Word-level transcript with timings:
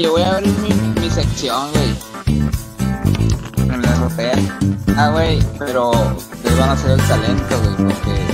yo 0.00 0.12
voy 0.12 0.22
a 0.22 0.36
abrir 0.36 0.52
mi, 0.58 0.70
mi 1.00 1.10
sección, 1.10 1.70
güey. 1.72 1.94
En 3.56 3.82
la 3.82 3.92
azotea. 3.92 4.36
Ah, 4.96 5.10
güey, 5.10 5.38
pero 5.58 5.90
ustedes 5.90 6.58
van 6.58 6.70
a 6.70 6.72
hacer 6.72 6.92
el 6.92 7.02
talento, 7.06 7.60
güey, 7.60 7.76
porque 7.76 8.26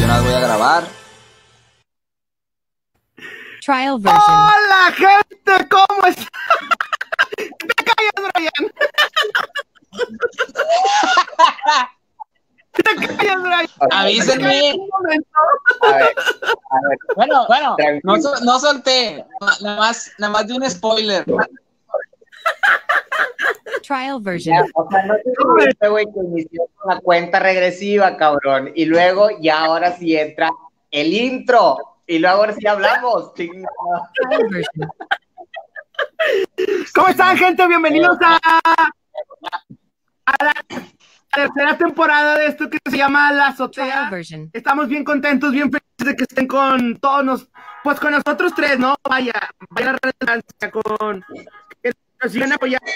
yo 0.00 0.06
no 0.06 0.22
voy 0.22 0.32
a 0.32 0.40
grabar. 0.40 0.84
Trial 3.64 3.98
version. 3.98 4.22
¡Hola, 4.22 4.92
gente! 4.94 5.68
¿Cómo 5.68 6.06
están? 6.06 6.28
¡Te 7.36 7.84
callas, 7.84 8.32
Brian! 8.34 8.72
Avísenme. 13.90 14.74
Un 14.74 14.88
momento. 14.88 15.28
A 15.82 15.92
ver, 15.96 16.02
a 16.02 16.88
ver, 16.88 16.98
Bueno, 17.16 17.44
bueno, 17.46 17.76
no, 18.02 18.20
sol- 18.20 18.38
no 18.44 18.58
solté. 18.58 19.24
Na- 19.40 19.52
Nada 19.62 19.76
más, 19.78 20.12
nada 20.18 20.32
más 20.32 20.46
de 20.46 20.54
un 20.54 20.70
spoiler. 20.70 21.24
Trial 23.82 24.18
ya, 24.18 24.30
version. 24.30 24.70
o 24.74 24.90
sea, 24.90 25.06
no 25.06 25.14
te 25.14 25.30
dijiste, 25.60 25.88
güey, 25.88 26.04
que 26.06 26.20
inició 26.20 26.62
con 26.76 26.94
la 26.94 27.00
cuenta 27.00 27.38
regresiva, 27.38 28.16
cabrón. 28.16 28.72
Y 28.74 28.84
luego, 28.86 29.28
ya 29.40 29.64
ahora 29.64 29.92
sí 29.96 30.16
entra 30.16 30.50
el 30.90 31.12
intro. 31.12 31.76
Y 32.06 32.18
luego 32.18 32.38
ahora 32.38 32.52
sí 32.54 32.66
hablamos. 32.66 33.34
chingada. 33.34 34.10
Trial 34.14 34.48
version. 34.50 34.90
¿Cómo 36.94 37.08
están, 37.08 37.36
gente? 37.36 37.66
Bienvenidos 37.66 38.16
a, 38.22 38.38
a 40.26 40.44
la 40.44 40.54
tercera 41.36 41.76
temporada 41.76 42.38
de 42.38 42.46
esto 42.46 42.70
que 42.70 42.78
se 42.90 42.96
llama 42.96 43.30
La 43.30 43.48
Azotea. 43.48 44.10
Estamos 44.52 44.88
bien 44.88 45.04
contentos, 45.04 45.52
bien 45.52 45.70
felices 45.70 46.06
de 46.06 46.16
que 46.16 46.22
estén 46.24 46.46
con 46.46 46.96
todos 46.96 47.24
nos, 47.24 47.48
pues 47.84 48.00
con 48.00 48.12
nosotros 48.12 48.54
tres, 48.54 48.78
¿no? 48.78 48.96
Vaya, 49.08 49.34
vaya 49.68 49.96
redundancia, 50.02 50.70
con 50.70 51.22
que 51.82 51.92
nos 52.22 52.32
sigan 52.32 52.52
apoyando 52.52 52.86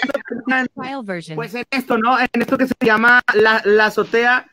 pues 1.35 1.53
en 1.53 1.65
esto, 1.69 1.97
¿no? 1.99 2.19
En 2.19 2.41
esto 2.41 2.57
que 2.57 2.67
se 2.67 2.73
llama 2.81 3.21
La, 3.33 3.61
la 3.63 3.85
Azotea. 3.85 4.47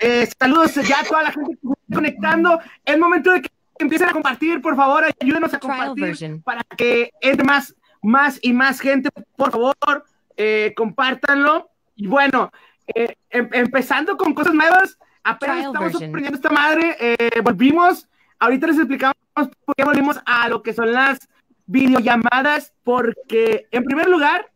Eh, 0.00 0.28
saludos 0.38 0.74
ya 0.74 1.00
a 1.00 1.04
toda 1.04 1.22
la 1.24 1.32
gente 1.32 1.58
que 1.60 1.68
está 1.72 1.94
conectando. 1.94 2.60
Es 2.84 2.98
momento 2.98 3.32
de 3.32 3.42
que 3.42 3.50
empiecen 3.78 4.08
a 4.08 4.12
compartir, 4.12 4.62
por 4.62 4.76
favor, 4.76 5.04
ayúdenos 5.20 5.52
a 5.52 5.58
compartir 5.58 6.42
para 6.42 6.62
que 6.76 7.12
entre 7.20 7.44
más, 7.44 7.74
más 8.02 8.38
y 8.40 8.54
más 8.54 8.80
gente, 8.80 9.10
por 9.36 9.50
favor, 9.50 10.04
eh, 10.38 10.72
compártanlo. 10.74 11.70
Y 11.94 12.06
bueno, 12.06 12.50
eh, 12.94 13.16
em- 13.30 13.48
empezando 13.52 14.16
con 14.16 14.34
cosas 14.34 14.54
nuevas, 14.54 14.98
apenas 15.24 15.56
Trial 15.56 15.70
estamos 15.70 15.92
version. 15.92 16.10
aprendiendo 16.10 16.36
esta 16.36 16.50
madre, 16.50 16.96
eh, 17.00 17.40
volvimos, 17.42 18.08
ahorita 18.38 18.66
les 18.68 18.76
explicamos 18.78 19.14
por 19.32 19.74
qué 19.76 19.84
volvimos 19.84 20.20
a 20.24 20.48
lo 20.48 20.62
que 20.62 20.72
son 20.72 20.92
las 20.92 21.18
videollamadas, 21.66 22.72
porque 22.84 23.66
en 23.70 23.84
primer 23.84 24.08
lugar, 24.08 24.50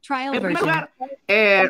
Trial 0.00 0.34
en 0.34 0.42
primer 0.42 0.60
lugar, 0.60 0.90
eh, 1.28 1.68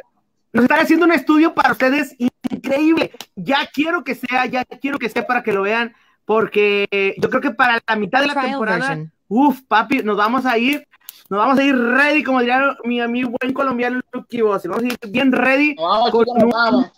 nos 0.53 0.65
están 0.65 0.81
haciendo 0.81 1.07
un 1.07 1.13
estudio 1.13 1.55
para 1.55 1.73
ustedes 1.73 2.17
increíble. 2.19 3.13
Ya 3.37 3.69
quiero 3.73 4.03
que 4.05 4.15
sea, 4.15 4.47
ya 4.47 4.65
quiero 4.65 4.99
que 4.99 5.09
sea 5.09 5.27
para 5.27 5.43
que 5.43 5.53
lo 5.53 5.63
vean, 5.63 5.95
porque 6.25 7.15
yo 7.19 7.29
creo 7.29 7.41
que 7.41 7.51
para 7.51 7.81
la 7.87 7.97
mitad 7.97 8.21
de 8.21 8.29
la 8.29 8.33
Trial 8.33 8.49
temporada, 8.51 8.99
uff, 9.29 9.61
papi, 9.69 10.03
nos 10.03 10.17
vamos 10.17 10.47
a 10.47 10.59
ir, 10.59 10.87
nos 11.31 11.39
vamos 11.39 11.59
a 11.59 11.63
ir 11.65 11.77
ready, 11.77 12.23
como 12.23 12.41
diría 12.41 12.77
mi 12.85 13.01
amigo 13.01 13.31
buen 13.41 13.53
colombiano 13.55 14.01
Lucky 14.13 14.43
Boss. 14.43 14.67
Vamos 14.67 14.83
a 14.85 14.87
ir 14.89 14.99
bien 15.09 15.31
ready 15.33 15.75
Vamos, 15.77 16.11
con 16.11 16.25
chicos, 16.25 16.43
un, 16.43 16.51
vamos. 16.51 16.93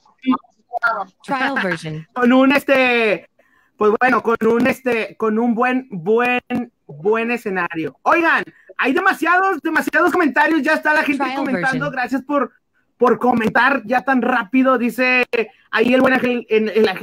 Trial 1.23 1.55
version. 1.63 2.07
con 2.15 2.33
un 2.33 2.53
este, 2.53 3.29
pues 3.77 3.93
bueno, 4.01 4.23
con 4.23 4.37
un 4.47 4.67
este, 4.67 5.17
con 5.17 5.39
un 5.39 5.55
buen, 5.55 5.87
buen, 5.91 6.41
buen 6.87 7.31
escenario. 7.31 7.99
Oigan, 8.03 8.43
hay 8.79 8.93
demasiados, 8.93 9.61
demasiados 9.63 10.11
comentarios, 10.13 10.63
ya 10.63 10.75
está 10.75 10.95
la 10.95 11.03
gente 11.03 11.23
Trial 11.23 11.37
comentando, 11.37 11.67
version. 11.73 11.93
gracias 11.93 12.23
por, 12.23 12.53
por 12.97 13.19
comentar 13.19 13.83
ya 13.85 14.03
tan 14.03 14.23
rápido, 14.23 14.79
dice 14.79 15.25
ahí 15.71 15.93
el 15.95 16.01
buen 16.01 16.15
ángel, 16.15 16.47
en, 16.49 16.69
en 16.69 16.85
la- 16.85 16.97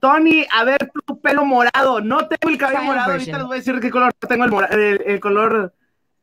Tony, 0.00 0.44
a 0.52 0.64
ver 0.64 0.90
tu 1.06 1.20
pelo 1.20 1.44
morado, 1.44 2.00
no 2.00 2.26
tengo 2.26 2.50
el 2.52 2.58
cabello 2.58 2.80
Trial 2.80 2.86
morado, 2.92 3.12
ahorita 3.12 3.38
les 3.38 3.46
voy 3.46 3.54
a 3.54 3.58
decir 3.60 3.78
qué 3.78 3.90
color 3.90 4.12
tengo 4.14 4.44
el, 4.44 4.50
mora- 4.50 4.66
el, 4.66 5.00
el 5.06 5.20
color 5.20 5.72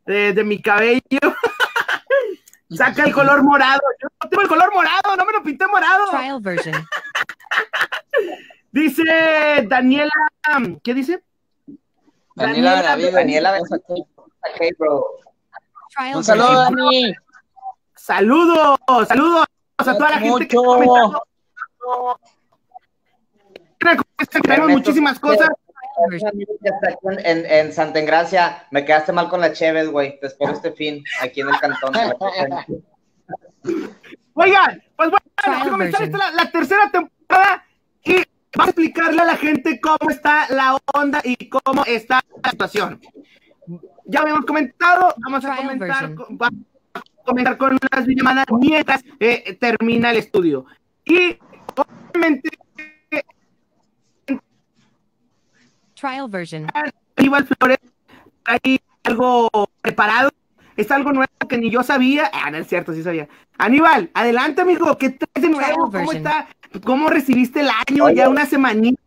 de, 0.10 0.34
de 0.34 0.44
mi 0.44 0.60
cabello. 0.60 1.02
Saca 2.72 3.04
el 3.04 3.14
color 3.14 3.44
morado. 3.44 3.80
Yo 4.02 4.08
no 4.24 4.30
tengo 4.30 4.42
el 4.42 4.48
color 4.48 4.74
morado, 4.74 5.16
no 5.16 5.26
me 5.26 5.34
lo 5.34 5.44
pinté 5.44 5.68
morado. 5.68 6.06
Trial 6.10 6.42
version. 6.42 6.88
Dice 8.72 9.04
Daniela, 9.68 10.12
¿qué 10.84 10.94
dice? 10.94 11.24
Daniela. 12.36 12.82
Daniela 13.12 13.52
Benavides. 13.52 13.82
Ok, 13.90 14.78
bro. 14.78 15.06
Trial 15.96 16.18
Un 16.18 16.24
saludo. 16.24 16.64
Dani. 16.64 17.16
Saludos, 17.96 18.80
saludos 19.08 19.46
a 19.78 19.84
toda 19.84 20.10
la 20.10 20.18
gente 20.20 20.48
que 20.48 20.58
está 20.58 20.68
Mucho. 20.68 21.24
comentando. 21.80 22.20
Tenemos 24.42 24.70
muchísimas 24.70 25.20
cosas. 25.20 25.50
En, 27.04 27.26
en, 27.26 27.46
en 27.46 27.74
Santa 27.74 28.00
Engracia. 28.00 28.68
Me 28.72 28.86
quedaste 28.86 29.12
mal 29.12 29.30
con 29.30 29.42
la 29.42 29.52
Cheves, 29.52 29.90
güey. 29.90 30.20
Te 30.20 30.28
espero 30.28 30.54
este 30.54 30.72
fin 30.72 31.04
aquí 31.22 31.42
en 31.42 31.50
el 31.50 31.60
cantón. 31.60 31.94
Oigan, 34.34 34.82
pues 34.96 35.10
bueno, 35.10 35.26
vamos 35.46 35.68
a 35.68 35.70
comenzar 35.70 36.04
esta 36.04 36.18
la, 36.18 36.32
la 36.32 36.52
tercera 36.52 36.90
temporada 36.90 37.66
y 38.04 38.14
vamos 38.56 38.68
a 38.68 38.70
explicarle 38.70 39.22
a 39.22 39.26
la 39.26 39.36
gente 39.36 39.82
cómo 39.82 40.10
está 40.10 40.48
la 40.50 40.78
onda 40.94 41.20
y 41.24 41.50
cómo 41.50 41.84
está 41.86 42.22
la 42.44 42.52
situación. 42.52 43.02
Ya 44.06 44.22
habíamos 44.22 44.46
comentado, 44.46 45.14
vamos 45.18 45.44
a 45.44 45.58
comentar, 45.58 46.14
vamos 46.30 46.64
a 46.94 47.02
comentar 47.26 47.58
con 47.58 47.74
unas 47.74 48.08
llamadas 48.08 48.46
mientras 48.60 49.04
eh, 49.20 49.58
termina 49.60 50.12
el 50.12 50.18
estudio. 50.18 50.66
Y 51.04 51.38
obviamente 51.76 52.50
Trial 56.00 56.30
version. 56.30 56.68
Aníbal 57.18 57.46
Flores 57.46 57.80
hay 58.46 58.80
algo 59.04 59.50
preparado. 59.82 60.30
Es 60.78 60.92
algo 60.92 61.12
nuevo 61.12 61.30
que 61.50 61.58
ni 61.58 61.70
yo 61.70 61.84
sabía. 61.84 62.32
Ah, 62.34 62.50
no 62.52 62.58
es 62.58 62.68
cierto, 62.68 62.94
sí 62.94 63.04
sabía. 63.04 63.28
Aníbal, 63.58 64.10
adelante, 64.14 64.62
amigo. 64.62 64.98
¿Qué 64.98 65.10
traes 65.10 65.42
de 65.42 65.50
nuevo? 65.50 65.60
Trial 65.60 65.76
¿Cómo 65.76 65.92
version. 65.92 66.18
está? 66.18 66.48
¿Cómo 66.86 67.10
recibiste 67.10 67.60
el 67.60 67.70
año? 67.70 68.06
Oye. 68.06 68.16
Ya 68.16 68.30
una 68.30 68.46
semanita. 68.46 69.02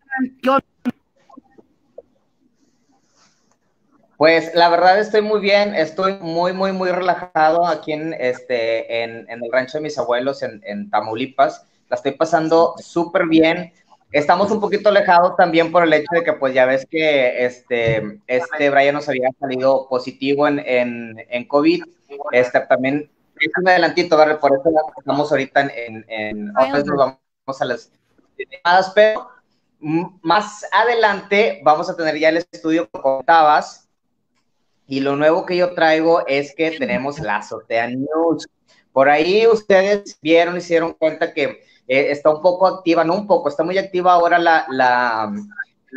Pues 4.18 4.54
la 4.54 4.68
verdad 4.68 5.00
estoy 5.00 5.22
muy 5.22 5.40
bien, 5.40 5.74
estoy 5.74 6.18
muy, 6.20 6.52
muy, 6.52 6.72
muy 6.72 6.90
relajado 6.90 7.66
aquí 7.66 7.92
en, 7.92 8.12
este, 8.12 9.02
en, 9.02 9.28
en 9.28 9.42
el 9.42 9.50
rancho 9.50 9.78
de 9.78 9.82
mis 9.82 9.98
abuelos 9.98 10.42
en, 10.42 10.60
en 10.64 10.90
Tamaulipas. 10.90 11.64
La 11.88 11.96
estoy 11.96 12.12
pasando 12.12 12.74
súper 12.78 13.26
bien. 13.26 13.72
Estamos 14.12 14.50
un 14.50 14.60
poquito 14.60 14.90
alejados 14.90 15.36
también 15.36 15.72
por 15.72 15.84
el 15.84 15.92
hecho 15.94 16.08
de 16.12 16.22
que, 16.22 16.34
pues 16.34 16.52
ya 16.52 16.66
ves 16.66 16.86
que 16.90 17.46
este, 17.46 18.20
este 18.26 18.68
Brian 18.68 18.94
nos 18.94 19.08
había 19.08 19.30
salido 19.40 19.88
positivo 19.88 20.46
en, 20.46 20.58
en, 20.58 21.16
en 21.30 21.48
COVID. 21.48 21.82
Este, 22.32 22.60
también, 22.60 23.10
es 23.40 23.52
un 23.58 23.68
adelantito, 23.68 24.16
¿verdad? 24.16 24.38
Por 24.38 24.52
eso 24.52 24.70
estamos 24.98 25.30
ahorita 25.30 25.62
en, 25.62 25.70
en, 25.70 26.04
en 26.08 26.50
otra 26.50 26.74
vez 26.74 26.84
nos 26.84 26.96
vamos 26.96 27.60
a 27.60 27.64
las 27.64 27.90
llamadas, 28.36 28.92
pero 28.94 29.28
más 29.80 30.64
adelante 30.72 31.60
vamos 31.64 31.88
a 31.88 31.96
tener 31.96 32.18
ya 32.18 32.28
el 32.28 32.36
estudio 32.36 32.88
que 32.90 33.00
contabas. 33.00 33.88
Y 34.86 35.00
lo 35.00 35.16
nuevo 35.16 35.46
que 35.46 35.56
yo 35.56 35.72
traigo 35.72 36.26
es 36.26 36.54
que 36.54 36.72
tenemos 36.72 37.18
la 37.18 37.36
Azotea 37.36 37.86
News. 37.88 38.46
Por 38.92 39.08
ahí 39.08 39.46
ustedes 39.46 40.18
vieron 40.20 40.58
dieron 40.58 40.92
cuenta 40.92 41.32
que 41.32 41.64
eh, 41.88 42.10
está 42.10 42.30
un 42.30 42.42
poco 42.42 42.66
activa, 42.66 43.04
no 43.04 43.14
un 43.14 43.26
poco, 43.26 43.48
está 43.48 43.64
muy 43.64 43.78
activa 43.78 44.12
ahora 44.12 44.38
la, 44.38 44.66
la, 44.70 45.32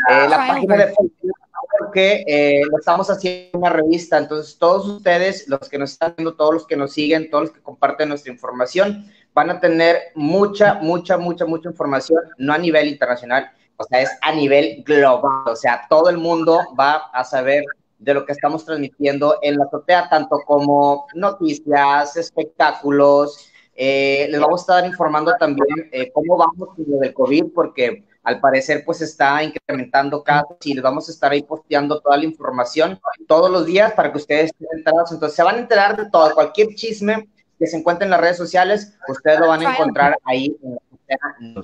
eh, 0.10 0.30
la 0.30 0.38
página 0.38 0.78
de 0.78 0.94
Facebook 0.94 1.36
porque 1.80 2.24
eh, 2.28 2.62
lo 2.70 2.78
estamos 2.78 3.10
haciendo 3.10 3.60
una 3.60 3.70
revista. 3.70 4.18
Entonces, 4.18 4.58
todos 4.58 4.88
ustedes, 4.88 5.48
los 5.48 5.68
que 5.70 5.78
nos 5.78 5.92
están 5.92 6.14
viendo, 6.16 6.36
todos 6.36 6.54
los 6.54 6.68
que 6.68 6.76
nos 6.76 6.94
siguen, 6.94 7.30
todos 7.30 7.46
los 7.46 7.54
que 7.54 7.62
comparten 7.62 8.10
nuestra 8.10 8.32
información, 8.32 9.12
van 9.34 9.50
a 9.50 9.60
tener 9.60 9.98
mucha, 10.16 10.76
mucha, 10.76 11.18
mucha, 11.18 11.46
mucha 11.46 11.70
información, 11.70 12.20
no 12.38 12.54
a 12.54 12.58
nivel 12.58 12.88
internacional, 12.88 13.52
o 13.78 13.84
sea, 13.84 14.02
es 14.02 14.10
a 14.22 14.32
nivel 14.32 14.84
global. 14.86 15.44
O 15.48 15.56
sea, 15.56 15.86
todo 15.90 16.10
el 16.10 16.18
mundo 16.18 16.60
va 16.80 16.96
a 17.14 17.24
saber 17.24 17.64
de 18.00 18.14
lo 18.14 18.26
que 18.26 18.32
estamos 18.32 18.66
transmitiendo 18.66 19.40
en 19.42 19.58
la 19.58 19.66
azotea, 19.66 20.10
tanto 20.10 20.40
como 20.46 21.08
noticias, 21.14 22.16
espectáculos. 22.16 23.50
Eh, 23.76 24.28
les 24.30 24.40
vamos 24.40 24.62
a 24.62 24.64
estar 24.64 24.86
informando 24.86 25.34
también 25.38 25.90
eh, 25.92 26.10
cómo 26.14 26.38
vamos 26.38 26.76
con 26.76 26.86
lo 26.88 26.98
del 27.00 27.14
COVID, 27.14 27.52
porque 27.54 28.06
al 28.24 28.40
parecer 28.40 28.84
pues 28.86 29.02
está 29.02 29.44
incrementando 29.44 30.24
casos 30.24 30.58
y 30.64 30.74
les 30.74 30.82
vamos 30.82 31.10
a 31.10 31.12
estar 31.12 31.32
ahí 31.32 31.44
posteando 31.44 32.00
toda 32.00 32.18
la 32.18 32.24
información 32.24 33.00
todos 33.28 33.52
los 33.52 33.66
días 33.66 33.94
para 33.94 34.12
que 34.12 34.18
ustedes 34.18 34.46
estén 34.46 34.68
enterados. 34.78 35.12
Entonces 35.12 35.36
se 35.36 35.44
van 35.44 35.56
a 35.56 35.60
enterar 35.60 35.98
de 35.98 36.10
todo, 36.10 36.34
cualquier 36.34 36.70
chisme 36.76 37.28
que 37.60 37.68
se 37.68 37.78
encuentre 37.78 38.06
en 38.06 38.12
las 38.12 38.22
redes 38.22 38.38
sociales, 38.38 38.98
ustedes 39.08 39.40
lo 39.40 39.48
van 39.48 39.66
a 39.66 39.74
encontrar 39.74 40.18
ahí 40.26 40.56
en 40.64 40.74
la. 40.74 41.62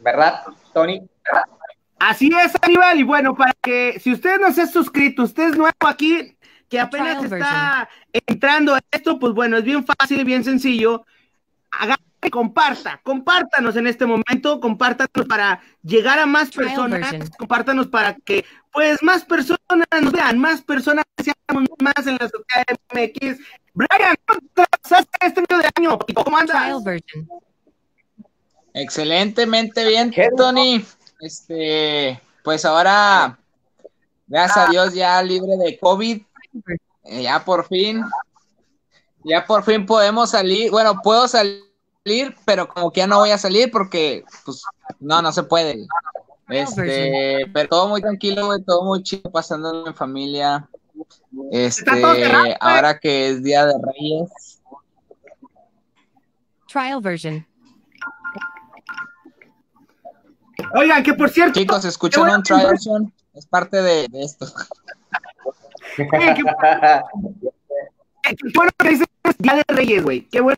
¿Verdad, 0.00 0.42
Tony? 0.72 1.08
Así 1.98 2.30
es, 2.44 2.52
Aníbal. 2.60 2.98
Y 2.98 3.04
bueno, 3.04 3.34
para 3.36 3.52
que 3.62 3.98
si 4.00 4.12
usted 4.12 4.40
no 4.40 4.52
se 4.52 4.62
ha 4.62 4.66
suscrito, 4.66 5.22
usted 5.22 5.50
es 5.50 5.56
nuevo 5.56 5.72
aquí, 5.86 6.36
que 6.72 6.80
apenas 6.80 7.22
está 7.22 7.86
entrando 8.26 8.74
a 8.74 8.80
esto, 8.90 9.18
pues 9.18 9.34
bueno, 9.34 9.58
es 9.58 9.64
bien 9.64 9.84
fácil 9.84 10.20
y 10.20 10.24
bien 10.24 10.42
sencillo. 10.42 11.04
Haga 11.70 11.98
comparta, 12.30 12.98
compártanos 13.02 13.76
en 13.76 13.86
este 13.86 14.06
momento, 14.06 14.58
compártanos 14.58 15.28
para 15.28 15.60
llegar 15.82 16.18
a 16.18 16.24
más 16.24 16.50
personas, 16.50 17.14
compártanos 17.36 17.88
para 17.88 18.14
que 18.14 18.46
pues 18.72 19.02
más 19.02 19.22
personas 19.22 19.60
nos 20.00 20.12
vean, 20.12 20.38
más 20.38 20.62
personas 20.62 21.04
seamos 21.22 21.68
más 21.78 22.06
en 22.06 22.14
la 22.14 22.30
sociedad 22.30 22.64
MX. 22.94 23.38
Brian, 23.74 24.16
¿cómo 24.24 24.40
estás 24.82 25.06
este 25.20 25.42
video 25.42 25.58
de 25.58 25.68
año? 25.76 25.98
¿Cómo 26.24 26.38
andas? 26.38 26.82
Excelentemente 28.72 29.86
bien, 29.86 30.10
¿Qué? 30.10 30.30
Tony. 30.34 30.82
Este, 31.20 32.18
pues 32.42 32.64
ahora, 32.64 33.38
gracias 34.26 34.56
a 34.56 34.70
Dios, 34.70 34.94
ya 34.94 35.22
libre 35.22 35.58
de 35.58 35.78
COVID. 35.78 36.22
Eh, 37.04 37.22
ya 37.22 37.44
por 37.44 37.66
fin, 37.66 38.04
ya 39.24 39.44
por 39.46 39.64
fin 39.64 39.86
podemos 39.86 40.30
salir. 40.30 40.70
Bueno, 40.70 41.00
puedo 41.02 41.26
salir, 41.28 41.64
pero 42.44 42.68
como 42.68 42.92
que 42.92 43.00
ya 43.00 43.06
no 43.06 43.18
voy 43.18 43.30
a 43.30 43.38
salir 43.38 43.70
porque, 43.70 44.24
pues, 44.44 44.62
no, 45.00 45.22
no 45.22 45.32
se 45.32 45.42
puede. 45.42 45.86
Este, 46.48 47.46
pero 47.52 47.68
todo 47.68 47.88
muy 47.88 48.02
tranquilo, 48.02 48.46
güey, 48.46 48.62
todo 48.62 48.84
muy 48.84 49.02
chido, 49.02 49.30
pasándolo 49.30 49.86
en 49.86 49.94
familia. 49.94 50.68
Este, 51.50 51.90
ahora 52.60 52.98
que 52.98 53.28
es 53.28 53.42
Día 53.42 53.66
de 53.66 53.74
Reyes. 53.82 54.60
Trial 56.68 57.00
version. 57.00 57.46
Oigan, 60.74 61.02
que 61.02 61.14
por 61.14 61.28
cierto, 61.28 61.58
Chicos, 61.58 61.84
escuchan 61.84 62.30
un 62.30 62.42
trial 62.42 62.66
version, 62.66 63.12
es 63.34 63.46
parte 63.46 63.82
de, 63.82 64.08
de 64.08 64.22
esto. 64.22 64.46
Oye, 65.98 66.34
qué 66.34 66.42
Qué 68.22 68.36
bueno 68.54 68.70
que 68.78 68.88
dices 68.88 69.06
Día 69.38 69.56
de 69.56 69.74
Reyes, 69.74 70.02
güey. 70.02 70.22
Qué 70.30 70.40
bueno 70.40 70.56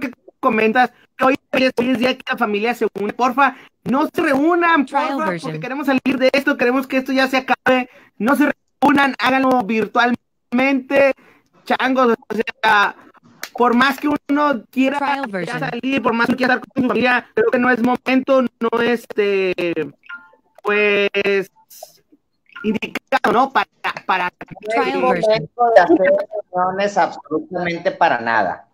que 0.00 0.10
comentas 0.40 0.92
que 1.16 1.24
hoy 1.24 1.34
es, 1.52 1.72
hoy 1.78 1.90
es 1.90 1.98
día 1.98 2.16
que 2.16 2.24
la 2.28 2.36
familia 2.36 2.74
se 2.74 2.86
une. 3.00 3.12
Porfa, 3.12 3.56
no 3.84 4.08
se 4.12 4.22
reúnan, 4.22 4.86
porfa, 4.86 5.38
porque 5.40 5.60
queremos 5.60 5.86
salir 5.86 6.18
de 6.18 6.30
esto, 6.32 6.56
queremos 6.56 6.86
que 6.86 6.98
esto 6.98 7.12
ya 7.12 7.28
se 7.28 7.38
acabe. 7.38 7.88
No 8.18 8.34
se 8.36 8.50
reúnan, 8.82 9.14
háganlo 9.18 9.62
virtualmente. 9.62 11.12
Changos, 11.64 12.14
o 12.28 12.34
sea, 12.34 12.96
por 13.56 13.74
más 13.74 13.98
que 13.98 14.08
uno 14.08 14.64
quiera, 14.70 15.22
salir, 15.58 16.02
por 16.02 16.12
más 16.12 16.26
que 16.26 16.36
quiera 16.36 16.54
estar 16.54 16.68
con 16.68 16.82
su 16.82 16.88
familia, 16.88 17.26
creo 17.34 17.50
que 17.50 17.58
no 17.58 17.70
es 17.70 17.82
momento, 17.82 18.42
no 18.42 18.80
este, 18.80 19.54
pues, 20.62 21.50
indicado, 22.64 23.32
¿no? 23.32 23.52
Para, 23.52 23.68
para 24.06 24.30
No 25.00 25.12
de 25.74 25.80
hacer 25.80 26.12
reuniones 26.52 26.98
absolutamente 26.98 27.90
para 27.92 28.20
nada. 28.20 28.68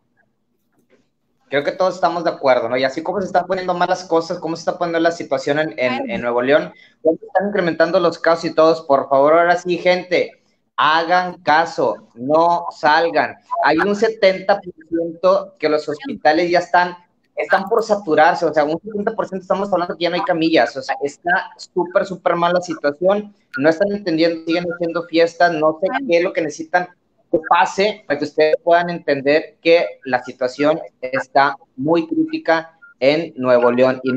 Creo 1.48 1.64
que 1.64 1.72
todos 1.72 1.96
estamos 1.96 2.22
de 2.22 2.30
acuerdo, 2.30 2.68
¿no? 2.68 2.76
Y 2.76 2.84
así 2.84 3.02
como 3.02 3.20
se 3.20 3.26
están 3.26 3.46
poniendo 3.46 3.74
malas 3.74 4.04
cosas, 4.04 4.38
cómo 4.38 4.54
se 4.54 4.60
está 4.60 4.78
poniendo 4.78 5.00
la 5.00 5.10
situación 5.10 5.58
en, 5.58 5.74
en- 5.78 6.08
en 6.08 6.20
Nuevo 6.20 6.42
León, 6.42 6.72
cómo 7.02 7.18
están 7.26 7.48
incrementando 7.48 7.98
los 7.98 8.18
casos 8.20 8.44
y 8.44 8.54
todos, 8.54 8.82
por 8.82 9.08
favor, 9.08 9.32
ahora 9.34 9.56
sí, 9.56 9.76
gente, 9.78 10.42
hagan 10.76 11.42
caso, 11.42 12.08
no 12.14 12.66
salgan. 12.70 13.36
Hay 13.64 13.78
un 13.78 13.96
70% 13.96 15.54
que 15.58 15.68
los 15.68 15.88
hospitales 15.88 16.50
ya 16.50 16.60
están, 16.60 16.96
están 17.40 17.68
por 17.68 17.82
saturarse, 17.82 18.44
o 18.46 18.52
sea, 18.52 18.64
un 18.64 18.78
70% 18.78 19.40
estamos 19.40 19.72
hablando 19.72 19.96
que 19.96 20.04
ya 20.04 20.10
no 20.10 20.16
hay 20.16 20.22
camillas, 20.22 20.76
o 20.76 20.82
sea, 20.82 20.96
está 21.02 21.50
súper, 21.56 22.04
súper 22.06 22.36
mal 22.36 22.52
la 22.52 22.60
situación, 22.60 23.34
no 23.58 23.68
están 23.68 23.92
entendiendo, 23.92 24.44
siguen 24.46 24.64
haciendo 24.72 25.02
fiestas, 25.04 25.52
no 25.52 25.78
sé 25.80 25.88
qué 26.08 26.18
es 26.18 26.24
lo 26.24 26.32
que 26.32 26.42
necesitan 26.42 26.88
que 27.30 27.38
pase 27.48 28.04
para 28.06 28.18
que 28.18 28.24
ustedes 28.24 28.56
puedan 28.62 28.90
entender 28.90 29.56
que 29.62 30.00
la 30.04 30.22
situación 30.22 30.80
está 31.00 31.56
muy 31.76 32.06
crítica 32.08 32.76
en 32.98 33.32
Nuevo 33.36 33.72
León 33.72 34.00
y 34.02 34.10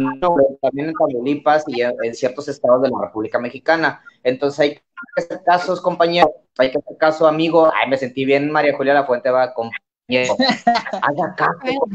también 0.61 0.89
en 0.89 0.93
Tamaulipas 0.93 1.63
y 1.67 1.81
en, 1.81 1.93
en 2.03 2.13
ciertos 2.13 2.47
estados 2.49 2.81
de 2.81 2.89
la 2.89 3.05
República 3.05 3.39
Mexicana. 3.39 4.01
Entonces 4.23 4.59
hay 4.59 4.73
que 4.75 4.83
hacer 5.17 5.41
casos, 5.45 5.81
compañeros, 5.81 6.31
hay 6.57 6.71
que 6.71 6.79
hacer 6.79 6.97
caso, 6.97 7.27
amigo. 7.27 7.71
Ay, 7.73 7.89
me 7.89 7.97
sentí 7.97 8.25
bien, 8.25 8.51
María 8.51 8.75
Julia 8.75 8.93
La 8.93 9.05
Fuente 9.05 9.29
va, 9.29 9.53
compañero. 9.53 10.35
Haga 11.01 11.35
caso. 11.35 11.87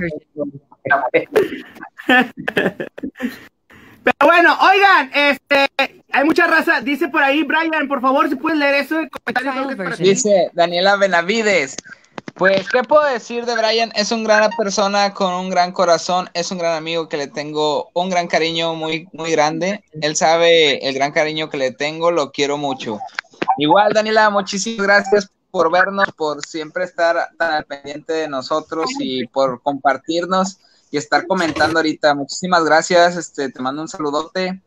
Pero 4.04 4.16
bueno, 4.22 4.56
oigan, 4.60 5.10
este, 5.14 5.68
hay 6.12 6.24
mucha 6.24 6.46
raza, 6.46 6.80
dice 6.80 7.08
por 7.08 7.22
ahí, 7.22 7.42
Brian, 7.42 7.88
por 7.88 8.00
favor, 8.00 8.28
si 8.28 8.36
puedes 8.36 8.58
leer 8.58 8.76
eso 8.76 9.00
es. 9.00 9.08
Dice 9.98 10.50
Daniela 10.54 10.96
Benavides. 10.96 11.76
Pues, 12.34 12.68
¿qué 12.68 12.82
puedo 12.84 13.04
decir 13.04 13.44
de 13.46 13.56
Brian? 13.56 13.90
Es 13.96 14.12
una 14.12 14.36
gran 14.36 14.50
persona 14.56 15.12
con 15.12 15.34
un 15.34 15.50
gran 15.50 15.72
corazón, 15.72 16.30
es 16.34 16.52
un 16.52 16.58
gran 16.58 16.74
amigo 16.74 17.08
que 17.08 17.16
le 17.16 17.26
tengo 17.26 17.90
un 17.94 18.10
gran 18.10 18.28
cariño 18.28 18.74
muy, 18.74 19.08
muy 19.12 19.32
grande. 19.32 19.82
Él 20.00 20.14
sabe 20.14 20.88
el 20.88 20.94
gran 20.94 21.10
cariño 21.10 21.50
que 21.50 21.56
le 21.56 21.72
tengo, 21.72 22.12
lo 22.12 22.30
quiero 22.30 22.56
mucho. 22.56 23.00
Igual, 23.58 23.92
Daniela, 23.92 24.30
muchísimas 24.30 24.86
gracias 24.86 25.30
por 25.50 25.70
vernos, 25.70 26.08
por 26.16 26.44
siempre 26.44 26.84
estar 26.84 27.30
tan 27.38 27.52
al 27.52 27.64
pendiente 27.64 28.12
de 28.12 28.28
nosotros 28.28 28.90
y 28.98 29.26
por 29.26 29.62
compartirnos 29.62 30.58
y 30.90 30.96
estar 30.96 31.26
comentando 31.26 31.78
ahorita. 31.78 32.14
Muchísimas 32.14 32.64
gracias, 32.64 33.16
este, 33.16 33.50
te 33.50 33.60
mando 33.60 33.82
un 33.82 33.88
saludote. 33.88 34.62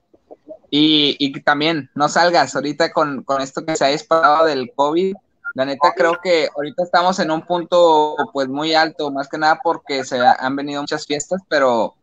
Y, 0.69 1.18
y 1.19 1.42
también 1.42 1.89
no 1.95 2.07
salgas 2.07 2.56
ahorita 2.56 2.94
con, 2.94 3.24
con 3.24 3.42
esto 3.42 3.66
que 3.66 3.75
se 3.75 3.86
ha 3.86 3.89
disparado 3.89 4.45
del 4.45 4.72
COVID. 4.74 5.16
La 5.54 5.66
neta 5.66 5.94
creo 5.95 6.18
que 6.24 6.48
ahorita 6.56 6.84
estamos 6.84 7.19
en 7.19 7.30
un 7.30 7.45
punto 7.45 8.16
pues 8.31 8.48
muy 8.48 8.74
alto, 8.74 9.12
más 9.12 9.27
que 9.27 9.38
nada 9.38 9.60
porque 9.62 10.06
se 10.06 10.18
han 10.19 10.56
venido 10.56 10.81
muchas 10.81 11.06
fiestas, 11.06 11.42
pero, 11.50 11.95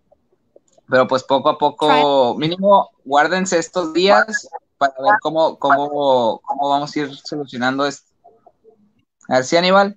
pero 0.89 1.09
pues 1.09 1.23
poco 1.23 1.49
a 1.49 1.57
poco, 1.57 2.35
mínimo, 2.37 2.91
guárdense 3.07 3.59
estos 3.59 3.95
días 3.95 4.49
para 4.77 4.93
ver 5.03 5.15
cómo, 5.23 5.59
cómo, 5.59 6.41
cómo 6.45 6.69
vamos 6.69 6.95
a 6.95 6.99
ir 6.99 7.17
solucionando 7.17 7.87
esto. 7.87 8.08
A 9.29 9.37
ver 9.37 9.45
si 9.45 9.57
Aníbal. 9.57 9.97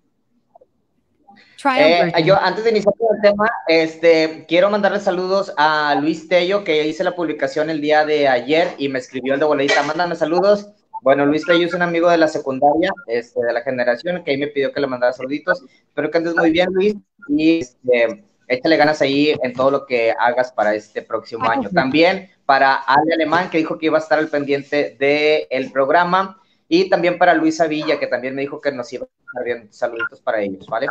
Eh, 1.78 2.12
yo, 2.26 2.36
antes 2.42 2.64
de 2.64 2.72
iniciar 2.72 2.94
con 2.98 3.16
el 3.16 3.22
tema, 3.22 3.50
este, 3.68 4.46
quiero 4.48 4.70
mandarle 4.70 5.00
saludos 5.00 5.54
a 5.58 5.96
Luis 6.02 6.28
Tello, 6.28 6.64
que 6.64 6.88
hice 6.88 7.04
la 7.04 7.16
publicación 7.16 7.70
el 7.70 7.82
día 7.82 8.04
de 8.04 8.28
ayer 8.28 8.70
y 8.78 8.90
me 8.90 9.00
escribió 9.00 9.36
el 9.36 9.40
de 9.40 9.46
boleita. 9.46 9.84
Mándame 9.84 10.16
saludos. 10.16 10.70
Bueno, 11.04 11.26
Luis 11.26 11.46
Tello 11.46 11.66
es 11.66 11.74
un 11.74 11.82
amigo 11.82 12.10
de 12.10 12.18
la 12.18 12.28
secundaria, 12.28 12.92
este, 13.08 13.42
de 13.44 13.54
la 13.54 13.62
generación, 13.62 14.24
que 14.24 14.32
ahí 14.32 14.38
me 14.38 14.48
pidió 14.48 14.74
que 14.74 14.82
le 14.82 14.88
mandara 14.88 15.14
saluditos. 15.14 15.64
Espero 15.88 16.12
que 16.12 16.18
andes 16.18 16.36
muy 16.36 16.52
bien, 16.52 16.70
Luis, 16.72 16.96
y 17.28 17.60
este, 17.60 18.24
échale 18.48 18.78
ganas 18.78 19.02
ahí 19.02 19.36
en 19.42 19.54
todo 19.54 19.72
lo 19.72 19.86
que 19.86 20.14
hagas 20.20 20.52
para 20.52 20.76
este 20.76 21.02
próximo 21.02 21.50
año. 21.50 21.70
También 21.70 22.30
para 22.46 22.74
Ale 22.74 23.14
Alemán, 23.14 23.50
que 23.50 23.60
dijo 23.60 23.78
que 23.78 23.86
iba 23.86 23.98
a 23.98 24.02
estar 24.02 24.20
al 24.20 24.28
pendiente 24.28 24.96
del 25.00 25.72
programa, 25.72 26.41
y 26.74 26.88
también 26.88 27.18
para 27.18 27.34
Luisa 27.34 27.68
Villa, 27.68 28.00
que 28.00 28.08
también 28.08 28.34
me 28.34 28.44
dijo 28.44 28.62
que 28.62 28.72
nos 28.72 28.92
iba 28.94 29.04
a 29.04 29.10
estar 29.28 29.44
bien. 29.44 29.68
Saluditos 29.74 30.22
para 30.22 30.40
ellos, 30.40 30.66
¿vale? 30.68 30.88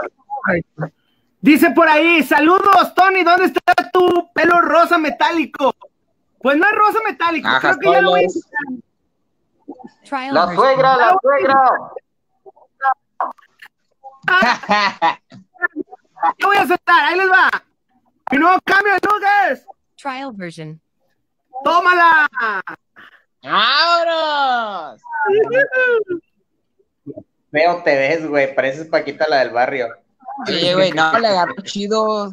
Dice 1.40 1.70
por 1.70 1.88
ahí, 1.88 2.22
saludos, 2.22 2.94
Tony, 2.94 3.24
¿dónde 3.24 3.46
está 3.46 3.62
tu 3.90 4.30
pelo 4.34 4.60
rosa 4.60 4.98
metálico? 4.98 5.74
Pues 6.38 6.58
no 6.58 6.66
es 6.66 6.74
rosa 6.74 6.98
metálico, 7.02 7.48
Ajá, 7.48 7.60
creo 7.60 7.78
que 7.78 7.92
ya 7.92 8.02
lo 8.02 8.10
voy 8.10 8.26
a 10.10 10.32
La 10.32 10.54
suegra, 10.54 10.96
la 10.98 11.16
suegra. 11.22 11.72
¿Qué 16.36 16.44
voy 16.44 16.56
a 16.58 16.62
aceptar? 16.62 17.04
Ahí 17.06 17.16
les 17.16 17.30
va. 17.30 17.50
Mi 18.32 18.36
nuevo 18.36 18.60
cambio 18.66 18.92
de 18.92 19.00
luces. 19.00 19.66
Trial 19.96 20.32
version. 20.34 20.78
¡Tómala! 21.64 22.28
¡Vámonos! 23.42 25.00
Feo 27.50 27.82
te 27.82 27.96
ves, 27.96 28.26
güey. 28.26 28.54
Pareces 28.54 28.86
Paquita 28.88 29.26
la 29.28 29.40
del 29.40 29.50
barrio. 29.50 29.88
Oye, 30.46 30.74
güey, 30.74 30.92
no, 30.92 31.18
le 31.18 31.26
agarró 31.26 31.54
chido. 31.62 32.30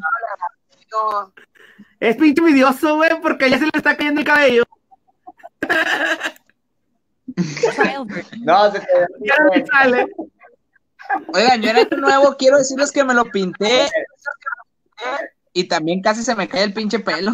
Es 2.00 2.16
pinche 2.16 2.40
envidioso, 2.40 2.96
güey, 2.96 3.20
porque 3.20 3.50
ya 3.50 3.58
se 3.58 3.64
le 3.64 3.70
está 3.74 3.96
cayendo 3.96 4.20
el 4.20 4.26
cabello. 4.26 4.64
No, 8.40 8.70
se 8.72 8.80
te 8.80 8.86
ve 8.86 9.06
Ya 9.20 9.36
no 9.38 9.50
me 9.50 9.66
sale. 9.66 10.06
Oigan, 11.34 11.62
yo 11.62 11.70
año 11.70 11.86
nuevo 11.98 12.36
quiero 12.36 12.58
decirles 12.58 12.92
que 12.92 13.04
me 13.04 13.14
lo 13.14 13.24
pinté 13.26 13.88
y 15.52 15.64
también 15.64 16.02
casi 16.02 16.22
se 16.22 16.34
me 16.34 16.48
cae 16.48 16.64
el 16.64 16.72
pinche 16.72 16.98
pelo. 16.98 17.32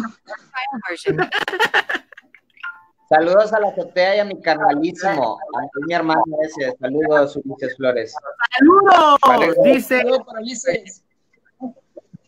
Saludos 3.09 3.53
a 3.53 3.59
la 3.59 3.67
azotea 3.67 4.15
y 4.15 4.19
a 4.19 4.25
mi 4.25 4.41
carnalísimo. 4.41 5.37
A 5.53 5.85
mi 5.85 5.93
hermano 5.93 6.23
ese. 6.41 6.75
Saludos, 6.79 7.35
Ulises 7.35 7.75
Flores. 7.77 8.15
¡Saludos! 8.57 9.55
Dice, 9.63 9.99
Saludos 9.99 10.23
para 10.25 10.39
Ulises. 10.39 11.03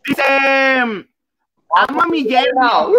dice, 0.06 0.24
amo 1.76 2.02
a 2.02 2.08
mi 2.08 2.24
yerno. 2.24 2.90
No. 2.90 2.92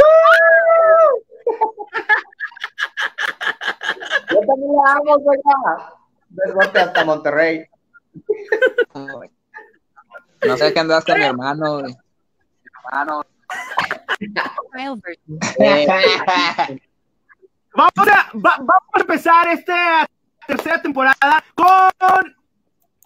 Yo 4.30 4.40
también 4.40 4.72
la 4.84 4.92
amo, 4.92 5.18
güey. 5.20 5.38
Desbote 6.30 6.80
hasta 6.80 7.04
Monterrey. 7.04 7.66
No 8.94 10.56
sé 10.56 10.72
qué 10.72 10.80
andas 10.80 11.04
con 11.04 11.18
mi 11.18 11.24
hermano, 11.24 11.80
güey. 11.80 11.96
Version. 14.74 15.00
Eh, 15.58 15.86
Vamos 17.74 18.08
a, 18.08 18.30
va- 18.36 18.56
vamos 18.58 18.94
a 18.94 19.00
empezar 19.00 19.48
esta 19.48 20.06
tercera 20.46 20.80
temporada 20.82 21.44
con 21.54 22.34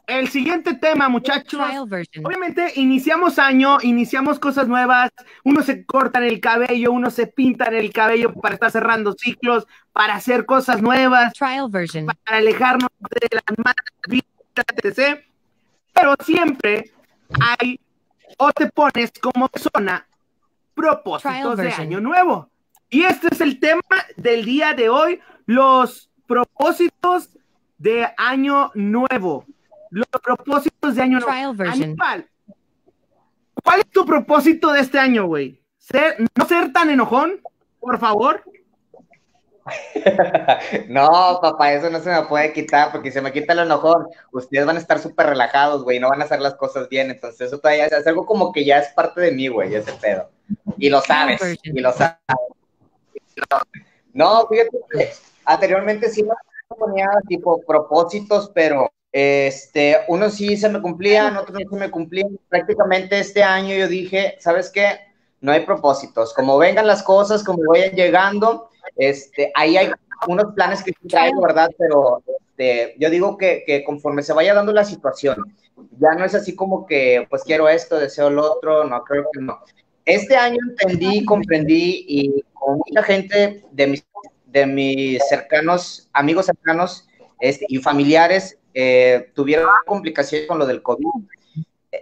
el 0.07 0.29
siguiente 0.29 0.75
tema, 0.75 1.09
muchachos. 1.09 1.61
Trial 1.67 1.87
version. 1.89 2.27
Obviamente 2.27 2.73
iniciamos 2.77 3.39
año, 3.39 3.79
iniciamos 3.83 4.39
cosas 4.39 4.69
nuevas, 4.69 5.11
unos 5.45 5.67
se 5.67 5.85
cortan 5.87 6.25
el 6.25 6.41
cabello, 6.41 6.93
unos 6.93 7.15
se 7.15 7.27
pintan 7.27 7.75
el 7.75 7.93
cabello 7.93 8.33
para 8.35 8.55
estar 8.55 8.71
cerrando 8.71 9.13
ciclos, 9.19 9.67
para 9.93 10.15
hacer 10.15 10.45
cosas 10.47 10.83
nuevas, 10.83 11.33
Trial 11.35 11.69
version. 11.71 12.07
para 12.07 12.39
alejarnos 12.39 12.89
de 13.01 13.29
las 13.33 13.59
malas 13.59 14.25
etc. 14.85 15.25
Pero 15.95 16.15
siempre 16.25 16.93
hay 17.61 17.79
o 18.39 18.51
te 18.53 18.67
pones 18.71 19.13
como 19.21 19.49
persona 19.49 20.07
propósitos 20.75 21.57
de 21.57 21.63
año 21.83 22.01
nuevo. 22.01 22.51
Y 22.93 23.05
este 23.05 23.29
es 23.33 23.41
el 23.41 23.59
tema 23.59 23.81
del 24.19 24.45
día 24.45 24.75
de 24.75 24.91
hoy, 24.91 25.19
los 25.47 26.11
propósitos 26.27 27.31
de 27.79 28.07
año 28.19 28.71
nuevo. 28.75 29.47
Los 29.91 30.07
propósitos 30.23 30.95
de 30.95 31.03
año 31.03 31.19
nuevo. 31.19 31.33
Trial 31.33 31.57
version. 31.57 31.83
Aníbal, 31.85 32.29
¿cuál 33.65 33.81
es 33.81 33.91
tu 33.91 34.05
propósito 34.05 34.73
de 34.73 34.81
este 34.81 34.99
año, 34.99 35.25
güey? 35.25 35.63
Ser- 35.79 36.17
¿No 36.37 36.47
ser 36.47 36.71
tan 36.75 36.91
enojón? 36.91 37.41
Por 37.81 37.99
favor. 37.99 38.43
No, 40.89 41.39
papá, 41.41 41.73
eso 41.73 41.89
no 41.89 42.01
se 42.01 42.11
me 42.11 42.23
puede 42.25 42.53
quitar, 42.53 42.91
porque 42.93 43.11
si 43.11 43.15
se 43.15 43.23
me 43.23 43.33
quita 43.33 43.53
el 43.53 43.61
enojón, 43.61 44.07
ustedes 44.33 44.67
van 44.67 44.77
a 44.77 44.81
estar 44.81 44.99
súper 44.99 45.27
relajados, 45.29 45.85
güey, 45.85 45.99
no 46.01 46.09
van 46.11 46.21
a 46.21 46.25
hacer 46.25 46.41
las 46.41 46.55
cosas 46.57 46.89
bien, 46.89 47.11
entonces 47.13 47.43
eso 47.47 47.59
todavía 47.61 47.87
es 47.87 48.07
algo 48.07 48.27
como 48.27 48.53
que 48.53 48.65
ya 48.65 48.79
es 48.81 48.89
parte 48.89 49.21
de 49.21 49.31
mí, 49.33 49.47
güey, 49.49 49.73
ese 49.75 49.93
pedo. 49.95 50.29
Y 50.79 50.91
lo 50.91 51.01
sabes, 51.01 51.41
y 51.63 51.81
lo 51.81 51.93
sabes. 51.93 52.17
No, 54.13 54.47
fíjate 54.49 54.79
que 54.91 55.11
anteriormente 55.45 56.11
sí 56.11 56.23
me 56.23 56.35
ponía 56.69 57.09
tipo 57.29 57.61
propósitos, 57.67 58.51
pero 58.55 58.91
este, 59.11 59.99
unos 60.09 60.35
sí 60.35 60.57
se 60.57 60.69
me 60.69 60.81
cumplían, 60.81 61.37
otros 61.37 61.59
no 61.61 61.71
se 61.71 61.77
me 61.77 61.91
cumplían. 61.91 62.39
Prácticamente 62.49 63.19
este 63.19 63.43
año 63.43 63.75
yo 63.75 63.89
dije, 63.89 64.37
¿sabes 64.41 64.71
qué? 64.71 65.01
No 65.41 65.53
hay 65.53 65.67
propósitos. 65.67 66.33
Como 66.35 66.59
vengan 66.59 66.87
las 66.87 67.03
cosas, 67.03 67.43
como 67.45 67.63
vayan 67.69 67.95
llegando, 67.95 68.71
este, 68.97 69.51
ahí 69.55 69.77
hay 69.77 69.91
unos 70.27 70.55
planes 70.55 70.83
que 70.83 70.93
traigo, 71.09 71.43
¿verdad? 71.43 71.71
Pero 71.77 72.23
este, 72.27 72.95
yo 72.99 73.11
digo 73.11 73.37
que, 73.37 73.65
que 73.67 73.85
conforme 73.85 74.23
se 74.23 74.33
vaya 74.33 74.55
dando 74.55 74.73
la 74.73 74.85
situación, 74.85 75.37
ya 75.99 76.15
no 76.15 76.25
es 76.25 76.35
así 76.35 76.55
como 76.55 76.87
que, 76.87 77.27
pues 77.29 77.43
quiero 77.45 77.69
esto, 77.69 77.99
deseo 77.99 78.31
lo 78.31 78.53
otro, 78.53 78.85
no, 78.85 79.03
creo 79.05 79.27
que 79.33 79.41
no. 79.41 79.59
Este 80.05 80.37
año 80.37 80.59
entendí, 80.69 81.25
comprendí 81.25 82.05
y 82.09 82.45
con 82.55 82.79
mucha 82.79 83.03
gente 83.03 83.65
de 83.71 83.87
mis, 83.87 84.05
de 84.47 84.67
mis 84.67 85.23
cercanos, 85.29 86.09
amigos 86.13 86.47
cercanos 86.47 87.09
este, 87.41 87.67
y 87.69 87.79
familiares 87.79 88.59
eh, 88.75 89.31
tuvieron 89.35 89.69
complicaciones 89.87 90.49
con 90.49 90.59
lo 90.59 90.67
del 90.67 90.83
COVID. 90.83 91.07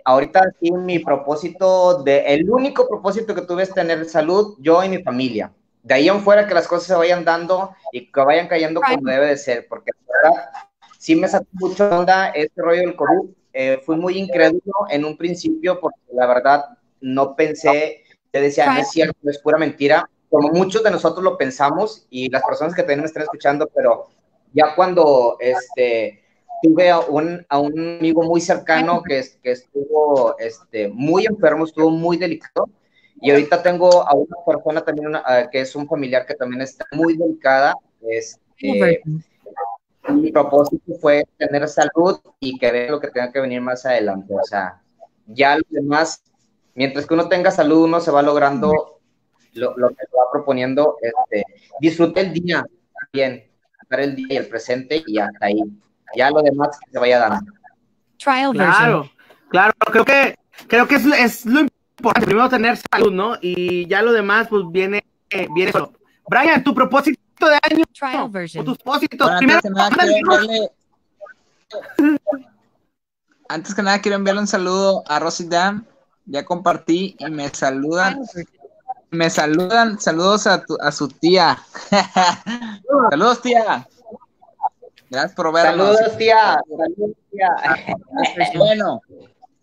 Ahorita 0.05 0.53
sí 0.61 0.71
mi 0.71 1.01
propósito, 1.01 2.03
de, 2.03 2.21
el 2.35 2.49
único 2.51 2.89
propósito 2.89 3.35
que 3.35 3.43
tuve 3.43 3.65
es 3.65 3.75
tener 3.75 4.05
salud, 4.07 4.57
yo 4.61 4.83
y 4.83 4.89
mi 4.89 5.03
familia. 5.03 5.53
De 5.83 5.95
ahí 5.95 6.09
en 6.09 6.21
fuera 6.21 6.47
que 6.47 6.55
las 6.55 6.69
cosas 6.69 6.87
se 6.87 6.95
vayan 6.95 7.25
dando 7.25 7.75
y 7.93 8.11
que 8.11 8.21
vayan 8.21 8.49
cayendo 8.49 8.81
como 8.81 9.11
debe 9.11 9.27
de 9.27 9.37
ser, 9.37 9.67
porque 9.69 9.91
la 10.07 10.31
verdad 10.31 10.51
sí 10.99 11.17
me 11.17 11.27
sacó 11.27 11.47
mucho 11.53 11.89
onda 11.89 12.29
este 12.31 12.63
rollo 12.63 12.81
del 12.83 12.97
COVID. 12.97 13.31
Eh, 13.53 13.81
fui 13.85 13.97
muy 13.97 14.17
incrédulo 14.17 14.87
en 14.91 15.05
un 15.05 15.17
principio 15.17 15.81
porque 15.81 15.99
la 16.13 16.27
verdad 16.27 16.65
no 17.01 17.37
pensé, 17.37 18.05
te 18.31 18.41
decía, 18.41 18.73
no 18.73 18.81
es 18.81 18.91
cierto, 18.91 19.17
es 19.29 19.39
pura 19.39 19.59
mentira, 19.59 20.09
como 20.29 20.49
muchos 20.49 20.83
de 20.83 20.91
nosotros 20.91 21.25
lo 21.25 21.37
pensamos 21.37 22.07
y 22.11 22.31
las 22.31 22.43
personas 22.45 22.75
que 22.75 22.83
también 22.83 23.01
me 23.01 23.07
están 23.07 23.25
escuchando, 23.25 23.69
pero 23.75 24.09
ya 24.53 24.75
cuando 24.75 25.37
este, 25.41 26.23
tuve 26.63 26.91
a 26.91 27.01
un, 27.01 27.45
a 27.49 27.59
un 27.59 27.97
amigo 27.99 28.23
muy 28.23 28.41
cercano 28.41 29.03
que, 29.03 29.25
que 29.43 29.53
estuvo 29.53 30.39
este, 30.39 30.89
muy 30.89 31.27
enfermo, 31.27 31.65
estuvo 31.65 31.91
muy 31.91 32.17
delicado, 32.17 32.69
y 33.21 33.31
ahorita 33.31 33.63
tengo 33.63 34.07
a 34.07 34.15
una 34.15 34.37
persona 34.47 34.83
también 34.83 35.09
una, 35.09 35.23
ah, 35.27 35.49
que 35.51 35.61
es 35.61 35.75
un 35.77 35.87
familiar 35.87 36.25
que 36.25 36.35
también 36.35 36.63
está 36.63 36.87
muy 36.93 37.17
delicada, 37.17 37.75
este, 38.09 39.03
mi 40.09 40.33
propósito 40.33 40.95
fue 41.01 41.25
tener 41.37 41.69
salud 41.69 42.19
y 42.41 42.59
que 42.59 42.73
ver 42.73 42.91
lo 42.91 43.01
que 43.01 43.09
tenga 43.09 43.31
que 43.31 43.41
venir 43.41 43.61
más 43.61 43.85
adelante. 43.85 44.35
O 44.35 44.43
sea, 44.45 44.81
ya 45.27 45.57
lo 45.57 45.63
demás, 45.69 46.23
mientras 46.75 47.07
que 47.07 47.15
uno 47.15 47.29
tenga 47.29 47.51
salud, 47.51 47.85
uno 47.85 48.01
se 48.01 48.11
va 48.11 48.23
logrando 48.23 49.01
lo, 49.55 49.77
lo 49.77 49.89
que 49.91 50.07
se 50.07 50.17
va 50.17 50.31
proponiendo. 50.33 50.97
Este, 51.03 51.45
disfrute 51.81 52.21
el 52.21 52.33
día 52.33 52.65
también, 53.01 53.51
disfrutar 53.71 54.01
el 54.01 54.17
día 54.17 54.27
y 54.31 54.37
el 54.37 54.49
presente 54.49 55.03
y 55.07 55.19
hasta 55.19 55.47
ahí. 55.47 55.63
Ya 56.17 56.31
lo 56.31 56.43
demás 56.43 56.79
que 56.85 56.91
se 56.91 56.99
vaya 56.99 57.19
dando. 57.19 57.53
Trial 58.19 58.53
version. 58.53 58.75
Claro, 58.75 59.11
claro, 59.49 59.73
creo 59.93 60.05
que, 60.05 60.37
creo 60.67 60.89
que 60.89 60.97
es, 60.97 61.07
es 61.07 61.47
lo 61.47 61.61
importante, 61.61 62.27
primero 62.27 62.49
tener 62.49 62.77
salud, 62.77 63.13
¿no? 63.13 63.37
Y 63.41 63.87
ya 63.87 64.03
lo 64.03 64.13
demás, 64.13 64.49
pues 64.49 64.65
viene, 64.71 65.05
eh, 65.31 65.49
viene 65.55 65.73
solo. 65.73 65.93
Brian, 66.29 66.63
tu 66.63 66.75
propósito 66.75 67.19
de 67.41 67.59
año, 67.71 67.85
Trial 67.93 68.29
version. 68.31 68.65
tus 68.65 68.79
propósitos, 68.79 69.27
Bueno, 69.27 69.39
primero, 69.39 69.59
antes 69.59 69.71
que 69.71 69.75
nada, 69.75 69.91
quiero 69.97 70.17
enviarle... 70.17 70.71
Antes 73.49 73.75
que 73.75 73.83
nada, 73.83 74.01
quiero 74.01 74.17
enviarle 74.17 74.41
un 74.43 74.47
saludo 74.47 75.03
a 75.09 75.19
Rosy 75.19 75.49
Dan. 75.49 75.87
Ya 76.27 76.45
compartí 76.45 77.17
y 77.19 77.31
me 77.31 77.49
saludan. 77.51 78.21
Version. 78.21 78.47
Me 79.11 79.29
saludan. 79.31 80.01
Saludos 80.01 80.47
a, 80.47 80.63
tu- 80.65 80.79
a 80.81 80.93
su 80.93 81.09
tía. 81.09 81.59
saludos, 83.11 83.43
tía. 83.43 83.87
Gracias 85.11 85.35
por 85.35 85.53
vernos. 85.53 85.97
Saludos, 85.97 86.19
tía. 86.19 86.61
Saludos, 86.69 87.17
tía. 87.31 87.97
Bueno, 88.57 89.01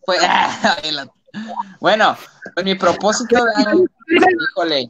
pues, 0.06 0.20
bueno, 1.80 2.18
pues 2.54 2.66
mi 2.66 2.76
propósito 2.76 3.44
de 3.44 3.88
híjole, 4.52 4.90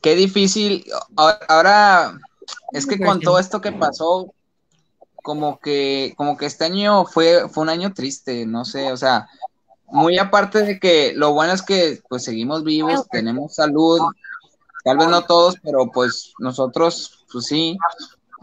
qué 0.00 0.14
difícil. 0.14 0.84
Ahora, 1.16 1.38
ahora, 1.48 2.18
es 2.72 2.86
que 2.86 2.98
con 2.98 3.20
todo 3.20 3.38
esto 3.38 3.60
que 3.60 3.72
pasó, 3.72 4.32
como 5.22 5.58
que, 5.58 6.14
como 6.16 6.36
que 6.36 6.46
este 6.46 6.64
año 6.64 7.04
fue, 7.04 7.48
fue 7.48 7.62
un 7.64 7.68
año 7.70 7.92
triste, 7.92 8.46
no 8.46 8.64
sé, 8.64 8.92
o 8.92 8.96
sea, 8.96 9.28
muy 9.88 10.18
aparte 10.18 10.62
de 10.62 10.78
que 10.80 11.12
lo 11.14 11.32
bueno 11.32 11.52
es 11.52 11.62
que 11.62 12.00
pues 12.08 12.24
seguimos 12.24 12.64
vivos, 12.64 13.06
tenemos 13.10 13.54
salud, 13.54 14.00
tal 14.84 14.98
vez 14.98 15.08
no 15.08 15.22
todos, 15.22 15.56
pero 15.62 15.90
pues 15.92 16.32
nosotros, 16.38 17.24
pues 17.32 17.46
sí, 17.46 17.76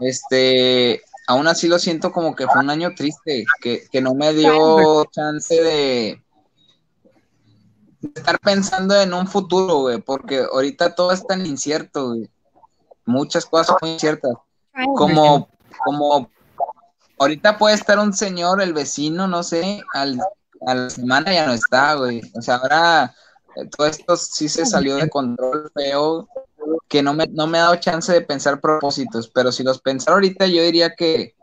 este, 0.00 1.02
aún 1.26 1.46
así 1.46 1.68
lo 1.68 1.78
siento 1.78 2.12
como 2.12 2.34
que 2.34 2.46
fue 2.46 2.62
un 2.62 2.70
año 2.70 2.94
triste, 2.94 3.44
que, 3.60 3.86
que 3.90 4.00
no 4.00 4.14
me 4.14 4.32
dio 4.32 5.04
chance 5.06 5.54
de, 5.54 6.24
estar 8.14 8.38
pensando 8.40 9.00
en 9.00 9.14
un 9.14 9.26
futuro, 9.26 9.78
güey, 9.78 10.00
porque 10.00 10.44
ahorita 10.52 10.94
todo 10.94 11.12
es 11.12 11.26
tan 11.26 11.46
incierto, 11.46 12.08
güey. 12.08 12.30
Muchas 13.06 13.44
cosas 13.46 13.76
muy 13.80 13.92
inciertas. 13.92 14.34
Como, 14.96 15.48
como 15.84 16.30
ahorita 17.18 17.58
puede 17.58 17.74
estar 17.74 17.98
un 17.98 18.12
señor, 18.12 18.60
el 18.60 18.72
vecino, 18.72 19.28
no 19.28 19.42
sé, 19.42 19.82
al, 19.92 20.18
a 20.66 20.74
la 20.74 20.90
semana 20.90 21.32
ya 21.32 21.46
no 21.46 21.52
está, 21.52 21.94
güey. 21.94 22.20
O 22.36 22.42
sea, 22.42 22.56
ahora 22.56 23.14
eh, 23.56 23.66
todo 23.76 23.86
esto 23.86 24.16
sí 24.16 24.48
se 24.48 24.64
salió 24.66 24.96
de 24.96 25.08
control 25.10 25.70
feo, 25.74 26.28
que 26.88 27.02
no 27.02 27.12
me, 27.14 27.26
no 27.26 27.46
me 27.46 27.58
ha 27.58 27.62
dado 27.62 27.76
chance 27.76 28.12
de 28.12 28.20
pensar 28.22 28.60
propósitos, 28.60 29.28
pero 29.28 29.52
si 29.52 29.62
los 29.62 29.80
pensara 29.80 30.14
ahorita, 30.14 30.46
yo 30.46 30.62
diría 30.62 30.94
que 30.94 31.34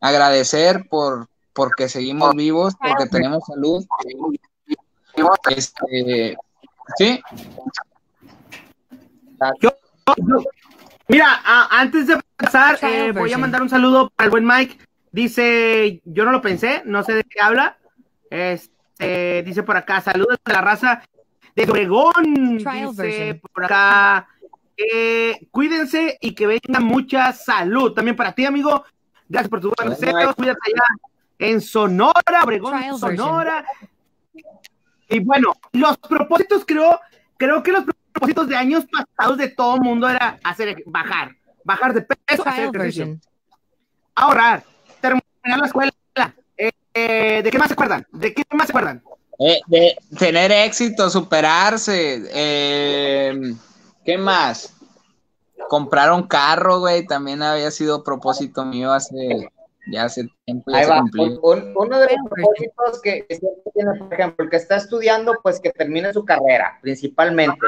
agradecer 0.00 0.86
por 0.88 1.28
porque 1.52 1.88
seguimos 1.88 2.34
vivos, 2.34 2.74
porque 2.80 3.06
tenemos 3.06 3.44
salud. 3.46 3.84
Este, 5.48 6.36
sí, 6.98 7.22
Yo- 9.60 9.76
yo- 10.16 10.42
mira, 11.08 11.26
a- 11.44 11.80
antes 11.80 12.06
de 12.06 12.20
pasar, 12.36 12.78
eh, 12.82 13.12
voy 13.12 13.32
a 13.32 13.38
mandar 13.38 13.62
un 13.62 13.68
saludo 13.68 14.10
para 14.10 14.26
el 14.26 14.30
buen 14.30 14.46
Mike. 14.46 14.78
Dice, 15.12 16.00
yo 16.04 16.24
no 16.24 16.32
lo 16.32 16.42
pensé, 16.42 16.82
no 16.84 17.02
sé 17.04 17.14
de 17.14 17.24
qué 17.24 17.40
habla. 17.40 17.78
Este, 18.34 19.44
dice 19.44 19.62
por 19.62 19.76
acá, 19.76 20.00
saludos 20.00 20.38
a 20.44 20.52
la 20.52 20.60
raza 20.60 21.02
de 21.54 21.70
Obregón. 21.70 22.58
Dice 22.58 23.40
por 23.52 23.64
acá, 23.64 24.28
eh, 24.76 25.46
cuídense 25.52 26.18
y 26.20 26.34
que 26.34 26.48
venga 26.48 26.80
mucha 26.80 27.32
salud. 27.32 27.92
También 27.92 28.16
para 28.16 28.32
ti, 28.32 28.44
amigo. 28.44 28.84
Gracias 29.28 29.48
por 29.48 29.60
tus 29.60 29.72
buenos 29.76 30.00
Gracias, 30.00 30.16
deseos. 30.16 30.34
Cuídate 30.34 30.58
allá 30.66 30.84
en 31.38 31.60
Sonora, 31.60 32.42
Obregón, 32.42 32.72
Trial 32.72 32.90
version. 33.00 33.16
Sonora. 33.16 33.64
Y 35.08 35.20
bueno, 35.20 35.54
los 35.72 35.96
propósitos 35.98 36.64
creo, 36.66 37.00
creo 37.36 37.62
que 37.62 37.70
los 37.70 37.84
propósitos 37.84 38.48
de 38.48 38.56
años 38.56 38.84
pasados 38.90 39.38
de 39.38 39.48
todo 39.48 39.76
el 39.76 39.82
mundo 39.82 40.08
era 40.08 40.38
hacer 40.42 40.82
bajar, 40.86 41.36
bajar 41.62 41.94
de 41.94 42.02
peso, 42.02 42.42
hacer 42.48 42.70
Trial 42.70 42.74
ejercicio, 42.74 43.06
version. 43.06 43.20
ahorrar, 44.16 44.64
terminar 45.00 45.60
la 45.60 45.66
escuela, 45.66 45.92
eh, 46.94 47.42
¿de 47.42 47.50
qué 47.50 47.58
más 47.58 47.68
se 47.68 47.74
acuerdan? 47.74 48.06
¿De 48.12 48.32
qué 48.32 48.42
más 48.52 48.66
se 48.66 48.72
acuerdan? 48.72 49.02
Eh, 49.38 49.60
de 49.66 49.96
tener 50.18 50.52
éxito, 50.52 51.10
superarse. 51.10 52.22
eh, 52.32 53.54
¿Qué 54.04 54.16
más? 54.16 54.74
Comprar 55.68 56.12
un 56.12 56.24
carro, 56.28 56.80
güey, 56.80 57.06
también 57.06 57.42
había 57.42 57.70
sido 57.70 58.04
propósito 58.04 58.64
mío 58.64 58.92
hace 58.92 59.48
ya 59.90 60.04
hace 60.04 60.28
tiempo. 60.46 60.70
ya 60.70 60.78
Ahí 60.78 60.84
se 60.84 60.90
va. 60.90 61.00
cumplió. 61.00 61.24
Un- 61.24 61.38
un- 61.42 61.72
uno 61.76 61.98
de 61.98 62.06
los 62.06 62.30
propósitos 62.30 63.02
que, 63.02 63.26
que 63.26 63.36
siempre 63.36 63.72
tiene, 63.74 63.94
por 63.98 64.14
ejemplo, 64.14 64.44
el 64.44 64.50
que 64.50 64.56
está 64.56 64.76
estudiando, 64.76 65.34
pues 65.42 65.60
que 65.60 65.70
termine 65.72 66.12
su 66.12 66.24
carrera, 66.24 66.78
principalmente, 66.80 67.58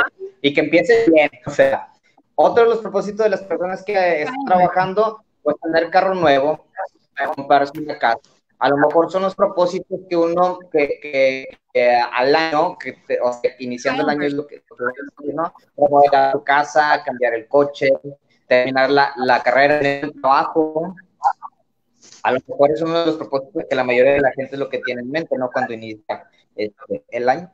y 0.40 0.54
que 0.54 0.60
empiece 0.60 1.10
bien. 1.10 1.30
O 1.46 1.50
sea, 1.50 1.88
otro 2.36 2.64
de 2.64 2.70
los 2.70 2.78
propósitos 2.78 3.24
de 3.24 3.30
las 3.30 3.42
personas 3.42 3.82
que 3.84 4.22
están 4.22 4.44
trabajando, 4.46 5.22
pues 5.42 5.56
tener 5.62 5.90
carro 5.90 6.14
nuevo, 6.14 6.64
comprarse 7.34 7.78
una 7.80 7.98
casa. 7.98 8.18
A 8.58 8.68
lo 8.68 8.76
mejor 8.78 9.10
son 9.10 9.22
los 9.22 9.34
propósitos 9.34 10.00
que 10.08 10.16
uno, 10.16 10.58
que, 10.72 10.98
que- 11.02 11.58
al 12.12 12.34
año, 12.34 12.78
que 12.78 12.96
o 13.22 13.32
sea, 13.32 13.50
iniciando 13.58 14.02
el 14.02 14.08
año 14.08 14.22
es 14.22 14.32
lo 14.32 14.46
que, 14.46 14.62
¿no? 15.34 15.52
Remodelar 15.76 16.32
tu 16.32 16.42
casa, 16.42 17.02
cambiar 17.04 17.34
el 17.34 17.46
coche, 17.48 17.92
terminar 18.48 18.88
la, 18.90 19.12
la 19.16 19.42
carrera 19.42 19.80
en 19.80 20.04
el 20.06 20.20
trabajo, 20.20 20.94
a 22.22 22.32
lo 22.32 22.40
mejor 22.48 22.70
es 22.72 22.80
uno 22.80 22.98
de 23.00 23.06
los 23.06 23.16
propósitos 23.16 23.64
que 23.68 23.76
la 23.76 23.84
mayoría 23.84 24.12
de 24.12 24.20
la 24.20 24.32
gente 24.32 24.54
es 24.54 24.58
lo 24.58 24.68
que 24.70 24.78
tiene 24.78 25.02
en 25.02 25.10
mente, 25.10 25.36
¿no? 25.36 25.50
Cuando 25.52 25.74
inicia 25.74 26.24
este, 26.54 27.04
el 27.10 27.28
año. 27.28 27.52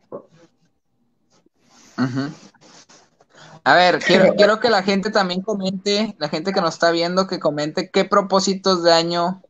Ujú. 1.99 2.31
A 3.65 3.75
ver, 3.77 3.99
quiero, 3.99 4.35
quiero 4.35 4.61
que 4.61 4.71
la 4.71 4.83
gente 4.83 5.11
también 5.11 5.43
comente, 5.43 6.17
la 6.19 6.29
gente 6.29 6.53
que 6.53 6.61
nos 6.61 6.75
está 6.75 6.91
viendo, 6.91 7.27
que 7.27 7.39
comente 7.39 7.91
qué 7.91 8.05
propósitos 8.05 8.83
de 8.83 8.93
año 8.93 9.43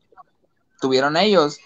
tuvieron 0.82 1.16
ellos. 1.16 1.58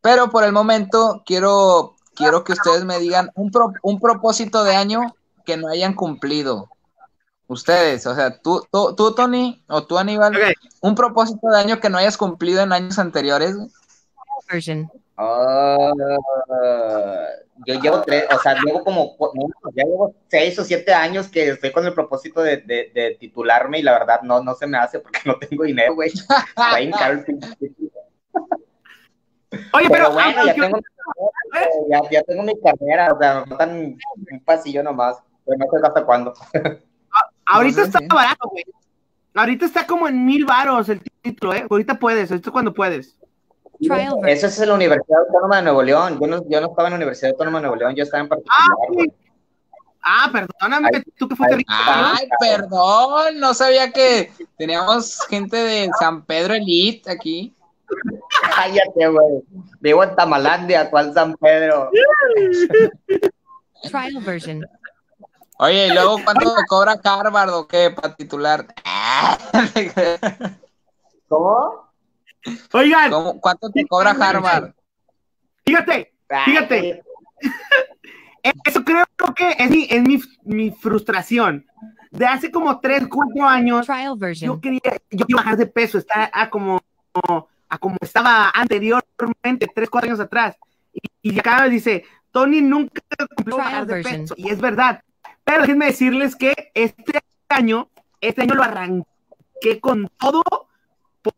Pero 0.00 0.30
por 0.30 0.44
el 0.44 0.52
momento 0.52 1.22
quiero, 1.26 1.96
quiero 2.14 2.44
que 2.44 2.52
ustedes 2.54 2.84
me 2.84 2.98
digan 3.00 3.30
un, 3.34 3.50
pro- 3.50 3.72
un 3.82 3.98
propósito 4.00 4.64
de 4.64 4.74
año 4.76 5.00
que 5.44 5.56
no 5.58 5.68
hayan 5.68 5.92
cumplido. 5.94 6.70
Ustedes, 7.48 8.06
o 8.06 8.14
sea, 8.14 8.38
tú, 8.40 8.64
tú, 8.70 8.94
tú, 8.94 9.14
Tony, 9.14 9.62
o 9.68 9.84
tú, 9.86 9.98
Aníbal, 9.98 10.34
un 10.82 10.94
propósito 10.94 11.48
de 11.48 11.58
año 11.58 11.80
que 11.80 11.88
no 11.90 11.98
hayas 11.98 12.16
cumplido 12.16 12.62
en 12.62 12.72
años 12.72 12.98
anteriores. 12.98 13.56
Ah, 15.16 15.90
yo 17.66 17.80
llevo 17.80 18.02
tres, 18.02 18.24
o 18.30 18.38
sea, 18.38 18.54
llevo 18.64 18.84
como, 18.84 19.16
ya 19.74 19.82
llevo 19.84 20.14
seis 20.28 20.56
o 20.58 20.64
siete 20.64 20.92
años 20.94 21.26
que 21.28 21.48
estoy 21.48 21.72
con 21.72 21.84
el 21.86 21.92
propósito 21.94 22.40
de, 22.42 22.58
de- 22.58 22.92
de 22.94 23.16
titularme 23.18 23.80
y 23.80 23.82
la 23.82 23.92
verdad 23.98 24.20
no, 24.22 24.42
no 24.42 24.54
se 24.54 24.66
me 24.68 24.78
hace 24.78 25.00
porque 25.00 25.20
no 25.24 25.36
tengo 25.38 25.64
dinero, 25.64 25.94
güey. 25.96 26.10
Está 26.48 26.78
bien 26.78 26.92
caro 26.92 27.14
el 27.14 27.24
pinche 27.24 27.48
título. 27.58 27.87
Oye, 29.50 29.60
pero, 29.72 29.90
Pero 29.90 30.12
bueno, 30.12 30.30
ya 30.32 30.40
aunque- 30.40 30.60
tengo, 30.60 30.76
mi 30.76 30.82
carrera, 31.50 31.70
ya, 31.90 32.10
ya 32.10 32.22
tengo 32.24 32.42
mi 32.42 32.60
carrera, 32.60 33.12
o 33.14 33.18
sea, 33.18 33.40
me 33.40 33.46
faltan 33.46 33.96
un 34.30 34.40
pasillo 34.44 34.82
nomás, 34.82 35.16
pero 35.46 35.58
no 35.58 35.64
sé 35.70 35.86
hasta 35.86 36.04
cuándo. 36.04 36.34
ahorita 37.46 37.80
No 37.80 37.84
sé, 37.84 37.88
está 37.88 37.98
sí. 38.00 38.06
barato, 38.10 38.48
güey. 38.50 38.64
Ahorita 39.34 39.66
está 39.66 39.86
como 39.86 40.08
en 40.08 40.24
mil 40.26 40.44
varos 40.44 40.88
el 40.88 41.00
título, 41.22 41.54
¿eh? 41.54 41.66
Ahorita 41.70 41.94
puedes, 41.98 42.30
ahorita 42.30 42.50
cuando 42.50 42.74
puedes. 42.74 43.16
Eso 43.80 44.46
es 44.48 44.60
en 44.60 44.68
la 44.68 44.74
Universidad 44.74 45.20
Autónoma 45.20 45.56
de 45.56 45.62
Nuevo 45.62 45.82
León. 45.84 46.18
Yo 46.20 46.26
no, 46.26 46.42
yo 46.48 46.60
no 46.60 46.66
estaba 46.68 46.88
en 46.88 46.92
la 46.94 46.96
Universidad 46.96 47.30
Autónoma 47.30 47.58
de 47.58 47.62
Nuevo 47.62 47.76
León, 47.76 47.94
yo 47.94 48.02
estaba 48.02 48.22
en 48.22 48.28
particular. 48.28 48.58
Ah, 48.60 48.92
sí. 48.98 49.12
Ah, 50.02 50.30
perdóname, 50.32 50.88
Ay, 50.92 51.02
tú 51.16 51.28
que 51.28 51.36
fuiste 51.36 51.54
ay, 51.54 51.58
rico. 51.58 51.72
Ay, 51.72 52.28
perdón, 52.40 53.38
no 53.40 53.54
sabía 53.54 53.92
que 53.92 54.32
teníamos 54.56 55.20
gente 55.28 55.56
de 55.56 55.90
San 55.98 56.24
Pedro 56.24 56.54
Elite 56.54 57.10
aquí. 57.10 57.54
Cállate, 58.54 59.08
güey. 59.08 59.42
Vivo 59.80 60.04
en 60.04 60.14
Tamalandia, 60.16 60.90
¿cuál 60.90 61.12
San 61.14 61.34
Pedro? 61.36 61.90
Trial 63.82 64.22
version. 64.24 64.66
Oye, 65.60 65.88
¿y 65.88 65.92
luego 65.92 66.18
cuánto 66.24 66.54
te 66.54 66.62
cobra 66.68 67.00
Harvard 67.02 67.50
o 67.50 67.66
qué 67.66 67.90
para 67.90 68.14
titular? 68.14 68.66
¿Cómo? 71.28 71.88
Oigan, 72.72 73.10
¿Cómo- 73.10 73.40
¿Cuánto 73.40 73.70
te 73.70 73.84
cobra 73.86 74.10
Harvard? 74.10 74.72
fíjate, 75.64 76.12
Fíjate. 76.44 77.02
eso 78.64 78.84
creo 78.84 79.04
que 79.36 79.56
es 79.58 79.70
mi, 79.70 79.86
es 79.90 80.02
mi, 80.02 80.20
mi 80.44 80.70
frustración. 80.70 81.66
De 82.10 82.24
hace 82.26 82.50
como 82.50 82.80
3, 82.80 83.06
4 83.08 83.44
años, 83.46 83.86
Trial 83.86 84.04
yo 84.10 84.16
version. 84.16 84.60
quería, 84.60 84.80
yo 85.10 85.26
quiero 85.26 85.36
bajar 85.38 85.56
de 85.58 85.66
peso, 85.66 85.98
estar 85.98 86.30
a 86.32 86.48
como, 86.48 86.80
a 87.68 87.78
como 87.78 87.96
estaba 88.00 88.50
anteriormente, 88.54 89.66
3, 89.72 89.90
4 89.90 90.08
años 90.08 90.20
atrás. 90.20 90.56
Y, 90.92 91.00
y 91.22 91.38
acá 91.38 91.64
dice, 91.68 92.04
Tony 92.30 92.60
nunca 92.60 93.02
cumplió 93.36 93.56
bajar 93.56 93.86
de 93.86 94.02
peso. 94.02 94.34
Y 94.36 94.50
es 94.50 94.60
verdad. 94.60 95.02
Pero 95.44 95.62
déjenme 95.62 95.86
decirles 95.86 96.36
que 96.36 96.70
este 96.74 97.20
año, 97.48 97.88
este 98.20 98.42
año 98.42 98.54
lo 98.54 98.62
arranqué 98.62 99.80
con 99.80 100.10
todo, 100.18 100.42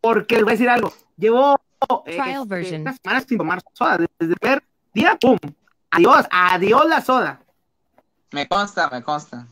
porque 0.01 0.37
les 0.37 0.45
voy 0.45 0.51
a 0.51 0.55
decir 0.55 0.69
algo. 0.69 0.93
Llevo 1.17 1.61
eh, 2.07 2.17
Trial 2.17 2.43
este, 2.43 2.49
version. 2.49 2.81
unas 2.83 2.97
semanas 3.03 3.25
sin 3.29 3.39
tomar 3.39 3.61
soda. 3.73 3.99
Desde 3.99 4.33
el 4.33 4.39
primer 4.39 4.63
día, 4.93 5.19
¡pum! 5.21 5.39
Adiós, 5.91 6.27
adiós 6.31 6.87
la 6.89 7.01
soda. 7.01 7.41
Me 8.33 8.47
consta, 8.47 8.89
me 8.91 9.03
consta. 9.03 9.47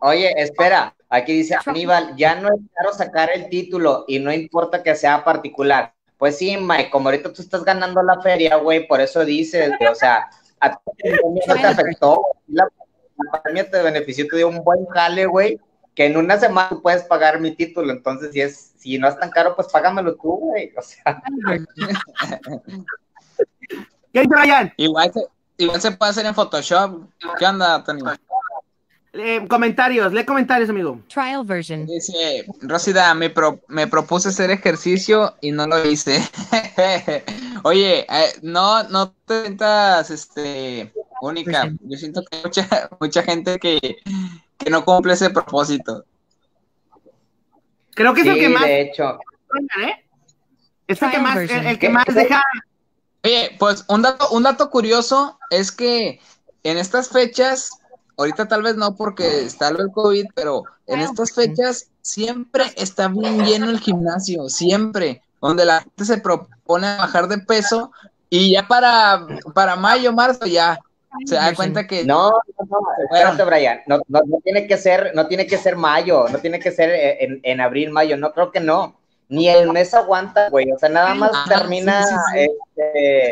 Oye, 0.00 0.32
espera. 0.36 0.94
Aquí 1.08 1.32
dice 1.32 1.56
Aníbal, 1.64 2.16
ya 2.16 2.34
no 2.34 2.48
es 2.48 2.60
caro 2.74 2.92
sacar 2.92 3.30
el 3.32 3.48
título 3.48 4.04
y 4.06 4.18
no 4.18 4.32
importa 4.32 4.82
que 4.82 4.94
sea 4.94 5.24
particular. 5.24 5.94
Pues 6.18 6.36
sí, 6.36 6.56
Mike, 6.56 6.90
como 6.90 7.08
ahorita 7.08 7.32
tú 7.32 7.42
estás 7.42 7.64
ganando 7.64 8.02
la 8.02 8.20
feria, 8.20 8.56
güey, 8.56 8.86
por 8.86 9.00
eso 9.00 9.24
dices, 9.24 9.70
o 9.90 9.94
sea, 9.94 10.28
a 10.60 10.70
ti 10.70 10.78
no 11.46 11.54
te 11.54 11.66
afectó, 11.66 12.20
la, 12.48 12.64
la 13.16 13.30
pandemia 13.30 13.70
te 13.70 13.82
benefició, 13.82 14.26
te 14.26 14.36
dio 14.36 14.48
un 14.48 14.62
buen 14.64 14.84
jale, 14.86 15.26
güey, 15.26 15.60
que 15.94 16.06
en 16.06 16.16
una 16.16 16.38
semana 16.38 16.70
tú 16.70 16.82
puedes 16.82 17.04
pagar 17.04 17.40
mi 17.40 17.52
título, 17.52 17.92
entonces 17.92 18.32
si 18.32 18.40
es, 18.40 18.72
si 18.76 18.98
no 18.98 19.08
es 19.08 19.18
tan 19.18 19.30
caro, 19.30 19.54
pues 19.54 19.68
págamelo 19.68 20.16
tú, 20.16 20.36
güey, 20.38 20.72
o 20.76 20.82
sea, 20.82 21.22
¿Qué 24.12 24.22
dice 24.22 24.34
Ryan? 24.34 24.72
Igual 24.76 25.12
se, 25.12 25.20
igual 25.58 25.80
se 25.80 25.92
puede 25.92 26.10
hacer 26.10 26.26
en 26.26 26.34
Photoshop. 26.34 27.08
¿Qué 27.38 27.46
onda, 27.46 27.84
Tony? 27.84 28.02
Eh, 29.20 29.44
comentarios, 29.48 30.12
lee 30.12 30.24
comentarios, 30.24 30.70
amigo. 30.70 31.00
Trial 31.08 31.44
version. 31.44 31.86
Dice, 31.86 32.46
Rosida, 32.60 33.12
me, 33.14 33.30
pro- 33.30 33.60
me 33.66 33.88
propuse 33.88 34.28
hacer 34.28 34.50
ejercicio 34.52 35.34
y 35.40 35.50
no 35.50 35.66
lo 35.66 35.84
hice. 35.84 36.22
Oye, 37.64 38.06
eh, 38.08 38.32
no, 38.42 38.84
no 38.84 39.10
te 39.26 39.42
sientas 39.42 40.10
este, 40.12 40.92
única. 41.20 41.68
Yo 41.80 41.98
siento 41.98 42.22
que 42.22 42.36
hay 42.36 42.42
mucha, 42.44 42.90
mucha 43.00 43.22
gente 43.24 43.58
que, 43.58 43.96
que 44.56 44.70
no 44.70 44.84
cumple 44.84 45.14
ese 45.14 45.30
propósito. 45.30 46.04
Creo 47.94 48.14
que 48.14 48.20
es 48.20 48.26
sí, 48.26 48.32
el 48.32 48.38
que 48.38 48.48
más, 48.50 48.62
de 48.62 48.80
hecho. 48.82 49.18
¿eh? 49.82 50.04
Es 50.86 51.02
el 51.02 51.10
que 51.10 51.18
más, 51.18 51.36
el, 51.38 51.50
el 51.66 51.78
que 51.80 51.88
más 51.88 52.04
deja. 52.06 52.40
Oye, 53.24 53.56
pues 53.58 53.84
un 53.88 54.02
dato, 54.02 54.30
un 54.30 54.44
dato 54.44 54.70
curioso 54.70 55.40
es 55.50 55.72
que 55.72 56.20
en 56.62 56.78
estas 56.78 57.08
fechas, 57.08 57.77
ahorita 58.18 58.46
tal 58.46 58.62
vez 58.62 58.76
no 58.76 58.94
porque 58.94 59.44
está 59.44 59.70
lo 59.70 59.78
del 59.78 59.92
COVID, 59.92 60.26
pero 60.34 60.64
en 60.86 61.00
estas 61.00 61.32
fechas 61.32 61.88
siempre 62.02 62.64
está 62.76 63.08
bien 63.08 63.44
lleno 63.44 63.70
el 63.70 63.78
gimnasio, 63.78 64.48
siempre, 64.48 65.22
donde 65.40 65.64
la 65.64 65.80
gente 65.80 66.04
se 66.04 66.18
propone 66.18 66.96
bajar 66.98 67.28
de 67.28 67.38
peso 67.38 67.92
y 68.28 68.52
ya 68.52 68.66
para, 68.66 69.26
para 69.54 69.76
mayo, 69.76 70.12
marzo 70.12 70.46
ya 70.46 70.78
se 71.24 71.36
da 71.36 71.54
cuenta 71.54 71.86
que 71.86 72.04
No, 72.04 72.30
no, 72.30 72.66
no, 72.68 72.78
espérate, 73.04 73.44
Brian. 73.44 73.80
No, 73.86 74.00
no, 74.08 74.20
no 74.26 74.38
tiene 74.44 74.66
que 74.66 74.76
ser, 74.76 75.12
no 75.14 75.26
tiene 75.26 75.46
que 75.46 75.56
ser 75.56 75.76
mayo, 75.76 76.28
no 76.28 76.38
tiene 76.38 76.60
que 76.60 76.70
ser 76.70 76.90
eh, 76.90 77.24
en, 77.24 77.40
en 77.42 77.60
abril, 77.60 77.90
mayo, 77.90 78.16
no 78.16 78.32
creo 78.32 78.50
que 78.52 78.60
no. 78.60 78.96
Ni 79.30 79.48
el 79.48 79.70
mes 79.70 79.92
aguanta, 79.92 80.48
güey. 80.48 80.72
O 80.72 80.78
sea, 80.78 80.88
nada 80.88 81.14
más 81.14 81.30
Ah, 81.34 81.44
termina 81.48 82.02
sí, 82.02 82.14
sí, 82.14 82.20
sí. 82.34 82.50
Este, 82.76 83.30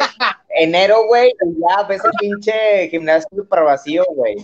enero, 0.51 1.07
güey, 1.07 1.31
y 1.31 1.61
ya 1.61 1.83
ves 1.85 2.03
el 2.05 2.11
pinche 2.18 2.88
gimnasio 2.90 3.29
super 3.35 3.62
vacío, 3.62 4.05
güey. 4.14 4.37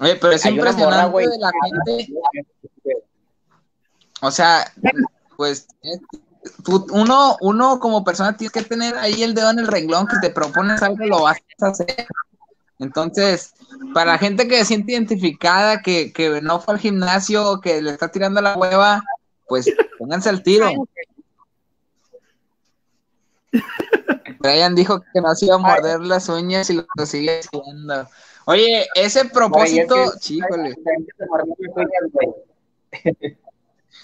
Oye, 0.00 0.16
pero 0.16 0.32
es 0.32 0.44
Hay 0.44 0.54
morra, 0.54 0.70
impresionante 0.70 1.10
güey, 1.10 1.26
de 1.26 1.38
la 1.38 1.50
gente, 1.64 2.12
o 4.20 4.30
sea, 4.30 4.72
pues 5.36 5.66
tú- 6.64 6.86
uno, 6.92 7.36
uno 7.40 7.80
como 7.80 8.04
persona 8.04 8.36
tienes 8.36 8.52
que 8.52 8.62
tener 8.62 8.96
ahí 8.96 9.22
el 9.22 9.34
dedo 9.34 9.50
en 9.50 9.58
el 9.58 9.66
renglón 9.66 10.06
que 10.06 10.16
te 10.20 10.30
propones 10.30 10.82
algo, 10.82 11.04
lo 11.04 11.22
vas 11.22 11.38
a 11.60 11.66
hacer. 11.66 12.06
Entonces, 12.78 13.54
para 13.92 14.12
la 14.12 14.18
gente 14.18 14.46
que 14.46 14.58
se 14.58 14.66
siente 14.66 14.92
identificada, 14.92 15.82
que, 15.82 16.12
que 16.12 16.40
no 16.42 16.60
fue 16.60 16.74
al 16.74 16.80
gimnasio, 16.80 17.60
que 17.60 17.82
le 17.82 17.90
está 17.90 18.08
tirando 18.08 18.40
la 18.40 18.56
hueva, 18.56 19.02
pues 19.48 19.66
pónganse 19.98 20.28
al 20.28 20.44
tiro. 20.44 20.70
Brian 24.38 24.74
dijo 24.76 25.00
que 25.12 25.20
no 25.20 25.34
se 25.34 25.46
iba 25.46 25.56
a 25.56 25.58
morder 25.58 26.00
las 26.00 26.28
uñas 26.28 26.70
y 26.70 26.74
lo 26.74 27.06
sigue 27.06 27.40
haciendo. 27.40 28.08
Oye, 28.50 28.86
ese 28.94 29.26
propósito, 29.26 29.94
Güey, 29.94 30.06
es 30.06 30.12
que- 30.14 30.18
chíjole. 30.20 30.74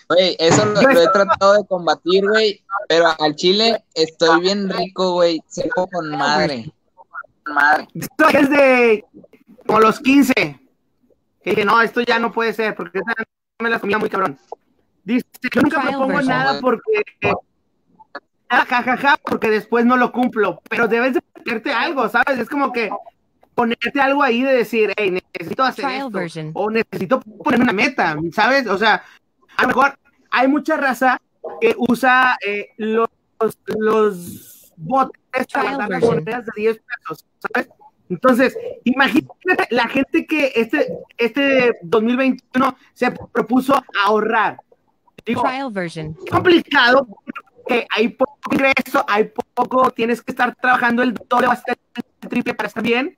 Güey, 0.08 0.36
eso 0.38 0.66
lo, 0.66 0.82
lo 0.82 1.00
he 1.00 1.08
tratado 1.08 1.54
de 1.54 1.66
combatir, 1.66 2.28
güey, 2.28 2.62
pero 2.86 3.06
al 3.18 3.34
chile 3.36 3.82
estoy 3.94 4.40
bien 4.42 4.68
rico, 4.68 5.14
güey, 5.14 5.42
seco 5.46 5.86
con 5.86 6.10
madre. 6.10 6.70
Madre. 7.46 7.88
Esto 7.94 8.28
es 8.28 8.50
de 8.50 9.04
como 9.66 9.80
los 9.80 9.98
15. 10.00 10.34
Que 11.42 11.50
dije, 11.50 11.64
no, 11.64 11.80
esto 11.80 12.02
ya 12.02 12.18
no 12.18 12.30
puede 12.30 12.52
ser, 12.52 12.74
porque 12.74 12.98
esa 12.98 13.14
me 13.62 13.70
la 13.70 13.78
comía 13.78 13.96
muy 13.96 14.10
cabrón. 14.10 14.38
Dice, 15.04 15.24
yo 15.54 15.62
nunca 15.62 15.80
propongo 15.80 16.06
version. 16.08 16.26
nada 16.28 16.60
porque... 16.60 17.02
Ah, 18.50 18.66
jajaja, 18.68 19.16
porque 19.24 19.48
después 19.48 19.86
no 19.86 19.96
lo 19.96 20.12
cumplo. 20.12 20.60
Pero 20.68 20.86
debes 20.86 21.14
de 21.14 21.22
ponerte 21.22 21.72
algo, 21.72 22.06
¿sabes? 22.10 22.38
Es 22.38 22.48
como 22.50 22.72
que 22.72 22.90
ponerte 23.54 24.00
algo 24.00 24.22
ahí 24.22 24.42
de 24.42 24.52
decir, 24.52 24.92
hey, 24.96 25.10
necesito 25.10 25.62
hacer 25.62 25.84
Trial 25.84 26.06
esto. 26.06 26.10
version. 26.10 26.50
O 26.54 26.70
necesito 26.70 27.20
poner 27.20 27.60
una 27.60 27.72
meta, 27.72 28.16
¿sabes? 28.32 28.66
O 28.66 28.78
sea, 28.78 29.02
a 29.56 29.62
lo 29.62 29.68
mejor 29.68 29.98
hay 30.30 30.48
mucha 30.48 30.76
raza 30.76 31.20
que 31.60 31.74
usa 31.76 32.36
eh, 32.46 32.70
los, 32.76 33.08
los 33.66 34.72
botes 34.76 35.46
para 35.52 35.76
guardar 35.76 36.00
monedas 36.00 36.46
de 36.46 36.52
10 36.56 36.80
pesos, 36.80 37.26
¿sabes? 37.38 37.70
Entonces, 38.10 38.56
imagínate 38.84 39.66
la 39.70 39.88
gente 39.88 40.26
que 40.26 40.52
este, 40.54 40.92
este 41.16 41.78
2021 41.82 42.76
se 42.92 43.10
propuso 43.10 43.82
ahorrar. 44.04 44.58
Digo, 45.24 45.42
Trial 45.42 45.72
version. 45.72 46.16
es 46.22 46.30
complicado 46.30 47.06
porque 47.06 47.86
hay 47.90 48.08
poco 48.08 48.38
ingreso, 48.52 49.04
hay 49.08 49.32
poco, 49.54 49.90
tienes 49.90 50.20
que 50.22 50.32
estar 50.32 50.54
trabajando 50.56 51.02
el 51.02 51.14
doble 51.14 51.46
o 51.46 51.50
hasta 51.50 51.72
el 51.72 52.28
triple 52.28 52.54
para 52.54 52.68
estar 52.68 52.82
bien. 52.82 53.16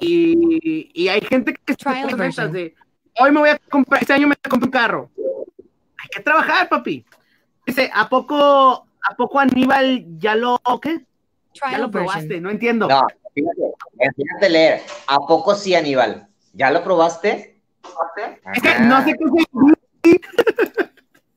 Y, 0.00 0.90
y 0.94 1.08
hay 1.08 1.20
gente 1.22 1.54
que 1.54 1.74
se 1.74 2.16
metas 2.16 2.52
de 2.52 2.74
hoy 3.18 3.32
me 3.32 3.40
voy 3.40 3.48
a 3.50 3.58
comprar, 3.58 4.02
este 4.02 4.12
año 4.12 4.28
me 4.28 4.36
compro 4.36 4.66
un 4.66 4.72
carro. 4.72 5.10
Hay 5.16 6.08
que 6.10 6.20
trabajar, 6.20 6.68
papi. 6.68 7.04
Dice, 7.66 7.90
¿a 7.94 8.08
poco, 8.08 8.86
a 9.02 9.14
poco 9.16 9.40
Aníbal 9.40 10.04
ya 10.18 10.34
lo, 10.34 10.60
¿qué? 10.82 10.98
Ya 11.54 11.66
Trial 11.68 11.82
lo 11.82 11.90
probaste, 11.90 12.20
version. 12.22 12.42
no 12.42 12.50
entiendo. 12.50 12.88
No, 12.88 13.00
fíjate, 13.32 13.62
fíjate 14.16 14.50
leer. 14.50 14.82
¿A 15.06 15.18
poco 15.18 15.54
sí, 15.54 15.74
Aníbal? 15.74 16.28
¿Ya 16.52 16.70
lo 16.70 16.82
probaste? 16.82 17.60
Es 18.52 18.62
que 18.62 18.80
no 18.80 19.04
sé 19.04 19.14
qué 19.14 20.10
es 20.10 20.20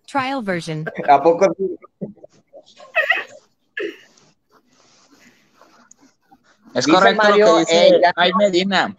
Trial 0.05 0.41
version. 0.43 0.85
¿A 1.09 1.21
poco 1.21 1.45
sí? 1.57 1.77
Es 6.77 6.85
Dice 6.85 6.97
correcto 6.97 7.23
Mario, 7.23 7.45
lo 7.47 7.53
que 7.53 7.59
dice 7.61 7.87
eh, 7.87 8.01
Ay 8.15 8.31
Medina. 8.37 8.95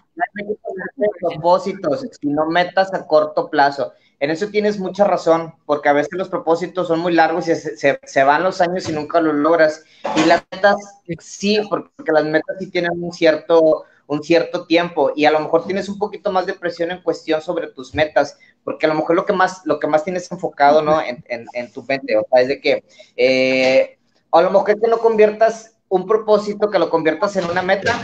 No 0.96 1.06
propósitos, 1.20 2.06
sino 2.20 2.46
metas 2.46 2.92
a 2.92 3.06
corto 3.06 3.48
plazo. 3.48 3.92
En 4.20 4.30
eso 4.30 4.48
tienes 4.48 4.78
mucha 4.80 5.04
razón, 5.04 5.54
porque 5.64 5.88
a 5.88 5.92
veces 5.92 6.10
los 6.14 6.28
propósitos 6.28 6.88
son 6.88 6.98
muy 6.98 7.12
largos 7.14 7.46
y 7.46 7.54
se, 7.54 7.76
se- 7.76 8.00
se 8.02 8.24
van 8.24 8.42
los 8.42 8.60
años 8.60 8.88
y 8.88 8.92
nunca 8.92 9.20
los 9.20 9.34
logras. 9.34 9.84
Y 10.16 10.24
las 10.24 10.42
metas 10.50 10.76
sí, 11.20 11.60
porque 11.70 12.12
las 12.12 12.24
metas 12.24 12.56
sí 12.58 12.68
tienen 12.68 12.92
un 13.00 13.12
cierto, 13.12 13.84
un 14.08 14.22
cierto 14.24 14.66
tiempo 14.66 15.12
y 15.14 15.24
a 15.26 15.30
lo 15.30 15.38
mejor 15.38 15.64
tienes 15.66 15.88
un 15.88 15.98
poquito 16.00 16.32
más 16.32 16.46
de 16.46 16.54
presión 16.54 16.90
en 16.90 17.00
cuestión 17.02 17.40
sobre 17.40 17.68
tus 17.68 17.94
metas, 17.94 18.36
porque 18.64 18.86
a 18.86 18.88
lo 18.88 18.96
mejor 18.96 19.14
lo 19.14 19.24
que 19.24 19.32
más, 19.34 19.62
lo 19.66 19.78
que 19.78 19.86
más 19.86 20.02
tienes 20.02 20.30
enfocado 20.32 20.82
¿no? 20.82 21.00
en, 21.00 21.24
en- 21.28 21.46
en 21.52 21.72
tu 21.72 21.84
mente, 21.84 22.16
o 22.16 22.26
sea, 22.28 22.42
es 22.42 22.48
de 22.48 22.60
que 22.60 22.84
eh, 23.16 23.98
a 24.32 24.42
lo 24.42 24.50
mejor 24.50 24.66
que 24.80 24.88
no 24.88 24.98
conviertas 24.98 25.76
un 25.88 26.06
propósito, 26.06 26.70
que 26.70 26.78
lo 26.78 26.90
conviertas 26.90 27.36
en 27.36 27.50
una 27.50 27.62
meta, 27.62 27.98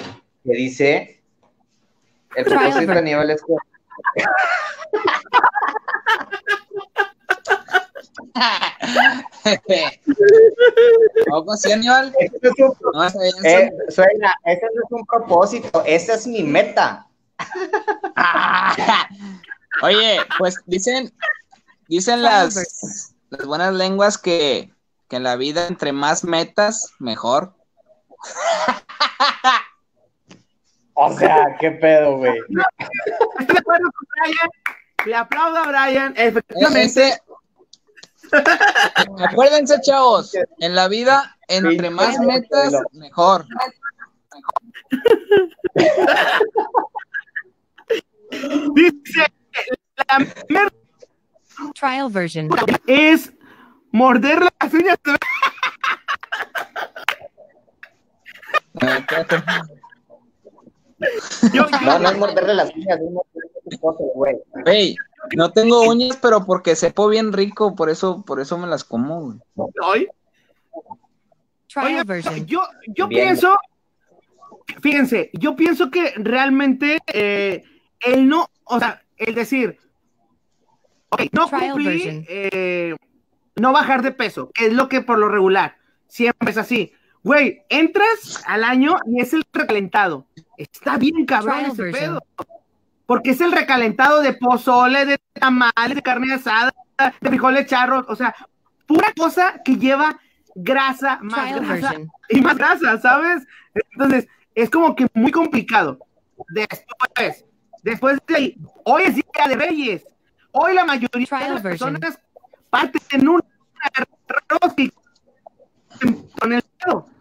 que 0.44 0.53
dice 0.53 1.23
el 2.37 2.44
propósito 2.44 2.79
a 2.79 2.94
version. 2.94 3.05
nivel 3.05 3.31
es 3.31 3.42
que 3.42 3.55
¿Poco 11.27 11.57
sí, 11.57 11.73
Aníbal? 11.73 12.14
Ese 12.18 12.38
no 12.42 12.51
es 12.51 12.59
un, 12.59 12.75
No, 12.92 13.07
eh, 13.07 13.70
suena, 13.88 14.35
ese 14.44 14.66
no 14.75 14.83
es 14.85 14.90
un 14.90 15.07
propósito, 15.07 15.83
esa 15.87 16.12
es 16.14 16.27
mi 16.27 16.42
meta. 16.42 17.07
Ah. 18.16 19.09
Oye, 19.83 20.18
pues 20.38 20.57
dicen, 20.66 21.12
dicen 21.88 22.23
las, 22.23 23.14
las 23.31 23.47
buenas 23.47 23.75
lenguas 23.75 24.18
que, 24.18 24.73
que 25.09 25.16
en 25.16 25.25
la 25.25 25.37
vida 25.37 25.66
entre 25.66 25.92
más 25.92 26.25
metas, 26.25 26.92
mejor. 26.99 27.55
O 30.97 31.13
sea, 31.19 31.57
qué 31.59 31.73
pedo, 31.73 32.19
güey. 32.19 32.39
Estoy 32.39 33.47
de 33.47 33.59
acuerdo 33.59 33.91
con 33.91 34.07
Brian. 34.23 34.51
Le 35.07 35.15
aplaudo 35.17 35.57
a 35.59 35.65
Brian. 35.67 36.15
Efectivamente, 36.17 36.83
ese- 36.85 37.21
Acuérdense, 39.29 39.81
chavos, 39.83 40.33
en 40.61 40.75
la 40.77 40.87
vida 40.87 41.37
entre 41.49 41.91
más 41.91 42.17
metas, 42.21 42.73
mejor. 42.93 43.45
dice, 48.75 49.33
la 50.09 50.19
mierda 50.49 50.73
Trial 51.75 52.11
version. 52.11 52.49
es 52.87 53.33
morder 53.93 54.41
las 54.61 54.73
uñas. 54.75 54.97
Yo, 61.53 61.67
No, 61.85 61.99
no 61.99 62.09
es 62.11 62.19
morderle 62.19 62.55
las 62.55 62.75
uñas, 62.75 62.99
güey. 64.15 64.37
Ey, 64.67 64.97
no 65.37 65.53
tengo 65.53 65.83
uñas, 65.83 66.19
pero 66.21 66.45
porque 66.45 66.77
sepo 66.77 67.09
bien 67.09 67.33
rico, 67.33 67.75
por 67.75 67.91
eso, 67.91 68.25
por 68.25 68.41
eso 68.41 68.59
me 68.59 68.67
las 68.67 68.85
como, 68.85 69.21
güey. 69.21 69.39
Oye, 71.77 72.05
yo, 72.47 72.63
yo 72.87 73.09
Bien. 73.09 73.27
pienso, 73.27 73.57
fíjense, 74.81 75.31
yo 75.33 75.57
pienso 75.57 75.91
que 75.91 76.13
realmente 76.17 76.99
eh, 77.13 77.65
el 78.01 78.29
no, 78.29 78.49
o 78.65 78.79
sea, 78.79 79.03
el 79.17 79.35
decir, 79.35 79.79
ok, 81.09 81.23
no 81.33 81.51
cumplí, 81.51 82.25
eh, 82.29 82.95
no 83.57 83.73
bajar 83.73 84.03
de 84.03 84.13
peso, 84.13 84.51
que 84.55 84.67
es 84.67 84.73
lo 84.73 84.89
que 84.89 85.01
por 85.01 85.19
lo 85.19 85.29
regular 85.29 85.77
siempre 86.07 86.51
es 86.51 86.59
así. 86.59 86.93
Güey, 87.25 87.63
entras 87.71 88.43
al 88.47 88.63
año 88.65 88.97
y 89.07 89.21
es 89.21 89.33
el 89.33 89.43
recalentado. 89.53 90.27
Está 90.59 90.99
bien 90.99 91.25
cabrón 91.25 91.57
Trial 91.57 91.73
ese 91.73 91.83
version. 91.83 92.21
pedo. 92.37 92.47
Porque 93.07 93.31
es 93.31 93.41
el 93.41 93.51
recalentado 93.51 94.21
de 94.21 94.35
pozole, 94.35 95.07
de 95.07 95.19
tamales, 95.33 95.95
de 95.95 96.03
carne 96.03 96.35
asada, 96.35 96.73
de 97.21 97.29
frijoles 97.29 97.67
charros, 97.67 98.05
o 98.09 98.15
sea, 98.15 98.35
pura 98.87 99.13
cosa 99.17 99.61
que 99.65 99.77
lleva 99.77 100.21
grasa, 100.55 101.19
más 101.23 101.41
Trial 101.47 101.61
grasa 101.67 101.89
version. 101.91 102.11
y 102.29 102.41
más 102.43 102.57
grasa, 102.57 103.01
¿sabes? 103.01 103.47
Entonces, 103.93 104.29
es 104.55 104.71
como 104.71 104.95
que 104.95 105.07
muy 105.15 105.31
complicado. 105.33 105.99
Después, 106.49 107.45
después 107.83 108.19
de 108.27 108.37
ahí, 108.37 108.59
hoy 108.85 109.03
es 109.05 109.15
día 109.15 109.49
de 109.49 109.57
Reyes. 109.57 110.05
Hoy 110.53 110.75
la 110.75 110.85
mayoría 110.85 111.39
de 111.39 111.49
las 111.55 111.63
version. 111.63 111.95
personas 111.95 112.19
parten 112.71 113.01
en 113.13 113.29
un 113.29 113.43
arroz 113.81 114.75
con 116.39 116.53
el 116.53 116.63
dedo. 116.85 117.13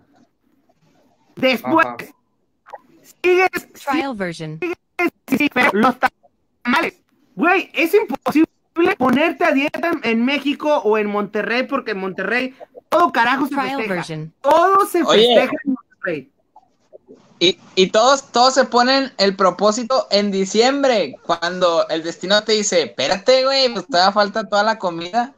Después, 1.35 1.85
Ajá. 1.85 1.97
sigues, 3.23 3.73
Trial 3.85 4.15
version. 4.15 4.59
los 5.73 5.95
tamales. 6.63 6.99
Güey, 7.35 7.69
es 7.73 7.93
imposible 7.93 8.47
ponerte 8.97 9.43
a 9.45 9.51
dieta 9.51 9.89
en- 9.89 9.99
en 10.03 10.25
México 10.25 10.77
o 10.79 10.97
en 10.97 11.07
Monterrey, 11.07 11.63
porque 11.63 11.91
en 11.91 11.99
Monterrey 11.99 12.55
todo 12.89 13.11
carajo 13.11 13.45
se 13.47 13.55
Trial 13.55 13.67
festeja. 13.69 13.93
version. 13.93 14.33
Todo 14.41 14.85
se 14.85 15.03
Oye. 15.03 15.25
festeja 15.35 15.53
en 15.65 15.73
Monterrey. 15.73 16.29
Y, 17.39 17.59
y 17.75 17.87
todos, 17.89 18.31
todos 18.31 18.53
se 18.53 18.63
ponen 18.65 19.11
el 19.17 19.35
propósito 19.35 20.07
en 20.11 20.31
diciembre, 20.31 21.15
cuando 21.25 21.87
el 21.89 22.03
destino 22.03 22.41
te 22.43 22.53
dice, 22.53 22.83
espérate, 22.83 23.43
güey, 23.43 23.73
pues 23.73 23.85
todavía 23.87 24.13
falta 24.13 24.47
toda 24.47 24.63
la 24.63 24.77
comida. 24.77 25.33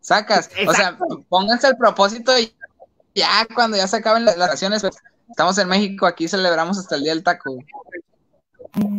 Sacas. 0.00 0.50
O 0.66 0.72
sea, 0.74 0.98
pónganse 1.28 1.68
el 1.68 1.76
propósito 1.76 2.36
y 2.38 2.52
ya 3.14 3.46
cuando 3.54 3.76
ya 3.76 3.86
se 3.86 3.96
acaben 3.98 4.24
las 4.24 4.36
las 4.36 4.48
vacaciones, 4.48 4.82
pues, 4.82 4.96
estamos 5.30 5.56
en 5.58 5.68
México, 5.68 6.06
aquí 6.06 6.28
celebramos 6.28 6.78
hasta 6.78 6.96
el 6.96 7.02
día 7.02 7.14
del 7.14 7.22
taco. 7.22 7.56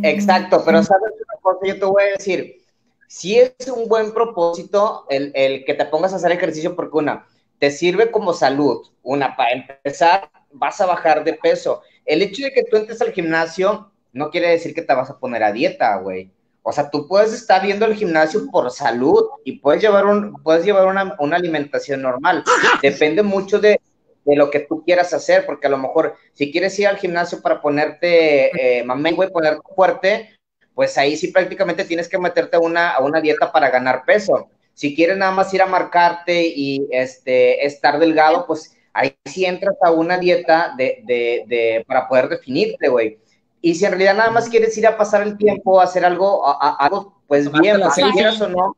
Exacto, 0.03 0.63
pero 0.65 0.83
sabes 0.83 1.11
una 1.13 1.41
cosa, 1.41 1.59
yo 1.65 1.79
te 1.79 1.85
voy 1.85 2.03
a 2.03 2.17
decir, 2.17 2.61
si 3.07 3.39
es 3.39 3.53
un 3.67 3.87
buen 3.87 4.13
propósito 4.13 5.05
el, 5.09 5.31
el 5.35 5.65
que 5.65 5.73
te 5.73 5.85
pongas 5.85 6.13
a 6.13 6.15
hacer 6.15 6.31
ejercicio 6.31 6.75
porque 6.75 6.97
una, 6.97 7.25
te 7.59 7.71
sirve 7.71 8.11
como 8.11 8.33
salud, 8.33 8.87
una, 9.03 9.35
para 9.35 9.51
empezar, 9.51 10.29
vas 10.51 10.81
a 10.81 10.85
bajar 10.85 11.23
de 11.23 11.33
peso. 11.33 11.81
El 12.05 12.21
hecho 12.21 12.43
de 12.43 12.51
que 12.51 12.63
tú 12.63 12.77
entres 12.77 13.01
al 13.01 13.13
gimnasio 13.13 13.91
no 14.13 14.29
quiere 14.29 14.49
decir 14.49 14.73
que 14.73 14.81
te 14.81 14.93
vas 14.93 15.09
a 15.09 15.19
poner 15.19 15.43
a 15.43 15.51
dieta, 15.51 15.95
güey. 15.97 16.31
O 16.63 16.71
sea, 16.71 16.89
tú 16.89 17.07
puedes 17.07 17.33
estar 17.33 17.63
viendo 17.63 17.85
el 17.85 17.95
gimnasio 17.95 18.47
por 18.51 18.69
salud 18.71 19.25
y 19.43 19.59
puedes 19.59 19.81
llevar, 19.81 20.05
un, 20.05 20.33
puedes 20.43 20.63
llevar 20.63 20.87
una, 20.87 21.15
una 21.19 21.35
alimentación 21.35 22.01
normal. 22.01 22.43
Depende 22.81 23.23
mucho 23.23 23.59
de, 23.59 23.79
de 24.25 24.35
lo 24.35 24.49
que 24.51 24.59
tú 24.61 24.83
quieras 24.85 25.13
hacer, 25.13 25.45
porque 25.45 25.67
a 25.67 25.69
lo 25.69 25.77
mejor 25.77 26.15
si 26.33 26.51
quieres 26.51 26.77
ir 26.79 26.87
al 26.87 26.97
gimnasio 26.97 27.41
para 27.41 27.61
ponerte 27.61 28.79
eh, 28.79 28.85
güey, 29.15 29.29
ponerte 29.29 29.61
fuerte, 29.75 30.29
pues 30.73 30.97
ahí 30.97 31.17
sí 31.17 31.29
prácticamente 31.29 31.85
tienes 31.85 32.07
que 32.07 32.17
meterte 32.17 32.57
a 32.57 32.59
una, 32.59 32.91
a 32.91 33.01
una 33.01 33.21
dieta 33.21 33.51
para 33.51 33.69
ganar 33.69 34.03
peso. 34.05 34.49
Si 34.73 34.95
quieres 34.95 35.17
nada 35.17 35.31
más 35.31 35.53
ir 35.53 35.61
a 35.61 35.65
marcarte 35.65 36.43
y 36.55 36.87
este, 36.91 37.65
estar 37.65 37.99
delgado, 37.99 38.45
pues 38.47 38.75
ahí 38.93 39.15
sí 39.25 39.45
entras 39.45 39.75
a 39.81 39.91
una 39.91 40.17
dieta 40.17 40.73
de, 40.77 41.01
de, 41.03 41.43
de 41.47 41.83
para 41.87 42.07
poder 42.07 42.29
definirte, 42.29 42.89
güey. 42.89 43.19
Y 43.61 43.75
si 43.75 43.85
en 43.85 43.91
realidad 43.91 44.15
nada 44.15 44.31
más 44.31 44.49
quieres 44.49 44.75
ir 44.77 44.87
a 44.87 44.97
pasar 44.97 45.21
el 45.23 45.37
tiempo, 45.37 45.79
a 45.79 45.83
hacer 45.83 46.03
algo, 46.03 46.47
a- 46.47 46.57
a- 46.59 46.85
algo 46.85 47.21
pues 47.27 47.51
bien, 47.51 47.79
quieras 48.11 48.41
o 48.41 48.49
no, 48.49 48.75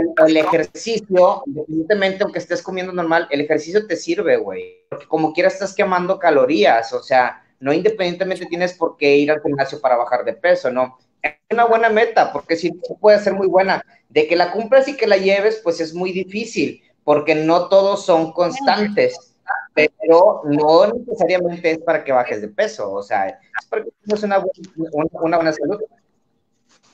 el, 0.00 0.28
el 0.28 0.36
ejercicio, 0.36 1.42
independientemente 1.46 2.22
aunque 2.22 2.38
estés 2.38 2.62
comiendo 2.62 2.92
normal, 2.92 3.26
el 3.30 3.40
ejercicio 3.40 3.86
te 3.86 3.96
sirve, 3.96 4.36
güey. 4.36 4.78
Porque 4.88 5.06
como 5.06 5.32
quiera 5.32 5.48
estás 5.48 5.74
quemando 5.74 6.18
calorías, 6.18 6.92
o 6.92 7.02
sea, 7.02 7.42
no 7.60 7.72
independientemente 7.72 8.46
tienes 8.46 8.74
por 8.74 8.96
qué 8.96 9.16
ir 9.16 9.30
al 9.30 9.42
gimnasio 9.42 9.80
para 9.80 9.96
bajar 9.96 10.24
de 10.24 10.32
peso, 10.34 10.70
¿no? 10.70 10.98
Es 11.22 11.32
una 11.50 11.64
buena 11.64 11.88
meta, 11.88 12.32
porque 12.32 12.56
sí 12.56 12.70
puede 13.00 13.18
ser 13.18 13.34
muy 13.34 13.46
buena. 13.48 13.82
De 14.08 14.26
que 14.26 14.36
la 14.36 14.52
cumplas 14.52 14.86
y 14.88 14.96
que 14.96 15.06
la 15.06 15.16
lleves, 15.16 15.60
pues 15.64 15.80
es 15.80 15.92
muy 15.92 16.12
difícil, 16.12 16.82
porque 17.04 17.34
no 17.34 17.68
todos 17.68 18.04
son 18.04 18.32
constantes, 18.32 19.34
pero 19.74 20.42
no 20.44 20.86
necesariamente 20.92 21.70
es 21.72 21.78
para 21.78 22.04
que 22.04 22.12
bajes 22.12 22.40
de 22.40 22.48
peso, 22.48 22.92
o 22.92 23.02
sea, 23.02 23.28
es 23.28 23.66
para 23.68 23.84
que 23.84 23.90
tengas 24.04 24.22
una, 24.22 24.40
bu- 24.42 24.50
una, 24.92 25.08
una 25.20 25.36
buena 25.36 25.52
salud. 25.52 25.80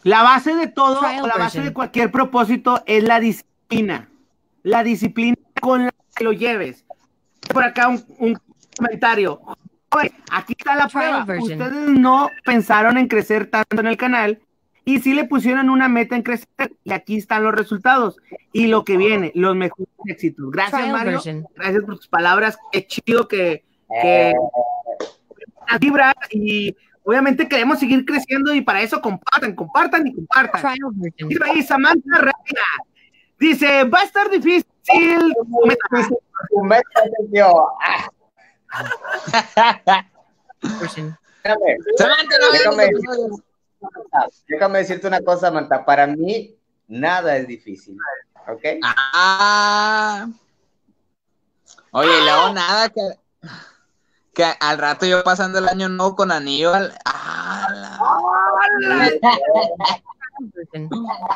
La 0.05 0.23
base 0.23 0.55
de 0.55 0.69
todo, 0.69 1.01
Trial 1.01 1.17
la 1.23 1.29
base 1.35 1.39
version. 1.59 1.65
de 1.65 1.73
cualquier 1.73 2.11
propósito 2.11 2.83
es 2.87 3.03
la 3.05 3.21
disciplina. 3.21 4.09
La 4.63 4.83
disciplina 4.85 5.37
con 5.61 5.85
la 5.87 5.95
que 6.15 6.25
lo 6.25 6.33
lleves. 6.33 6.85
Por 7.53 7.65
acá 7.65 7.89
un, 7.89 8.05
un 8.19 8.39
comentario. 8.77 9.41
Joven, 9.91 10.13
aquí 10.31 10.55
está 10.59 10.75
la 10.77 10.87
Trial 10.89 11.25
prueba. 11.25 11.25
version. 11.25 11.61
Ustedes 11.63 11.89
no 11.91 12.29
pensaron 12.45 12.99
en 12.99 13.09
crecer 13.09 13.47
tanto 13.51 13.81
en 13.81 13.87
el 13.87 13.97
canal 13.97 14.41
y 14.85 15.01
sí 15.01 15.15
le 15.15 15.25
pusieron 15.25 15.71
una 15.71 15.89
meta 15.89 16.15
en 16.17 16.23
crecer 16.23 16.47
y 16.85 16.93
aquí 16.93 17.17
están 17.17 17.43
los 17.43 17.55
resultados 17.55 18.17
y 18.53 18.67
lo 18.67 18.85
que 18.85 18.97
viene, 18.99 19.33
los 19.35 19.57
mejores 19.57 19.89
éxitos. 20.07 20.51
Gracias 20.51 20.81
Trial 20.83 20.93
Mario, 20.93 21.13
version. 21.13 21.47
gracias 21.57 21.83
por 21.85 21.97
tus 21.97 22.09
palabras. 22.09 22.59
Qué 22.73 22.87
chido 22.87 23.27
que, 23.29 23.65
que 24.03 24.31
Eh, 24.31 24.35
las 25.71 25.81
vibras 25.81 26.15
y 26.31 26.77
obviamente 27.05 27.49
queremos 27.49 27.79
seguir 27.79 28.05
creciendo 28.05 28.53
y 28.53 28.61
para 28.61 28.83
eso 28.83 29.01
compartan, 29.01 29.55
compartan 29.55 30.07
y 30.07 30.15
compartan. 30.15 30.77
Ahí 31.45 31.63
Samantha 31.63 32.19
Reina. 32.19 32.33
Dice, 33.39 33.85
va 33.85 34.01
a 34.01 34.05
estar 34.05 34.31
difícil. 34.31 34.67
Samantha, 41.97 42.37
Déjame, 44.49 44.79
decirte 44.79 45.07
una 45.07 45.21
cosa, 45.21 45.51
Manta. 45.51 45.85
Para 45.85 46.07
mí, 46.07 46.57
nada 46.89 47.37
es 47.37 47.47
difícil. 47.47 47.99
¿Ok? 48.49 48.63
Ah. 48.83 50.27
Oye, 51.91 52.09
y 52.09 52.25
luego 52.25 52.53
nada 52.53 52.89
que, 52.89 53.01
que 54.35 54.45
al 54.61 54.79
rato 54.79 55.07
yo 55.07 55.23
pasando 55.25 55.59
el 55.59 55.69
año 55.69 55.89
nuevo 55.89 56.15
con 56.17 56.31
anillo. 56.33 56.75
al- 56.75 56.93
ah, 57.05 57.67
la-. 57.73 59.11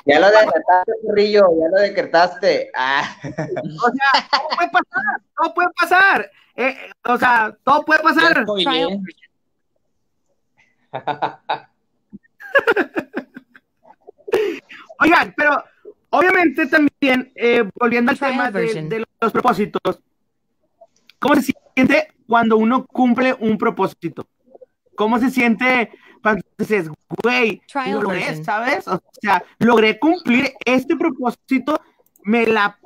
Ya 0.07 0.19
lo 0.19 0.27
decretaste, 0.29 1.31
ya 1.31 1.43
lo 1.71 1.77
decretaste. 1.81 2.71
Ah. 2.75 3.05
O 3.23 3.91
sea, 3.93 4.29
todo 4.29 4.49
puede 4.57 4.71
pasar, 4.71 5.21
todo 5.37 5.55
puede 5.55 5.69
pasar. 5.81 6.31
Eh, 6.57 6.77
o 7.05 7.17
sea, 7.17 7.57
todo 7.63 7.85
puede 7.85 8.03
pasar. 8.03 8.45
Oigan, 15.01 15.33
pero 15.37 15.65
obviamente 16.11 16.67
también, 16.67 17.33
eh, 17.37 17.69
volviendo 17.75 18.11
al 18.11 18.19
tema 18.19 18.51
de, 18.51 18.83
de 18.83 19.05
los 19.21 19.33
propósitos, 19.33 20.01
¿cómo 21.19 21.35
se 21.37 21.43
siente 21.43 21.61
cuando 22.27 22.57
uno 22.57 22.87
cumple 22.87 23.35
un 23.39 23.57
propósito? 23.59 24.27
¿Cómo 24.97 25.19
se 25.19 25.31
siente 25.31 25.91
cuando 26.23 26.43
dices, 26.59 26.91
güey, 27.23 27.63
logré. 27.87 28.45
¿sabes? 28.45 28.89
O 28.89 29.01
sea, 29.23 29.45
logré 29.61 29.99
cumplir 30.01 30.53
este 30.65 30.97
propósito, 30.97 31.81
me 32.25 32.47
la 32.47 32.77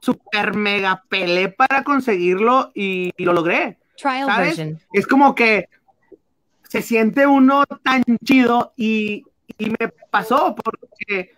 super 0.00 0.54
mega 0.54 1.02
pelé 1.08 1.48
para 1.48 1.82
conseguirlo 1.82 2.70
y, 2.74 3.12
y 3.16 3.24
lo 3.24 3.32
logré. 3.32 3.78
Trial 3.96 4.26
¿Sabes? 4.26 4.56
version. 4.56 4.80
Es 4.92 5.06
como 5.06 5.34
que 5.34 5.68
se 6.68 6.82
siente 6.82 7.26
uno 7.26 7.64
tan 7.82 8.02
chido 8.24 8.72
y, 8.76 9.24
y 9.58 9.70
me 9.70 9.88
pasó 10.10 10.54
porque 10.54 11.32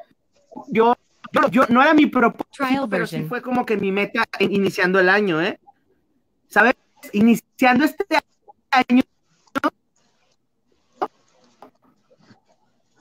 yo, 0.69 0.95
yo, 1.33 1.49
yo- 1.51 1.67
no 1.71 1.81
era 1.83 1.95
mi 1.95 2.07
propósito, 2.07 2.67
Trial 2.67 2.87
pero 2.91 3.07
sí 3.07 3.17
version. 3.17 3.29
fue 3.31 3.41
como 3.41 3.65
que 3.65 3.77
mi 3.79 3.91
meta 3.93 4.25
in- 4.41 4.53
iniciando 4.55 5.01
el 5.01 5.09
año, 5.09 5.41
¿eh? 5.41 5.59
¿Sabes? 6.49 6.75
Iniciando 7.13 7.85
este 7.85 8.05
año, 8.71 9.03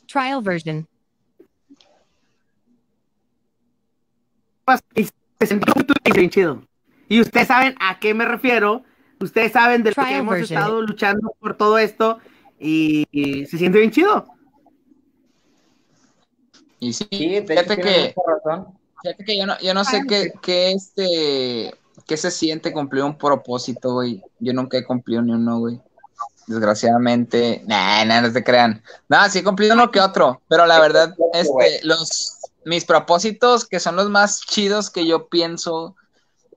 Trial 0.08 0.42
version. 0.42 0.88
y 4.96 5.04
se 5.06 5.46
sintió 5.48 5.74
bien 6.14 6.30
chido. 6.30 6.64
Y 7.08 7.22
ustedes 7.22 7.48
saben 7.48 7.76
a 7.80 8.00
qué 8.00 8.14
me 8.14 8.26
refiero, 8.26 8.84
ustedes 9.20 9.52
saben 9.54 9.84
de 9.84 9.94
lo 9.96 10.04
que 10.04 10.16
hemos 10.16 10.34
version. 10.36 10.60
estado 10.60 10.82
luchando 10.82 11.36
por 11.40 11.56
todo 11.56 11.78
esto 11.78 12.20
y, 12.60 13.06
y 13.12 13.46
se 13.46 13.58
siente 13.58 13.80
bien 13.80 13.92
chido. 13.92 14.28
Y 16.80 16.94
sí, 16.94 17.08
Sí, 17.12 17.44
fíjate 17.48 17.78
que, 17.78 18.14
fíjate 19.02 19.26
que 19.26 19.38
yo 19.38 19.46
no, 19.46 19.58
yo 19.60 19.74
no 19.74 19.84
sé 19.84 20.02
qué, 20.08 20.32
qué 20.42 20.72
este, 20.72 21.74
qué 22.08 22.18
se 22.18 22.32
siente 22.32 22.74
cumplir 22.74 23.04
un 23.04 23.18
propósito, 23.18 23.94
güey. 23.94 24.24
Yo 24.40 24.54
nunca 24.54 24.78
he 24.78 24.86
cumplido 24.86 25.22
ni 25.22 25.34
uno, 25.34 25.60
güey. 25.60 25.80
Desgraciadamente, 26.48 27.62
nah, 27.68 28.06
nah, 28.06 28.22
no 28.22 28.32
se 28.32 28.44
crean. 28.44 28.82
No, 29.10 29.30
sí 29.30 29.40
he 29.40 29.44
cumplido 29.44 29.74
uno 29.74 29.92
que 29.92 30.00
otro, 30.00 30.42
pero 30.48 30.66
la 30.66 30.80
verdad, 30.80 31.14
este, 31.34 31.82
los, 31.84 32.40
mis 32.64 32.86
propósitos 32.86 33.66
que 33.66 33.82
son 33.82 33.98
los 33.98 34.10
más 34.10 34.42
chidos 34.42 34.90
que 34.90 35.06
yo 35.06 35.28
pienso, 35.28 35.96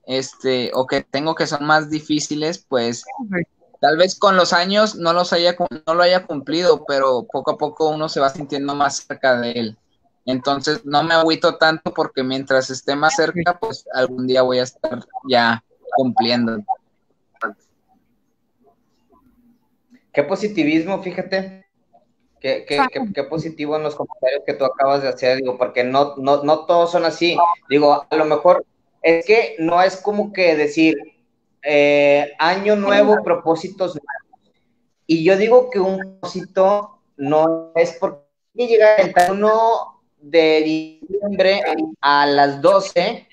este, 0.07 0.71
o 0.75 0.87
que 0.87 1.03
tengo 1.03 1.35
que 1.35 1.49
son 1.49 1.65
más 1.65 1.91
difíciles, 1.91 2.65
pues 2.69 3.05
tal 3.81 3.97
vez 3.97 4.17
con 4.17 4.37
los 4.37 4.53
años 4.53 4.95
no 4.95 5.13
los 5.13 5.33
haya, 5.33 5.57
no 5.87 5.95
lo 5.95 6.03
haya 6.05 6.25
cumplido, 6.25 6.85
pero 6.87 7.27
poco 7.31 7.53
a 7.53 7.59
poco 7.59 7.89
uno 7.89 8.09
se 8.09 8.21
va 8.21 8.31
sintiendo 8.31 8.77
más 8.77 8.99
cerca 8.99 9.41
de 9.41 9.53
él. 9.53 9.79
Entonces 10.31 10.85
no 10.85 11.03
me 11.03 11.15
agüito 11.15 11.57
tanto 11.57 11.93
porque 11.93 12.23
mientras 12.23 12.71
esté 12.71 12.95
más 12.97 13.15
cerca, 13.17 13.59
pues 13.59 13.85
algún 13.93 14.27
día 14.27 14.43
voy 14.43 14.59
a 14.59 14.63
estar 14.65 15.05
ya 15.29 15.63
cumpliendo. 15.97 16.59
Qué 20.13 20.23
positivismo, 20.25 21.03
fíjate. 21.03 21.67
Qué, 22.41 22.65
qué, 22.67 22.81
qué- 22.93 23.13
qué 23.15 23.25
positivo 23.25 23.77
en 23.77 23.83
los 23.83 23.95
comentarios 23.95 24.43
que 24.47 24.55
tú 24.55 24.65
acabas 24.65 25.03
de 25.03 25.09
hacer, 25.09 25.37
digo, 25.39 25.59
porque 25.59 25.85
no, 25.85 26.17
no, 26.17 26.43
no 26.43 26.65
todos 26.65 26.91
son 26.91 27.05
así. 27.05 27.37
Digo, 27.69 28.07
a 28.09 28.17
lo 28.17 28.25
mejor 28.25 28.65
es 29.03 29.27
que 29.27 29.57
no 29.59 29.83
es 29.83 29.97
como 29.99 30.33
que 30.33 30.57
decir 30.57 30.97
eh, 31.63 32.33
año 32.39 32.77
nuevo, 32.77 33.23
propósitos 33.23 33.95
nuevos. 33.95 34.55
Y 35.07 35.23
yo 35.25 35.37
digo 35.37 35.69
que 35.71 35.81
un 35.81 35.99
propósito 35.99 36.99
no 37.17 37.73
es 37.75 37.93
porque 38.01 38.21
llega 38.55 38.97
el 38.97 39.13
31 39.13 40.00
de 40.21 41.01
diciembre 41.01 41.63
a 42.01 42.27
las 42.27 42.61
12 42.61 43.27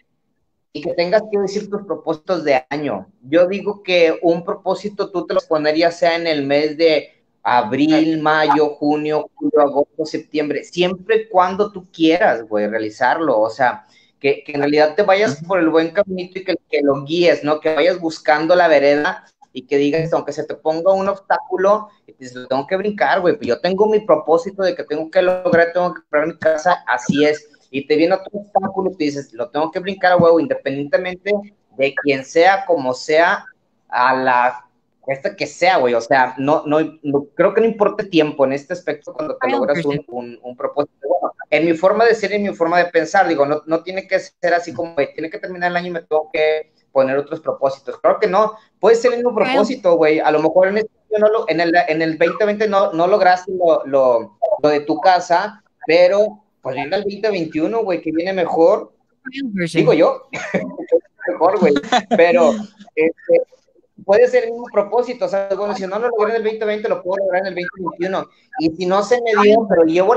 y 0.73 0.81
que 0.81 0.93
tengas 0.93 1.23
que 1.31 1.39
decir 1.39 1.69
tus 1.69 1.85
propósitos 1.85 2.43
de 2.43 2.63
año. 2.69 3.07
Yo 3.21 3.47
digo 3.47 3.81
que 3.83 4.19
un 4.21 4.43
propósito 4.43 5.09
tú 5.11 5.25
te 5.25 5.33
los 5.33 5.45
ponerías 5.45 5.97
sea 5.97 6.15
en 6.15 6.27
el 6.27 6.45
mes 6.45 6.77
de 6.77 7.13
abril, 7.41 8.21
mayo, 8.21 8.75
junio, 8.75 9.29
julio, 9.35 9.61
agosto, 9.61 10.05
septiembre, 10.05 10.63
siempre 10.63 11.15
y 11.15 11.27
cuando 11.29 11.71
tú 11.71 11.87
quieras, 11.91 12.47
güey, 12.47 12.67
realizarlo. 12.67 13.39
O 13.39 13.49
sea, 13.49 13.85
que, 14.19 14.43
que 14.43 14.51
en 14.51 14.59
realidad 14.59 14.95
te 14.95 15.03
vayas 15.03 15.41
por 15.47 15.59
el 15.59 15.69
buen 15.69 15.91
caminito 15.91 16.39
y 16.39 16.43
que, 16.43 16.55
que 16.69 16.81
lo 16.81 17.03
guíes, 17.05 17.43
¿no? 17.43 17.59
Que 17.59 17.73
vayas 17.73 17.99
buscando 17.99 18.55
la 18.55 18.67
vereda 18.67 19.25
y 19.57 19.65
que 19.65 19.77
digas, 19.77 20.13
aunque 20.13 20.33
se 20.33 20.43
te 20.43 20.53
ponga 20.53 20.93
un 20.93 21.07
obstáculo, 21.07 21.89
dices, 22.19 22.35
lo 22.35 22.47
tengo 22.47 22.67
que 22.67 22.75
brincar, 22.77 23.21
güey, 23.21 23.35
pues 23.37 23.47
yo 23.47 23.59
tengo 23.59 23.87
mi 23.87 23.99
propósito 24.01 24.61
de 24.61 24.75
que 24.75 24.83
tengo 24.83 25.09
que 25.09 25.21
lograr, 25.23 25.73
tengo 25.73 25.93
que 25.95 26.01
comprar 26.01 26.27
mi 26.27 26.37
casa, 26.37 26.83
así 26.87 27.25
es. 27.25 27.49
Y 27.71 27.87
te 27.87 27.95
viene 27.95 28.13
otro 28.13 28.29
obstáculo 28.33 28.91
y 28.91 28.97
te 28.97 29.03
dices, 29.05 29.33
lo 29.33 29.49
tengo 29.49 29.71
que 29.71 29.79
brincar 29.79 30.21
huevo, 30.21 30.39
independientemente 30.39 31.31
de 31.75 31.95
quien 32.03 32.23
sea, 32.23 32.65
como 32.67 32.93
sea, 32.93 33.45
a 33.89 34.15
la 34.15 34.63
esta 35.07 35.35
que 35.35 35.47
sea, 35.47 35.77
güey, 35.77 35.93
o 35.93 36.01
sea, 36.01 36.35
no, 36.37 36.63
no, 36.65 36.79
no- 37.01 37.27
creo 37.33 37.53
que 37.53 37.61
no 37.61 37.67
importa 37.67 38.03
el 38.03 38.09
tiempo 38.09 38.45
en 38.45 38.51
este 38.53 38.73
aspecto 38.73 39.13
cuando 39.13 39.37
te 39.37 39.47
Ay, 39.47 39.53
logras 39.53 39.83
un, 39.85 40.03
un, 40.09 40.37
un 40.43 40.55
propósito. 40.57 40.93
Bueno, 41.07 41.33
en 41.49 41.65
mi 41.65 41.73
forma 41.73 42.03
de 42.05 42.13
ser 42.13 42.31
y 42.33 42.35
en 42.35 42.43
mi 42.43 42.53
forma 42.53 42.77
de 42.77 42.85
pensar, 42.91 43.25
digo, 43.27 43.45
no, 43.45 43.61
no 43.65 43.83
tiene 43.83 44.05
que 44.07 44.19
ser 44.19 44.53
así 44.53 44.73
como, 44.73 44.93
güey, 44.95 45.13
tiene 45.13 45.29
que 45.29 45.39
terminar 45.39 45.71
el 45.71 45.77
año 45.77 45.87
y 45.87 45.91
me 45.91 46.01
tengo 46.01 46.29
que 46.31 46.73
poner 46.97 47.15
otros 47.15 47.41
propósitos. 47.41 47.99
Claro 47.99 48.17
que 48.19 48.25
no, 48.25 48.53
puede 48.79 48.95
ser 48.95 49.11
el 49.11 49.17
mismo 49.17 49.35
propósito, 49.35 49.97
güey, 49.97 50.19
a 50.19 50.31
lo 50.31 50.41
mejor 50.41 50.69
en, 50.69 50.79
este 50.79 50.89
en, 51.47 51.59
el, 51.61 51.71
en 51.89 52.01
el 52.01 52.17
2020 52.17 52.67
no, 52.67 52.91
no 52.91 53.05
lograste 53.05 53.51
lo, 53.51 53.85
lo, 53.85 54.39
lo 54.63 54.69
de 54.69 54.79
tu 54.79 54.99
casa, 54.99 55.63
pero 55.85 56.43
pues 56.59 56.73
viene 56.73 56.95
el 56.95 57.03
2021, 57.03 57.83
güey, 57.83 58.01
que 58.01 58.11
viene 58.11 58.33
mejor. 58.33 58.91
Version. 59.53 59.81
digo 59.81 59.93
yo, 59.93 60.23
mejor, 61.27 61.59
güey, 61.59 61.75
pero 62.09 62.53
este, 62.95 63.43
puede 64.03 64.27
ser 64.27 64.45
el 64.45 64.53
mismo 64.53 64.65
propósito, 64.73 65.25
o 65.25 65.27
sea, 65.27 65.49
bueno, 65.55 65.75
si 65.75 65.85
no 65.85 65.99
lo 65.99 66.07
logré 66.07 66.31
en 66.31 66.37
el 66.37 66.43
2020, 66.45 66.89
lo 66.89 67.03
puedo 67.03 67.23
lograr 67.25 67.45
en 67.45 67.59
el 67.59 67.65
2021, 67.75 68.25
y 68.57 68.75
si 68.75 68.85
no 68.87 69.03
se 69.03 69.21
me 69.21 69.39
dio, 69.43 69.67
pero 69.69 69.83
llevo 69.83 70.15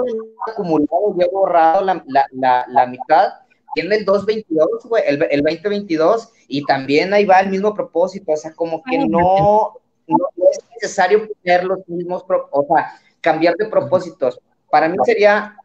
acumulado, 0.50 1.14
llevo 1.14 1.40
borrado 1.40 1.84
la, 1.84 2.02
la, 2.06 2.24
la, 2.32 2.64
la 2.70 2.86
mitad, 2.86 3.34
tiene 3.74 3.96
el 3.96 4.04
222, 4.04 4.84
güey, 4.84 5.02
el, 5.06 5.22
el 5.30 5.42
2022, 5.42 6.32
y 6.48 6.64
también 6.64 7.12
ahí 7.12 7.24
va 7.24 7.40
el 7.40 7.50
mismo 7.50 7.74
propósito, 7.74 8.32
o 8.32 8.36
sea, 8.36 8.52
como 8.52 8.82
que 8.82 8.98
no, 8.98 9.74
no, 10.06 10.16
es 10.50 10.58
necesario 10.74 11.28
poner 11.28 11.64
los 11.64 11.86
mismos, 11.88 12.24
o 12.28 12.66
sea, 12.74 12.98
cambiar 13.20 13.54
de 13.56 13.66
propósitos. 13.66 14.40
Para 14.70 14.88
mí 14.88 14.96
sería 15.04 15.56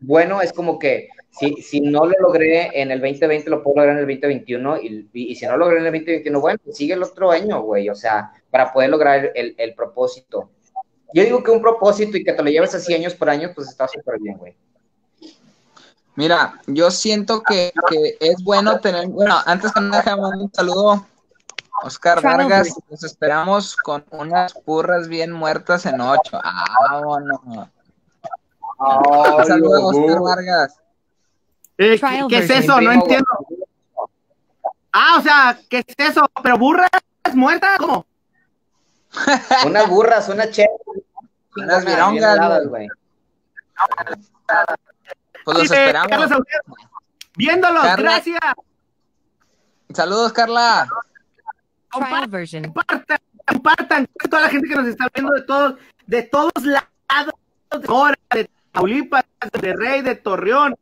bueno, 0.00 0.42
es 0.42 0.52
como 0.52 0.78
que 0.78 1.08
si, 1.30 1.54
si 1.62 1.80
no 1.80 2.04
lo 2.04 2.14
logré 2.20 2.80
en 2.80 2.90
el 2.90 3.00
2020, 3.00 3.48
lo 3.50 3.62
puedo 3.62 3.76
lograr 3.76 3.96
en 3.96 4.00
el 4.00 4.06
2021, 4.06 4.78
y, 4.82 5.10
y, 5.12 5.32
y 5.32 5.34
si 5.34 5.46
no 5.46 5.52
lo 5.52 5.58
logré 5.58 5.78
en 5.78 5.86
el 5.86 5.92
2021, 5.92 6.40
bueno, 6.40 6.58
pues 6.62 6.76
sigue 6.76 6.94
el 6.94 7.02
otro 7.02 7.30
año, 7.30 7.62
güey, 7.62 7.88
o 7.88 7.94
sea, 7.94 8.32
para 8.50 8.72
poder 8.72 8.90
lograr 8.90 9.32
el, 9.34 9.54
el 9.58 9.74
propósito. 9.74 10.50
Yo 11.14 11.24
digo 11.24 11.42
que 11.42 11.50
un 11.50 11.62
propósito 11.62 12.16
y 12.16 12.24
que 12.24 12.32
te 12.32 12.42
lo 12.42 12.50
lleves 12.50 12.74
así 12.74 12.94
años 12.94 13.14
por 13.14 13.30
años, 13.30 13.52
pues 13.54 13.68
está 13.68 13.88
súper 13.88 14.18
bien, 14.20 14.36
güey. 14.36 14.54
Mira, 16.16 16.60
yo 16.66 16.90
siento 16.90 17.42
que, 17.42 17.72
que 17.90 18.16
es 18.20 18.42
bueno 18.42 18.80
tener, 18.80 19.06
bueno, 19.08 19.36
antes 19.44 19.72
que 19.72 19.80
nada, 19.80 20.16
mandar 20.16 20.40
un 20.40 20.52
saludo. 20.52 21.06
Oscar 21.82 22.22
Vargas, 22.22 22.74
nos 22.88 23.04
esperamos 23.04 23.76
con 23.76 24.02
unas 24.10 24.54
purras 24.54 25.08
bien 25.08 25.30
muertas 25.30 25.84
en 25.84 26.00
ocho. 26.00 26.40
Ah, 26.42 27.02
bueno. 27.04 27.70
Ay, 28.78 29.46
Saludos, 29.46 29.94
Oscar 29.94 30.20
Vargas. 30.22 30.80
Eh, 31.78 32.00
¿qué, 32.30 32.38
es 32.38 32.50
eso? 32.50 32.80
No 32.80 32.92
entiendo. 32.92 33.26
Ah, 34.90 35.16
o 35.18 35.22
sea, 35.22 35.58
¿qué 35.68 35.84
es 35.86 36.10
eso? 36.10 36.26
¿Pero 36.42 36.56
burra 36.56 36.88
es 37.24 37.34
muerta? 37.34 37.76
¿Cómo? 37.78 38.06
Unas 39.66 39.88
burras, 39.88 40.28
una 40.30 40.50
chela. 40.50 40.70
Unas 41.56 41.84
virongas, 41.84 42.66
güey. 42.68 42.88
Pues 45.46 45.58
los 45.58 45.70
esperamos. 45.70 46.08
Carlos 46.10 46.28
Saucedo. 46.28 46.76
Viéndolos, 47.36 47.82
Carla. 47.84 48.02
gracias. 48.02 48.40
Saludos, 49.94 50.32
Carla. 50.32 50.88
Version. 52.28 52.64
Compartan, 52.64 53.18
compartan. 53.46 54.08
Toda 54.28 54.42
la 54.42 54.48
gente 54.48 54.68
que 54.68 54.74
nos 54.74 54.88
está 54.88 55.06
viendo 55.14 55.32
de 55.32 55.42
todos, 55.42 55.76
de 56.06 56.22
todos 56.24 56.64
lados, 56.64 57.34
de 57.70 57.86
Cora, 57.86 58.18
de 58.34 58.50
Taulipas, 58.72 59.24
de 59.60 59.72
Rey, 59.72 60.02
de 60.02 60.16
Torreón. 60.16 60.74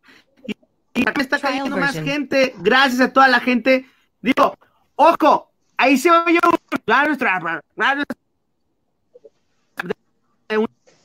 Y, 0.47 0.57
y 0.95 1.09
aquí 1.09 1.21
está 1.21 1.37
Trial 1.37 1.53
cayendo 1.53 1.77
más 1.77 1.95
version. 1.95 2.07
gente. 2.07 2.55
Gracias 2.61 3.03
a 3.03 3.13
toda 3.13 3.29
la 3.29 3.41
gente. 3.41 3.87
Digo, 4.23 4.57
ojo, 4.97 5.51
ahí 5.77 5.99
se 5.99 6.11
oye 6.11 6.41
un 6.43 6.57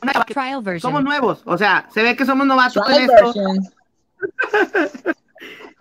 Una- 0.01 0.79
somos 0.79 1.03
nuevos, 1.03 1.41
o 1.45 1.57
sea, 1.57 1.87
se 1.93 2.03
ve 2.03 2.15
que 2.15 2.25
somos 2.25 2.47
novatos 2.47 2.77
en 2.89 2.95
Trial 2.95 3.09
esto. 3.11 3.25
version. 3.25 3.63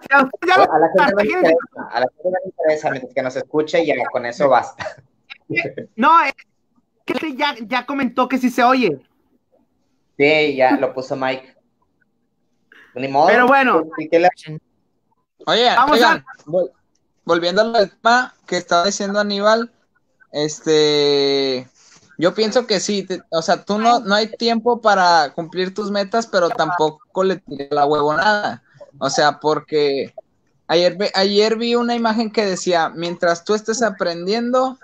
Si 0.01 0.09
a 0.13 0.29
ya 0.47 0.55
A 0.55 0.79
la 0.79 0.89
gente 0.89 1.13
no 1.15 1.21
interesa, 1.23 1.59
a 1.91 2.01
la 2.01 2.07
gente 2.07 2.23
no 2.25 2.31
le 2.31 2.47
interesa, 2.47 2.91
mientras 2.91 3.15
que 3.15 3.23
nos 3.23 3.37
escuche, 3.37 3.87
ya 3.87 3.95
con 4.11 4.27
eso 4.27 4.49
basta. 4.49 4.87
No, 5.97 6.23
es 6.25 6.35
que 7.07 7.15
este 7.15 7.35
ya, 7.35 7.55
ya 7.67 7.87
comentó 7.87 8.29
que 8.29 8.37
sí 8.37 8.51
se 8.51 8.63
oye. 8.63 9.01
Sí, 10.19 10.57
ya 10.57 10.73
lo 10.73 10.93
puso 10.93 11.17
Mike. 11.17 11.57
Ni 12.95 13.09
modo. 13.09 13.29
Pero 13.29 13.47
bueno. 13.47 13.85
¿qué- 13.97 14.09
qué 14.11 14.19
le- 14.19 14.29
Oye, 15.47 15.71
Vamos 15.75 15.93
oigan, 15.93 16.23
vol- 16.45 16.71
volviendo 17.25 17.63
al 17.63 17.91
tema 17.91 18.35
que 18.47 18.57
estaba 18.59 18.85
diciendo 18.85 19.21
Aníbal, 19.21 19.71
este, 20.33 21.67
yo 22.19 22.35
pienso 22.35 22.67
que 22.67 22.81
sí, 22.81 23.05
te- 23.05 23.23
o 23.31 23.41
sea, 23.41 23.65
tú 23.65 23.79
no, 23.79 24.01
no 24.01 24.15
hay 24.15 24.29
tiempo 24.37 24.81
para 24.81 25.33
cumplir 25.35 25.73
tus 25.73 25.91
metas, 25.91 26.27
pero 26.27 26.51
tampoco 26.51 27.25
le 27.25 27.37
tiré 27.37 27.69
la 27.71 27.87
huevonada, 27.87 28.63
o 28.99 29.09
sea, 29.09 29.39
porque 29.41 30.13
ayer, 30.67 30.99
ayer 31.15 31.57
vi 31.57 31.77
una 31.77 31.95
imagen 31.95 32.31
que 32.31 32.45
decía, 32.45 32.91
mientras 32.91 33.45
tú 33.45 33.55
estés 33.55 33.83
aprendiendo, 33.83 34.79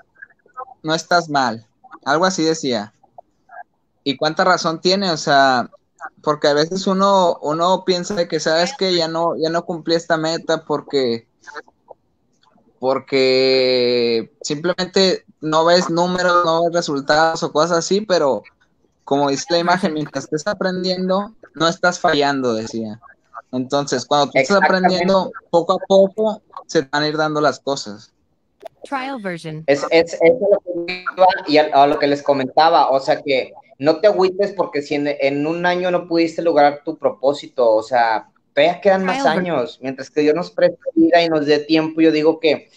no 0.83 0.95
estás 0.95 1.29
mal, 1.29 1.67
algo 2.05 2.25
así 2.25 2.45
decía. 2.45 2.93
¿Y 4.05 4.17
cuánta 4.17 4.45
razón 4.45 4.81
tiene? 4.81 5.11
O 5.11 5.17
sea, 5.17 5.71
porque 6.23 6.49
a 6.49 6.55
veces 6.55 6.87
uno, 6.87 7.39
uno 7.43 7.85
piensa 7.85 8.29
que 8.29 8.39
sabes 8.39 8.75
que 8.79 8.95
ya 8.95 9.09
no, 9.09 9.37
ya 9.37 9.51
no 9.51 9.65
cumplí 9.65 9.95
esta 9.95 10.17
meta 10.17 10.65
porque, 10.65 11.27
porque 12.85 14.31
simplemente 14.43 15.25
no 15.41 15.65
ves 15.65 15.89
números, 15.89 16.45
no 16.45 16.65
ves 16.65 16.75
resultados 16.75 17.43
o 17.43 17.51
cosas 17.51 17.79
así, 17.79 18.03
pero 18.03 18.43
como 19.05 19.31
dice 19.31 19.47
la 19.49 19.59
imagen, 19.61 19.95
mientras 19.95 20.25
estés 20.25 20.47
aprendiendo, 20.47 21.35
no 21.55 21.67
estás 21.67 21.99
fallando, 21.99 22.53
decía. 22.53 23.01
Entonces, 23.53 24.05
cuando 24.05 24.31
tú 24.31 24.39
estás 24.39 24.59
aprendiendo, 24.63 25.33
poco 25.49 25.73
a 25.73 25.79
poco 25.89 26.43
se 26.67 26.83
van 26.83 27.05
a 27.05 27.09
ir 27.09 27.17
dando 27.17 27.41
las 27.41 27.59
cosas. 27.59 28.13
Trial 28.83 29.19
version. 29.23 29.65
Es, 29.67 29.83
es, 29.89 30.13
es 30.13 30.21
a 30.21 30.27
lo 30.27 30.85
que 30.87 31.05
iba 31.17 31.27
y 31.47 31.57
a, 31.57 31.71
a 31.73 31.87
lo 31.87 31.99
que 31.99 32.07
les 32.07 32.23
comentaba, 32.23 32.91
o 32.91 33.01
sea 33.01 33.23
que 33.23 33.55
no 33.79 34.01
te 34.01 34.09
agüites 34.09 34.53
porque 34.53 34.83
si 34.83 34.97
en, 34.97 35.09
en 35.09 35.47
un 35.47 35.65
año 35.65 35.91
no 35.91 36.07
pudiste 36.07 36.43
lograr 36.43 36.83
tu 36.85 36.99
propósito, 36.99 37.75
o 37.75 37.83
sea, 37.83 38.29
todavía 38.55 38.81
quedan 38.81 39.05
más 39.05 39.27
años, 39.27 39.79
mientras 39.83 40.11
que 40.11 40.21
Dios 40.21 40.35
nos 40.35 40.51
preste 40.51 40.79
vida 40.95 41.23
y 41.23 41.29
nos 41.29 41.45
dé 41.45 41.59
tiempo, 41.59 42.01
yo 42.01 42.13
digo 42.13 42.41
que 42.41 42.71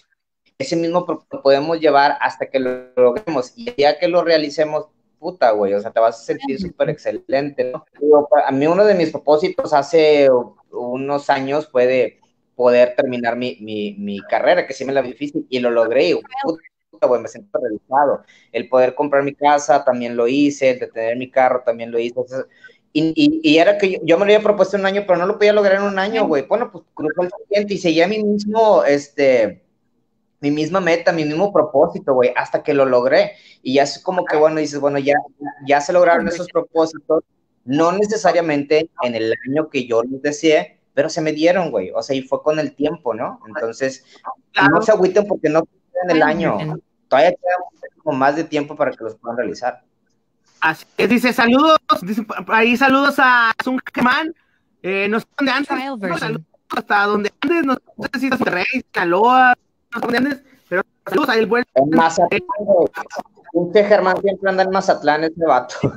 ese 0.58 0.76
mismo 0.76 1.06
lo 1.32 1.42
podemos 1.42 1.80
llevar 1.80 2.18
hasta 2.20 2.48
que 2.48 2.60
lo 2.60 2.92
logremos 2.96 3.54
y 3.56 3.74
ya 3.80 4.00
que 4.00 4.08
lo 4.08 4.24
realicemos, 4.24 4.88
puta, 5.20 5.52
güey, 5.52 5.74
o 5.74 5.82
sea, 5.82 5.92
te 5.92 6.00
vas 6.00 6.20
a 6.20 6.24
sentir 6.24 6.60
súper 6.60 6.90
excelente, 6.90 7.72
¿no? 7.72 7.86
Digo, 8.02 8.28
a 8.46 8.52
mí 8.52 8.66
uno 8.66 8.84
de 8.84 8.96
mis 8.96 9.12
propósitos 9.12 9.72
hace 9.74 10.28
unos 10.72 11.30
años 11.30 11.68
fue 11.68 11.86
de 11.86 12.20
poder 12.56 12.96
terminar 12.96 13.36
mi, 13.36 13.58
mi, 13.62 13.94
mi 14.00 14.20
carrera, 14.22 14.66
que 14.66 14.74
sí 14.74 14.84
me 14.84 14.94
la 14.94 15.02
vi 15.02 15.10
difícil, 15.10 15.46
y 15.48 15.60
lo 15.60 15.70
logré, 15.70 16.10
y, 16.10 16.20
puta, 16.90 17.06
güey, 17.06 17.22
me 17.22 17.28
siento 17.28 17.60
realizado. 17.60 18.24
El 18.52 18.68
poder 18.68 18.96
comprar 18.96 19.24
mi 19.24 19.36
casa 19.36 19.86
también 19.86 20.18
lo 20.18 20.28
hice, 20.28 20.72
el 20.72 20.80
de 20.80 20.88
tener 20.88 21.18
mi 21.18 21.30
carro 21.30 21.62
también 21.64 21.92
lo 21.92 22.00
hice. 22.00 22.20
Entonces, 22.20 22.46
y, 23.00 23.14
y, 23.16 23.42
y 23.44 23.58
era 23.60 23.78
que 23.78 23.92
yo, 23.92 24.00
yo 24.04 24.18
me 24.18 24.26
lo 24.26 24.32
había 24.32 24.42
propuesto 24.42 24.76
un 24.76 24.88
año, 24.88 25.04
pero 25.06 25.20
no 25.20 25.28
lo 25.28 25.38
podía 25.38 25.54
lograr 25.54 25.76
en 25.76 25.84
un 25.84 26.00
año, 26.00 26.26
güey. 26.26 26.48
Bueno, 26.48 26.72
pues 26.72 26.84
cruzó 26.96 27.22
el 27.22 27.30
siguiente 27.44 27.74
y 27.76 27.78
seguía 27.78 28.08
mi 28.08 28.24
mismo, 28.24 28.84
este, 28.86 29.62
mi 30.40 30.50
misma 30.50 30.80
meta, 30.80 31.12
mi 31.12 31.24
mismo 31.24 31.54
propósito, 31.54 32.16
güey, 32.16 32.34
hasta 32.36 32.64
que 32.64 32.74
lo 32.74 32.86
logré. 32.86 33.34
Y 33.62 33.76
ya 33.76 33.84
es 33.84 34.00
como 34.00 34.26
que, 34.26 34.36
bueno, 34.36 34.60
dices, 34.60 34.80
bueno, 34.80 34.98
ya, 34.98 35.14
ya 35.68 35.80
se 35.80 35.94
lograron 35.94 36.28
esos 36.28 36.48
propósitos, 36.48 37.24
no 37.66 37.92
necesariamente 37.92 38.90
en 39.04 39.14
el 39.14 39.32
año 39.48 39.70
que 39.70 39.86
yo 39.86 40.02
los 40.02 40.24
deseé, 40.24 40.80
pero 40.96 41.08
se 41.10 41.22
me 41.22 41.34
dieron, 41.34 41.70
güey. 41.70 41.92
O 41.94 42.02
sea, 42.02 42.16
y 42.16 42.24
fue 42.24 42.42
con 42.42 42.58
el 42.58 42.74
tiempo, 42.74 43.14
¿no? 43.14 43.40
Entonces, 43.48 44.06
no 44.72 44.82
se 44.82 44.92
agüiten 44.92 45.28
porque 45.28 45.50
no 45.50 45.68
en 46.04 46.10
el 46.16 46.24
año. 46.24 46.80
Todavía 47.08 47.32
queda 47.32 48.12
más 48.12 48.36
de 48.36 48.44
tiempo 48.44 48.76
para 48.76 48.90
que 48.90 49.04
los 49.04 49.16
puedan 49.18 49.38
realizar. 49.38 49.84
Así 50.62 50.86
es, 50.98 51.10
dice 51.10 51.34
saludos, 51.34 51.78
dice 52.02 52.26
ahí 52.48 52.76
saludos 52.78 53.16
a 53.18 53.54
Sun 53.64 53.80
Germán. 53.94 54.34
Eh, 54.82 55.08
no 55.10 55.20
sé 55.20 55.26
dónde 55.38 55.52
andes, 55.52 56.20
saludos 56.20 56.42
hasta 56.76 57.04
donde 57.04 57.32
andes, 57.42 57.66
no 57.66 57.76
sé 58.14 58.20
si 58.20 58.28
es 58.28 58.40
Rey, 58.40 58.66
Sinaloa, 58.94 59.56
no 59.94 60.00
sé 60.00 60.06
dónde 60.06 60.18
andes, 60.18 60.44
pero 60.70 60.84
saludos 61.06 61.30
ahí 61.30 61.40
el 61.40 61.46
buen. 61.46 61.66
En 61.76 61.90
Mazatlán. 61.90 62.42
Pinche 63.54 63.84
Germán 63.86 64.22
siempre 64.22 64.50
anda 64.50 64.64
en 64.64 64.70
Mazatlán, 64.72 65.24
ese 65.24 65.46
vato. 65.46 65.76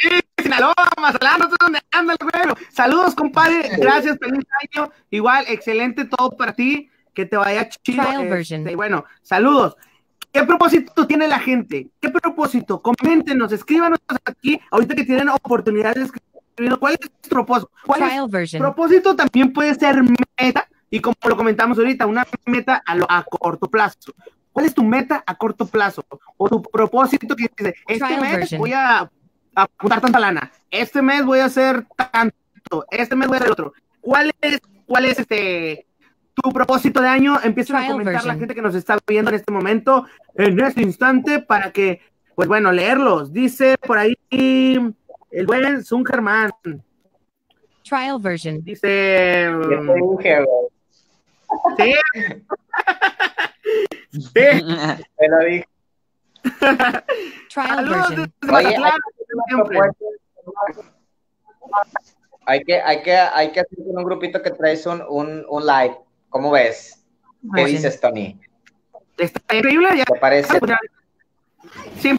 Sí, 0.00 0.10
Sinaloa, 0.40 0.74
Mazatlán, 1.00 1.40
no 1.40 1.48
sé 1.48 1.56
dónde 1.58 1.80
anda 1.90 2.12
el 2.12 2.30
güero. 2.30 2.54
Saludos, 2.70 3.16
compadre, 3.16 3.68
gracias, 3.78 4.16
feliz 4.20 4.44
año. 4.62 4.92
Igual, 5.10 5.44
excelente 5.48 6.04
todo 6.04 6.36
para 6.36 6.52
ti, 6.52 6.88
que 7.14 7.26
te 7.26 7.36
vaya 7.36 7.68
chido. 7.68 8.04
Este, 8.34 8.76
bueno, 8.76 9.04
saludos. 9.22 9.76
¿Qué 10.32 10.42
propósito 10.44 11.06
tiene 11.06 11.26
la 11.28 11.38
gente? 11.38 11.88
¿Qué 12.00 12.10
propósito? 12.10 12.80
Coméntenos, 12.82 13.50
escríbanos 13.52 13.98
aquí, 14.24 14.60
ahorita 14.70 14.94
que 14.94 15.04
tienen 15.04 15.28
oportunidad 15.30 15.94
de 15.94 16.02
escribir. 16.04 16.78
¿Cuál 16.78 16.94
es 16.94 17.10
tu 17.20 17.28
propósito? 17.28 17.70
¿Cuál 17.86 18.00
es. 18.02 18.08
Propósito 18.60 19.14
también 19.16 19.52
puede 19.52 19.74
ser 19.74 20.02
meta, 20.38 20.68
y 20.90 21.00
como 21.00 21.14
lo 21.28 21.36
comentamos 21.36 21.78
ahorita, 21.78 22.06
una 22.06 22.26
meta 22.46 22.82
a, 22.84 22.94
lo- 22.94 23.06
a 23.10 23.22
corto 23.24 23.68
plazo. 23.70 24.12
¿Cuál 24.52 24.66
es 24.66 24.74
tu 24.74 24.82
meta 24.82 25.22
a 25.26 25.36
corto 25.36 25.66
plazo? 25.66 26.04
O 26.36 26.48
tu 26.48 26.60
propósito 26.62 27.36
que 27.36 27.44
dice, 27.56 27.74
este 27.86 28.04
Trial 28.04 28.20
mes 28.20 28.32
version. 28.36 28.60
voy 28.60 28.72
a 28.72 29.10
a 29.54 29.66
juntar 29.80 30.00
tanta 30.00 30.20
lana, 30.20 30.52
este 30.70 31.02
mes 31.02 31.24
voy 31.24 31.40
a 31.40 31.46
hacer 31.46 31.84
tanto, 32.12 32.84
este 32.92 33.16
mes 33.16 33.26
voy 33.26 33.36
a 33.36 33.40
hacer 33.40 33.50
otro. 33.52 33.72
¿Cuál 34.00 34.32
es, 34.40 34.60
cuál 34.86 35.04
es 35.06 35.18
este 35.18 35.86
tu 36.42 36.50
propósito 36.52 37.00
de 37.00 37.08
año? 37.08 37.38
Empiecen 37.42 37.76
a 37.76 37.86
comentar 37.88 38.12
la 38.14 38.20
version. 38.20 38.38
gente 38.38 38.54
que 38.54 38.62
nos 38.62 38.74
está 38.74 38.98
viendo 39.06 39.30
en 39.30 39.36
este 39.36 39.52
momento, 39.52 40.06
en 40.34 40.58
este 40.60 40.82
instante, 40.82 41.40
para 41.40 41.72
que, 41.72 42.00
pues 42.34 42.48
bueno, 42.48 42.72
leerlos. 42.72 43.32
Dice 43.32 43.76
por 43.78 43.98
ahí 43.98 44.16
el 44.30 45.46
buen 45.46 45.84
Sun 45.84 46.04
Germán. 46.04 46.50
Trial 47.82 48.18
version. 48.20 48.62
Dice. 48.62 49.50
Güey. 49.54 50.36
Sí. 51.76 51.94
Sí. 54.10 54.30
Te 54.32 55.28
lo 55.28 55.38
dije. 55.44 55.68
Trial 56.58 57.04
Saludos 57.50 58.08
version. 58.08 58.32
Oye, 58.50 58.78
Mazatlán, 58.78 59.00
siempre. 59.46 59.78
Hay 62.46 62.64
que, 62.64 62.80
hay 62.80 63.02
que, 63.02 63.12
hay 63.14 63.52
que 63.52 63.60
hacer 63.60 63.78
un 63.78 64.02
grupito 64.04 64.40
que 64.40 64.50
traes 64.50 64.86
un, 64.86 65.02
un, 65.06 65.44
un 65.48 65.66
live. 65.66 65.98
¿Cómo 66.28 66.50
ves? 66.50 67.04
¿Qué 67.54 67.64
dices, 67.66 68.00
Tony? 68.00 68.38
Está 69.16 69.56
increíble. 69.56 69.88
Ya, 69.96 70.04
¿Te 70.04 70.18
parece? 70.18 70.58
sin 72.00 72.18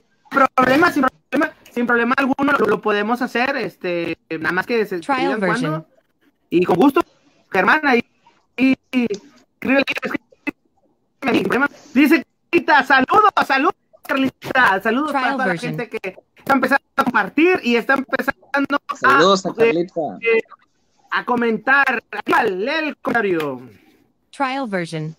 problema, 0.56 0.92
sin 0.92 1.04
problema, 1.04 1.54
sin 1.72 1.88
problema 1.88 2.16
alguno 2.18 2.54
lo, 2.54 2.66
lo 2.66 2.82
podemos 2.82 3.22
hacer. 3.22 3.56
Este, 3.58 4.18
nada 4.30 4.52
más 4.52 4.66
que 4.66 4.86
se 4.86 5.00
Trial 5.00 5.40
cuándo. 5.40 5.88
Y 6.50 6.66
con 6.66 6.76
gusto, 6.78 7.02
Germán, 7.52 7.82
ahí. 7.86 8.04
Y, 8.58 8.76
y-. 8.92 9.08
Dice 11.94 12.26
Carlita, 12.50 12.84
saludos, 12.84 13.32
saludos, 13.46 13.76
Carlita, 14.08 14.82
saludos 14.82 15.12
Trial 15.12 15.24
para 15.24 15.34
toda 15.34 15.46
version. 15.48 15.78
la 15.78 15.84
gente 15.84 16.00
que 16.00 16.16
está 16.36 16.54
empezando 16.54 16.84
a 16.96 17.04
compartir 17.04 17.60
y 17.64 17.76
está 17.76 17.94
empezando 17.94 18.78
Saludos 18.96 19.46
a 19.46 19.50
a, 19.50 19.56
Carlita. 19.56 20.02
a 21.12 21.26
comentar. 21.26 22.04
Lee 22.50 22.70
el 22.70 22.98
comentario. 22.98 23.62
Trial 24.40 24.68
version. 24.70 25.16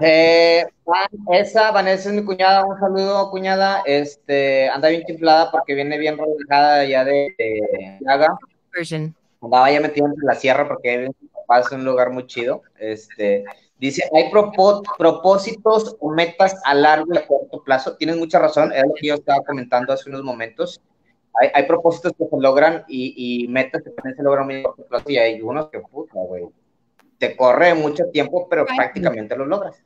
Eh, 0.00 0.66
Van- 0.84 1.06
esa, 1.38 1.70
Vanessa 1.70 2.08
es 2.08 2.16
mi 2.16 2.24
cuñada, 2.24 2.64
un 2.64 2.76
saludo, 2.80 3.30
cuñada. 3.30 3.82
Este, 3.86 4.68
anda 4.68 4.88
bien 4.88 5.04
chiflada 5.06 5.52
porque 5.52 5.76
viene 5.76 5.96
bien 5.98 6.18
relajada 6.18 6.84
ya 6.84 7.04
de, 7.04 7.32
de 7.38 7.98
Yaga. 8.00 8.36
Version. 8.74 9.14
Andaba 9.40 9.70
ya 9.70 9.80
metido 9.80 10.06
entre 10.08 10.24
la 10.26 10.34
sierra 10.34 10.66
porque 10.66 11.08
su 11.20 11.28
papá, 11.28 11.60
es 11.60 11.70
un 11.70 11.84
lugar 11.84 12.10
muy 12.10 12.26
chido. 12.26 12.62
Este, 12.76 13.44
dice, 13.78 14.02
hay 14.12 14.32
propósitos 14.98 15.94
o 16.00 16.10
metas 16.10 16.60
a 16.64 16.74
largo 16.74 17.14
y 17.14 17.18
a 17.18 17.24
corto 17.24 17.62
plazo. 17.62 17.96
Tienes 17.96 18.16
mucha 18.16 18.40
razón, 18.40 18.72
es 18.72 18.82
lo 18.82 18.94
que 18.94 19.06
yo 19.06 19.14
estaba 19.14 19.44
comentando 19.44 19.92
hace 19.92 20.10
unos 20.10 20.24
momentos. 20.24 20.80
Hay, 21.34 21.50
hay 21.54 21.62
propósitos 21.68 22.14
que 22.18 22.24
se 22.24 22.36
logran 22.40 22.84
y, 22.88 23.44
y 23.44 23.46
metas 23.46 23.84
que 23.84 23.90
también 23.90 24.16
se 24.16 24.24
logran 24.24 24.50
a 24.50 24.62
corto 24.64 24.82
plazo 24.86 25.04
y 25.08 25.18
hay 25.18 25.40
unos 25.40 25.68
que, 25.68 25.78
puta, 25.78 26.14
güey, 26.14 26.48
te 27.18 27.36
corre 27.36 27.74
mucho 27.74 28.04
tiempo, 28.12 28.48
pero 28.48 28.66
Ay. 28.68 28.76
prácticamente 28.76 29.36
lo 29.36 29.46
logras. 29.46 29.76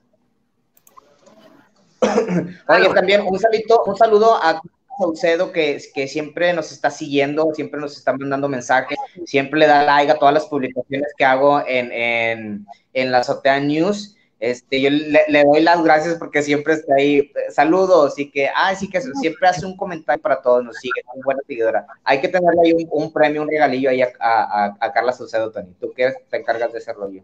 Oye, 2.68 2.89
también 2.95 3.22
un 3.26 3.39
saludo, 3.39 3.85
un 3.87 3.97
saludo 3.97 4.35
a 4.35 4.61
Saucedo 4.99 5.53
que, 5.53 5.81
que 5.95 6.09
siempre 6.09 6.53
nos 6.53 6.72
está 6.72 6.91
siguiendo, 6.91 7.53
siempre 7.55 7.81
nos 7.81 7.97
está 7.97 8.12
mandando 8.16 8.49
mensajes, 8.49 8.99
siempre 9.24 9.61
le 9.61 9.66
da 9.66 9.83
like 9.83 10.12
a 10.12 10.18
todas 10.18 10.35
las 10.35 10.47
publicaciones 10.47 11.12
que 11.16 11.24
hago 11.24 11.61
en, 11.66 11.91
en, 11.93 12.66
en 12.93 13.12
la 13.12 13.18
Azotea 13.18 13.61
News. 13.61 14.16
Este, 14.41 14.80
yo 14.80 14.88
le, 14.88 15.22
le 15.28 15.45
doy 15.45 15.61
las 15.61 15.82
gracias 15.84 16.14
porque 16.14 16.43
siempre 16.43 16.72
está 16.72 16.95
ahí. 16.95 17.30
Saludos 17.51 18.18
y 18.18 18.30
que, 18.30 18.49
ah, 18.55 18.74
sí 18.74 18.88
que 18.88 19.01
siempre 19.03 19.47
hace 19.49 19.66
un 19.66 19.76
comentario 19.76 20.20
para 20.22 20.41
todos, 20.41 20.64
nos 20.64 20.76
sigue, 20.76 21.01
es 21.01 21.05
una 21.14 21.22
buena 21.24 21.41
seguidora. 21.47 21.86
Hay 22.05 22.20
que 22.22 22.28
tenerle 22.28 22.61
ahí 22.64 22.72
un, 22.72 22.88
un 22.91 23.12
premio, 23.12 23.43
un 23.43 23.49
regalillo 23.49 23.91
ahí 23.91 24.01
a, 24.01 24.09
a, 24.18 24.64
a- 24.64 24.76
a 24.80 24.93
Carla 24.93 25.12
Saucedo, 25.12 25.51
Tony. 25.53 25.74
¿Tú 25.78 25.93
qué 25.95 26.12
te 26.30 26.36
encargas 26.38 26.72
de 26.72 26.78
ese 26.78 26.93
rollo? 26.95 27.22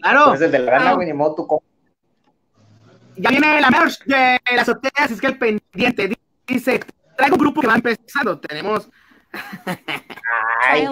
Claro. 0.00 0.28
Eres 0.30 0.40
el 0.40 0.50
de 0.52 0.58
la 0.60 0.72
gana, 0.72 0.94
güey, 0.94 1.06
ni 1.08 1.12
modo, 1.12 1.34
tú 1.34 1.46
com- 1.46 1.60
Ya 3.16 3.28
viene 3.30 3.60
la 3.60 3.70
merch 3.70 4.02
de 4.04 4.38
las 4.56 4.62
azoteas, 4.68 5.10
es 5.10 5.20
que 5.20 5.26
el 5.26 5.38
pendiente 5.38 6.16
dice, 6.46 6.80
traigo 7.18 7.36
un 7.36 7.40
grupo 7.42 7.60
que 7.60 7.66
va 7.66 7.74
empezando, 7.74 8.40
tenemos 8.40 8.88
Ay. 10.62 10.86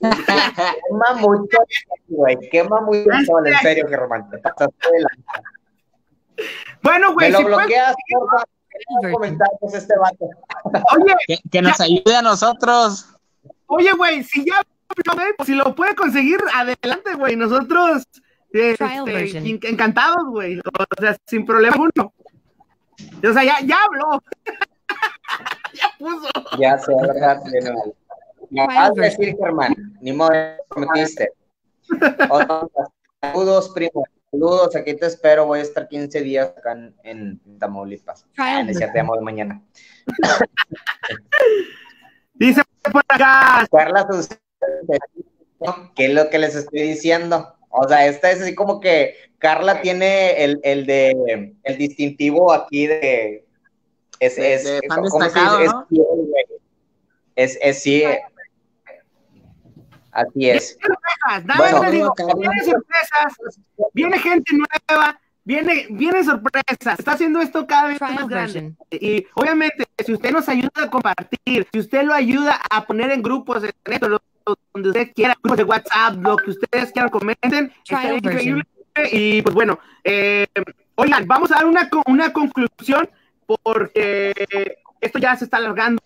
Quema 0.00 1.14
mucho, 1.20 1.58
güey, 2.08 2.36
quema 2.50 2.80
mucho 2.80 3.10
el 3.12 3.26
sol, 3.26 3.46
en 3.46 3.58
serio, 3.58 3.86
Germán, 3.88 4.28
te 4.30 4.38
pasaste 4.38 4.88
de 4.92 5.00
la... 5.00 5.08
Bueno, 6.82 7.08
Me 7.08 7.14
güey, 7.14 7.30
lo 7.32 7.38
si 7.38 7.44
puedes- 7.44 7.56
bloqueas, 7.58 7.94
comentarios 9.12 9.74
este 9.74 9.94
vato. 9.98 10.28
oye, 10.96 11.14
Que, 11.26 11.36
que 11.50 11.62
nos 11.62 11.80
ayude 11.80 12.16
a 12.16 12.22
nosotros. 12.22 13.08
oye, 13.66 13.92
güey, 13.92 14.24
si 14.24 14.44
ya, 14.44 14.62
pues, 15.36 15.46
si 15.46 15.54
lo 15.54 15.74
puede 15.74 15.94
conseguir, 15.94 16.40
adelante, 16.54 17.14
güey, 17.14 17.36
nosotros 17.36 18.02
este, 18.52 19.68
encantados, 19.68 20.24
güey, 20.28 20.58
o 20.58 21.00
sea, 21.00 21.16
sin 21.26 21.44
problema 21.46 21.74
alguno. 21.74 22.12
O 23.28 23.32
sea, 23.32 23.44
ya, 23.44 23.60
ya 23.64 23.78
habló. 23.84 24.22
ya 25.74 25.90
puso. 25.98 26.28
Ya 26.58 26.78
sé, 26.78 26.92
¿verdad? 27.00 27.40
Me 28.52 28.66
vas 28.66 28.90
a 28.90 28.92
decir, 29.00 29.34
Germán, 29.38 29.74
ni 30.00 30.12
modo, 30.12 30.30
prometiste. 30.68 31.32
Saludos, 33.22 33.70
primo. 33.74 34.04
Saludos, 34.30 34.76
aquí 34.76 34.94
te 34.94 35.06
espero. 35.06 35.46
Voy 35.46 35.60
a 35.60 35.62
estar 35.62 35.88
15 35.88 36.20
días 36.20 36.52
acá 36.56 36.72
en, 36.72 36.94
en 37.04 37.58
Tamaulipas. 37.58 38.26
Ah, 38.36 38.62
no 38.62 38.72
te 38.72 38.86
llamo 38.94 39.14
de 39.16 39.22
mañana. 39.22 39.62
Dice 42.34 42.62
por 42.90 43.02
acá, 43.08 43.66
Carla, 43.70 44.06
sus- 44.10 44.28
¿qué 45.94 46.06
es 46.06 46.14
lo 46.14 46.28
que 46.28 46.38
les 46.38 46.54
estoy 46.54 46.82
diciendo? 46.82 47.54
O 47.70 47.88
sea, 47.88 48.06
esta 48.06 48.30
es 48.30 48.42
así 48.42 48.54
como 48.54 48.80
que 48.80 49.14
Carla 49.38 49.80
tiene 49.80 50.42
el, 50.44 50.60
el 50.62 50.84
de 50.86 51.54
el 51.62 51.78
distintivo 51.78 52.52
aquí 52.52 52.86
de 52.86 53.46
es, 54.18 54.36
es. 54.38 54.64
¿no? 55.66 55.86
Es. 55.86 55.96
Es, 57.34 57.58
es 57.62 57.82
sí. 57.82 58.04
Así 60.12 60.48
es. 60.50 60.78
sorpresas, 60.80 61.56
Bueno. 61.56 61.90
digo, 61.90 62.14
vienen 62.38 62.64
sorpresas, 62.64 63.34
viene 63.94 64.18
gente 64.18 64.52
nueva, 64.54 65.18
viene, 65.44 65.86
vienen 65.90 66.24
sorpresas, 66.24 66.98
está 66.98 67.12
haciendo 67.12 67.40
esto 67.40 67.66
cada 67.66 67.88
vez 67.88 68.00
más 68.00 68.28
grande. 68.28 68.74
Y 68.90 69.26
obviamente, 69.34 69.84
si 70.04 70.12
usted 70.12 70.30
nos 70.32 70.48
ayuda 70.48 70.70
a 70.84 70.90
compartir, 70.90 71.66
si 71.72 71.78
usted 71.78 72.02
lo 72.04 72.12
ayuda 72.14 72.60
a 72.70 72.84
poner 72.84 73.10
en 73.10 73.22
grupos, 73.22 73.64
en 73.64 73.72
esto, 73.86 74.08
lo- 74.08 74.22
lo- 74.46 74.58
donde 74.74 74.90
usted 74.90 75.12
quiera, 75.14 75.34
grupos 75.42 75.56
de 75.58 75.64
WhatsApp, 75.64 76.16
lo 76.18 76.36
que 76.36 76.50
ustedes 76.50 76.92
quieran, 76.92 77.10
comenten, 77.10 77.72
estaría 77.82 78.14
increíble. 78.18 78.64
Y 79.10 79.40
pues 79.40 79.54
bueno, 79.54 79.78
eh, 80.04 80.46
oigan, 80.96 81.26
vamos 81.26 81.50
a 81.52 81.54
dar 81.54 81.64
una, 81.64 81.88
una 82.06 82.32
conclusión 82.34 83.08
porque 83.46 84.76
esto 85.00 85.18
ya 85.18 85.36
se 85.36 85.44
está 85.44 85.56
alargando. 85.56 86.02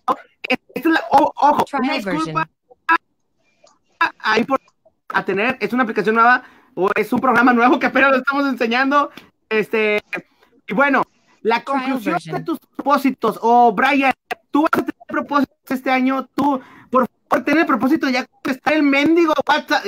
Esto 0.47 0.71
es 0.75 0.85
la- 0.85 1.03
o- 1.11 1.33
ojo, 1.35 1.65
una 1.77 1.93
disculpa 1.93 2.47
por 4.47 4.59
a 5.09 5.25
tener, 5.25 5.57
es 5.59 5.73
una 5.73 5.83
aplicación 5.83 6.15
nueva 6.15 6.43
o 6.75 6.89
es 6.95 7.11
un 7.13 7.19
programa 7.19 7.53
nuevo 7.53 7.79
que 7.79 7.87
apenas 7.87 8.11
lo 8.11 8.17
estamos 8.17 8.47
enseñando. 8.47 9.09
Este, 9.49 10.03
y 10.67 10.73
bueno, 10.73 11.03
la 11.41 11.63
conclusión 11.63 12.19
de 12.27 12.41
tus 12.41 12.59
propósitos, 12.59 13.39
o 13.41 13.71
Brian, 13.71 14.13
tú 14.51 14.63
vas 14.63 14.71
a 14.73 14.85
tener 14.85 15.07
propósitos 15.07 15.57
este 15.69 15.89
año, 15.89 16.27
tú, 16.35 16.59
por 16.89 17.07
favor, 17.29 17.45
ten 17.45 17.57
el 17.57 17.65
propósito 17.65 18.09
ya 18.09 18.25
que 18.43 18.51
está 18.51 18.73
el 18.73 18.83
mendigo 18.83 19.33
WhatsApp. 19.47 19.83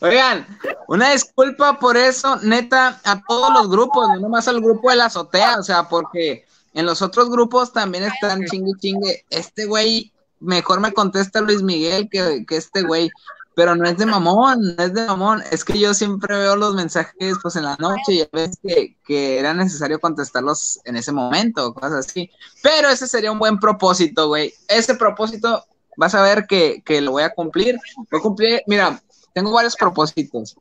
Oigan, 0.00 0.46
una 0.86 1.12
disculpa 1.12 1.78
por 1.78 1.96
eso, 1.96 2.36
neta, 2.42 3.00
a 3.04 3.22
todos 3.22 3.52
los 3.52 3.70
grupos, 3.70 4.06
no 4.08 4.20
nomás 4.20 4.46
al 4.48 4.60
grupo 4.60 4.90
de 4.90 4.96
la 4.96 5.06
azotea, 5.06 5.58
o 5.58 5.62
sea, 5.62 5.88
porque 5.88 6.44
en 6.74 6.86
los 6.86 7.02
otros 7.02 7.30
grupos 7.30 7.72
también 7.72 8.04
están 8.04 8.44
chingue 8.44 8.72
chingue. 8.78 9.24
Este 9.30 9.64
güey 9.64 10.12
mejor 10.40 10.80
me 10.80 10.92
contesta 10.92 11.40
Luis 11.40 11.62
Miguel 11.62 12.08
que, 12.10 12.44
que 12.46 12.56
este 12.56 12.82
güey, 12.82 13.10
pero 13.54 13.74
no 13.76 13.88
es 13.88 13.96
de 13.96 14.06
mamón, 14.06 14.76
no 14.76 14.82
es 14.82 14.92
de 14.92 15.06
mamón, 15.06 15.42
es 15.50 15.64
que 15.64 15.78
yo 15.78 15.94
siempre 15.94 16.36
veo 16.36 16.56
los 16.56 16.74
mensajes 16.74 17.36
pues 17.40 17.56
en 17.56 17.64
la 17.64 17.76
noche 17.78 18.12
y 18.12 18.20
a 18.22 18.28
veces 18.32 18.58
que, 18.62 18.96
que 19.06 19.38
era 19.38 19.54
necesario 19.54 20.00
contestarlos 20.00 20.80
en 20.84 20.96
ese 20.96 21.12
momento, 21.12 21.72
cosas 21.72 22.06
así. 22.06 22.30
Pero 22.62 22.88
ese 22.88 23.06
sería 23.06 23.32
un 23.32 23.38
buen 23.38 23.58
propósito, 23.58 24.28
güey. 24.28 24.52
Ese 24.68 24.96
propósito 24.96 25.64
vas 25.96 26.14
a 26.14 26.22
ver 26.22 26.46
que, 26.46 26.82
que 26.84 27.00
lo 27.00 27.12
voy 27.12 27.22
a 27.22 27.30
cumplir. 27.30 27.78
Voy 28.10 28.18
a 28.18 28.22
cumplir, 28.22 28.62
mira, 28.66 29.00
tengo 29.32 29.52
varios 29.52 29.76
propósitos. 29.76 30.56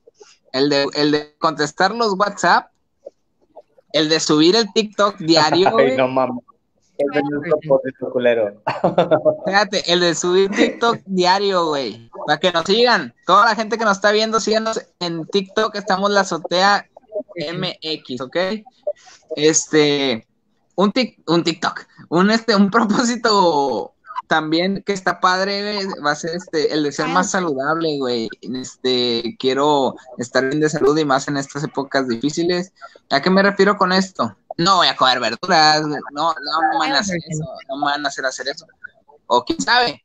El 0.51 0.69
de, 0.69 0.85
el 0.93 1.11
de 1.11 1.35
contestar 1.39 1.95
los 1.95 2.13
WhatsApp, 2.13 2.69
el 3.93 4.09
de 4.09 4.19
subir 4.19 4.55
el 4.57 4.71
TikTok 4.73 5.17
diario, 5.19 5.67
Ay, 5.69 5.73
güey. 5.73 5.97
no 5.97 6.07
mames. 6.09 6.43
Ese 6.95 7.19
es 7.19 8.09
culero. 8.11 8.61
Fíjate, 9.47 9.91
el 9.91 9.99
de 10.01 10.13
subir 10.13 10.51
TikTok 10.51 10.99
diario, 11.05 11.67
güey. 11.67 12.09
Para 12.27 12.39
que 12.39 12.51
nos 12.51 12.65
sigan. 12.65 13.13
Toda 13.25 13.45
la 13.45 13.55
gente 13.55 13.77
que 13.79 13.83
nos 13.83 13.97
está 13.97 14.11
viendo, 14.11 14.39
síganos 14.39 14.79
en 14.99 15.25
TikTok. 15.25 15.75
Estamos 15.75 16.11
la 16.11 16.21
azotea 16.21 16.87
MX, 17.35 18.21
¿ok? 18.21 18.37
Este, 19.35 20.27
un, 20.75 20.93
tic- 20.93 21.17
un 21.27 21.43
TikTok, 21.43 21.81
un, 22.09 22.29
este, 22.29 22.55
un 22.55 22.69
propósito 22.69 23.92
también 24.27 24.83
que 24.85 24.93
está 24.93 25.19
padre, 25.19 25.87
va 26.05 26.11
a 26.11 26.15
ser 26.15 26.35
este, 26.35 26.73
el 26.73 26.83
de 26.83 26.91
ser 26.91 27.07
más 27.07 27.31
saludable, 27.31 27.97
güey. 27.97 28.29
Este, 28.41 29.35
quiero 29.39 29.95
estar 30.17 30.45
bien 30.45 30.59
de 30.59 30.69
salud 30.69 30.97
y 30.97 31.05
más 31.05 31.27
en 31.27 31.37
estas 31.37 31.63
épocas 31.63 32.07
difíciles. 32.07 32.73
¿A 33.09 33.21
qué 33.21 33.29
me 33.29 33.43
refiero 33.43 33.77
con 33.77 33.91
esto? 33.91 34.35
No 34.57 34.77
voy 34.77 34.87
a 34.87 34.95
comer 34.95 35.19
verduras, 35.19 35.81
no, 35.81 35.97
no, 36.11 36.33
no 36.33 36.69
me 36.71 36.77
van 36.79 36.93
a 36.93 36.99
hacer 36.99 37.17
eso, 37.27 37.43
no 37.69 37.77
me 37.77 37.85
van 37.85 38.05
a 38.05 38.09
hacer 38.09 38.25
hacer 38.25 38.47
eso. 38.47 38.65
o 39.27 39.43
quién 39.43 39.59
sabe. 39.61 40.03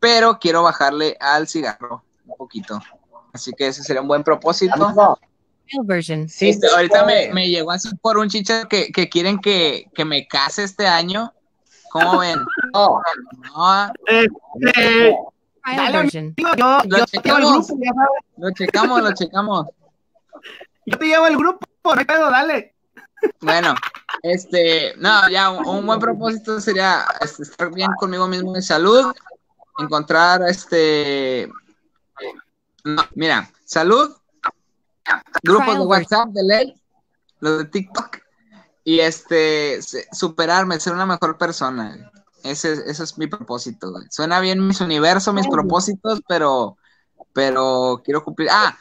Pero 0.00 0.38
quiero 0.38 0.62
bajarle 0.62 1.16
al 1.20 1.48
cigarro 1.48 2.04
un 2.26 2.36
poquito. 2.36 2.80
Así 3.32 3.52
que 3.52 3.68
ese 3.68 3.82
sería 3.82 4.02
un 4.02 4.08
buen 4.08 4.24
propósito. 4.24 5.18
Version. 5.84 6.28
sí, 6.28 6.48
Este, 6.48 6.66
ahorita 6.68 7.04
me, 7.04 7.32
me 7.32 7.48
llegó 7.48 7.72
así 7.72 7.90
por 7.96 8.16
un 8.16 8.28
chicha 8.28 8.66
que, 8.68 8.90
que 8.90 9.08
quieren 9.08 9.38
que, 9.38 9.86
que 9.94 10.04
me 10.04 10.26
case 10.26 10.64
este 10.64 10.86
año. 10.86 11.32
¿Cómo 11.90 12.18
ven? 12.18 12.38
No, 12.74 13.00
No, 13.54 13.92
Este, 14.06 15.16
Dale, 15.64 15.98
amigo, 15.98 16.32
yo, 16.56 16.78
Lo 16.84 16.96
yo 16.96 16.96
el 16.96 17.04
checamos. 17.06 17.68
grupo, 17.68 17.84
lo 18.38 18.50
checamos, 18.52 19.02
lo 19.02 19.12
checamos. 19.12 19.66
Yo 20.86 20.98
te 20.98 21.06
llevo 21.06 21.26
el 21.26 21.36
grupo, 21.36 21.66
no 21.94 22.06
pedo, 22.06 22.30
dale. 22.30 22.74
Bueno, 23.40 23.74
este, 24.22 24.94
no, 24.96 25.28
ya 25.28 25.50
un, 25.50 25.66
un 25.66 25.86
buen 25.86 25.98
propósito 25.98 26.60
sería 26.60 27.04
este, 27.20 27.42
estar 27.42 27.70
bien 27.74 27.90
conmigo 27.98 28.26
mismo 28.28 28.52
de 28.54 28.62
salud, 28.62 29.12
encontrar 29.78 30.40
este, 30.48 31.50
no, 32.84 33.02
mira, 33.14 33.50
salud, 33.64 34.16
grupos 35.42 35.74
de 35.74 35.84
WhatsApp 35.84 36.28
de 36.28 36.42
ley, 36.44 36.80
los 37.40 37.58
de 37.58 37.64
TikTok, 37.66 38.18
y 38.88 39.00
este, 39.00 39.80
superarme, 40.12 40.80
ser 40.80 40.94
una 40.94 41.04
mejor 41.04 41.36
persona. 41.36 42.10
Ese, 42.42 42.72
ese 42.86 43.04
es 43.04 43.18
mi 43.18 43.26
propósito. 43.26 43.90
güey. 43.90 44.06
Suena 44.10 44.40
bien 44.40 44.66
mis 44.66 44.80
universos, 44.80 45.34
mis 45.34 45.46
propósitos, 45.46 46.22
pero, 46.26 46.78
pero 47.34 48.00
quiero 48.02 48.24
cumplir. 48.24 48.48
Ah, 48.50 48.78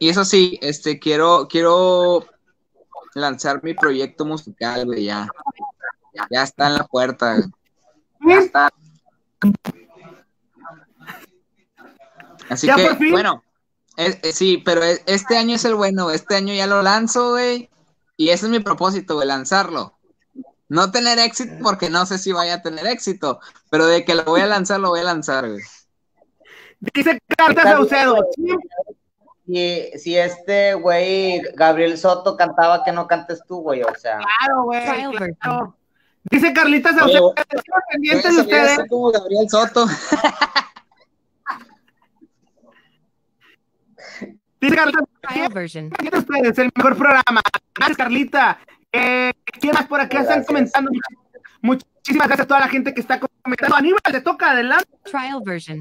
y 0.00 0.08
eso 0.08 0.24
sí, 0.24 0.58
este, 0.60 0.98
quiero, 0.98 1.46
quiero 1.48 2.26
lanzar 3.14 3.62
mi 3.62 3.74
proyecto 3.74 4.24
musical, 4.24 4.86
güey, 4.86 5.04
ya. 5.04 5.28
Ya 6.32 6.42
está 6.42 6.66
en 6.66 6.74
la 6.74 6.84
puerta, 6.88 7.36
güey. 7.36 7.48
Ya 8.28 8.38
está. 8.40 8.72
Así 12.48 12.66
¿Ya 12.66 12.74
que, 12.74 13.10
bueno, 13.12 13.44
es- 13.96 14.18
es- 14.22 14.34
sí, 14.34 14.58
pero 14.64 14.82
es- 14.82 15.02
este 15.06 15.36
año 15.36 15.54
es 15.54 15.64
el 15.64 15.76
bueno, 15.76 16.10
este 16.10 16.34
año 16.34 16.54
ya 16.54 16.66
lo 16.66 16.82
lanzo, 16.82 17.30
güey, 17.32 17.68
y 18.18 18.28
ese 18.28 18.44
es 18.46 18.50
mi 18.52 18.58
propósito, 18.60 19.14
güey, 19.14 19.26
lanzarlo. 19.26 19.94
No 20.68 20.90
tener 20.90 21.18
éxito 21.18 21.54
porque 21.62 21.88
no 21.88 22.04
sé 22.04 22.18
si 22.18 22.32
vaya 22.32 22.54
a 22.56 22.62
tener 22.62 22.86
éxito, 22.86 23.40
pero 23.70 23.86
de 23.86 24.04
que 24.04 24.14
lo 24.14 24.24
voy 24.24 24.42
a 24.42 24.46
lanzar, 24.46 24.78
lo 24.80 24.90
voy 24.90 25.00
a 25.00 25.04
lanzar, 25.04 25.48
güey. 25.48 25.62
Dice 26.94 27.18
Carta 27.36 27.62
Saucedo. 27.62 28.16
Si, 29.46 29.90
si 29.98 30.14
este 30.18 30.74
güey 30.74 31.40
Gabriel 31.54 31.96
Soto 31.96 32.36
cantaba, 32.36 32.84
que 32.84 32.92
no 32.92 33.06
cantes 33.06 33.40
tú, 33.48 33.62
güey, 33.62 33.82
o 33.82 33.94
sea. 33.94 34.18
Claro, 34.18 34.64
güey. 34.64 34.84
Claro. 35.40 35.74
Dice 36.30 36.52
Carlita 36.52 36.90
Oye, 36.90 36.98
Saucedo. 36.98 37.22
voy- 37.22 37.34
"Estamos 37.38 37.64
Voy 37.66 37.82
pendientes 37.92 38.26
a 38.26 38.32
de 38.34 38.40
ustedes. 38.42 38.78
como 38.90 39.10
Gabriel 39.10 39.48
Soto. 39.48 39.86
Dice 44.60 44.74
Carlita, 44.76 45.00
ustedes, 46.18 46.58
el 46.58 46.70
mejor 46.74 46.96
programa. 46.96 47.40
Gracias, 47.78 47.96
Carlita. 47.96 48.58
Eh, 48.92 49.32
¿Quién 49.60 49.74
más 49.74 49.86
por 49.86 50.00
acá 50.00 50.20
están 50.20 50.44
comentando? 50.44 50.90
Muchísimas 51.62 52.26
gracias 52.28 52.40
a 52.44 52.48
toda 52.48 52.60
la 52.60 52.68
gente 52.68 52.92
que 52.92 53.00
está 53.00 53.20
comentando. 53.20 53.76
Aníbal, 53.76 54.00
te 54.10 54.20
toca 54.20 54.50
adelante. 54.50 54.88
Trial 55.04 55.40
version. 55.44 55.80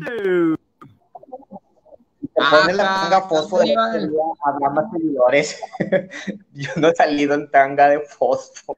La 2.35 2.67
tanga 2.77 3.21
fosfo 3.27 3.59
de 3.59 3.73
habrá 3.73 4.69
más 4.69 4.85
seguidores. 4.91 5.59
Yo 6.53 6.69
no 6.75 6.89
he 6.89 6.95
salido 6.95 7.33
en 7.33 7.49
tanga 7.49 7.89
de 7.89 7.99
fosfo. 8.01 8.75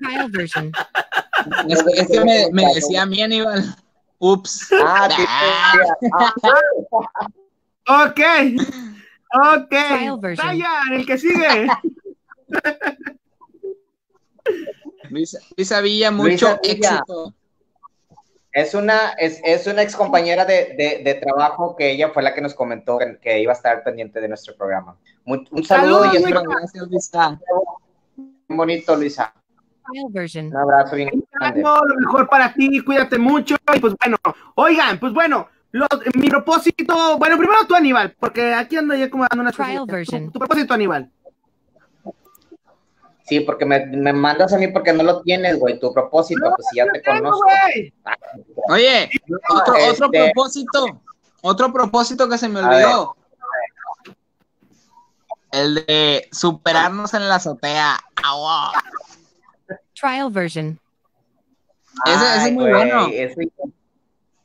Trial 0.00 0.30
version. 0.30 0.72
Es 1.68 1.82
que, 1.82 2.00
es 2.02 2.08
que 2.08 2.24
me, 2.24 2.48
me 2.52 2.72
decía 2.74 3.02
a 3.02 3.06
mí, 3.06 3.20
Aníbal. 3.22 3.74
Ups. 4.18 4.68
Ah, 4.84 5.08
sí. 5.10 5.24
Ah, 6.12 8.04
Ok. 8.06 8.20
Ok. 9.56 9.68
Trial 9.70 10.18
version. 10.20 10.48
Brian, 10.48 10.92
el 10.92 11.06
que 11.06 11.18
sigue. 11.18 11.66
Luisa, 15.10 15.38
Luisa 15.56 15.80
Villa, 15.80 16.10
mucho 16.10 16.28
Luisa 16.28 16.60
Villa. 16.62 16.72
éxito. 16.72 17.34
Es 18.52 18.74
una, 18.74 19.10
es, 19.18 19.40
es 19.44 19.66
una 19.68 19.82
ex 19.82 19.94
compañera 19.94 20.44
de, 20.44 20.74
de, 20.76 21.02
de 21.04 21.14
trabajo 21.14 21.76
que 21.76 21.90
ella 21.92 22.10
fue 22.10 22.22
la 22.22 22.34
que 22.34 22.40
nos 22.40 22.54
comentó 22.54 22.98
que, 22.98 23.18
que 23.22 23.40
iba 23.40 23.52
a 23.52 23.56
estar 23.56 23.84
pendiente 23.84 24.20
de 24.20 24.28
nuestro 24.28 24.56
programa. 24.56 24.96
Muy- 25.24 25.46
un 25.52 25.64
saludo 25.64 26.00
Saludos, 26.04 26.14
y 26.14 26.16
espero 26.16 26.42
Gracias, 26.42 26.88
Luisa. 26.88 27.40
muy 28.48 28.56
bonito, 28.56 28.96
Luisa. 28.96 29.32
Un 29.92 30.56
abrazo 30.56 30.96
bien 30.96 31.10
grande. 31.32 31.62
Lo 31.62 31.96
mejor 32.00 32.28
para 32.28 32.52
ti, 32.52 32.80
cuídate 32.84 33.18
mucho. 33.18 33.56
Y 33.74 33.78
pues 33.80 33.94
bueno, 34.02 34.16
oigan, 34.56 34.98
pues 34.98 35.12
bueno, 35.12 35.48
los- 35.72 35.88
mi 36.14 36.28
propósito, 36.28 37.18
bueno, 37.18 37.36
primero 37.38 37.64
tú, 37.68 37.74
Aníbal, 37.76 38.16
porque 38.18 38.52
aquí 38.52 38.76
ando 38.76 38.94
ya 38.94 39.08
como 39.10 39.26
dando 39.30 39.42
una 39.42 39.52
Trial 39.52 39.84
version. 39.86 40.26
Tu, 40.26 40.32
tu 40.32 40.38
propósito, 40.40 40.74
Aníbal. 40.74 41.08
Sí, 43.30 43.38
porque 43.38 43.64
me, 43.64 43.86
me 43.86 44.12
mandas 44.12 44.52
a 44.52 44.58
mí 44.58 44.66
porque 44.66 44.92
no 44.92 45.04
lo 45.04 45.22
tienes, 45.22 45.56
güey. 45.56 45.78
Tu 45.78 45.92
propósito, 45.94 46.52
pues 46.56 46.66
si 46.68 46.78
ya 46.78 46.86
te 46.92 46.98
Tengo, 46.98 47.30
conozco. 47.30 47.46
Oye, 48.70 49.08
otro, 49.48 49.76
este- 49.76 49.90
otro 49.92 50.10
propósito. 50.10 51.00
Otro 51.40 51.72
propósito 51.72 52.28
que 52.28 52.36
se 52.38 52.48
me 52.48 52.58
A 52.58 52.66
olvidó. 52.68 53.16
El 55.52 55.76
de 55.86 56.28
superarnos 56.32 57.14
en 57.14 57.28
la 57.28 57.36
azotea. 57.36 58.00
Agua. 58.20 58.72
Trial 59.94 60.32
version. 60.32 60.80
Ese- 62.06 62.36
ese 62.36 62.46
es 62.48 62.52
muy 62.52 62.64
güey, 62.68 62.74
bueno. 62.74 63.06
Ese, 63.12 63.48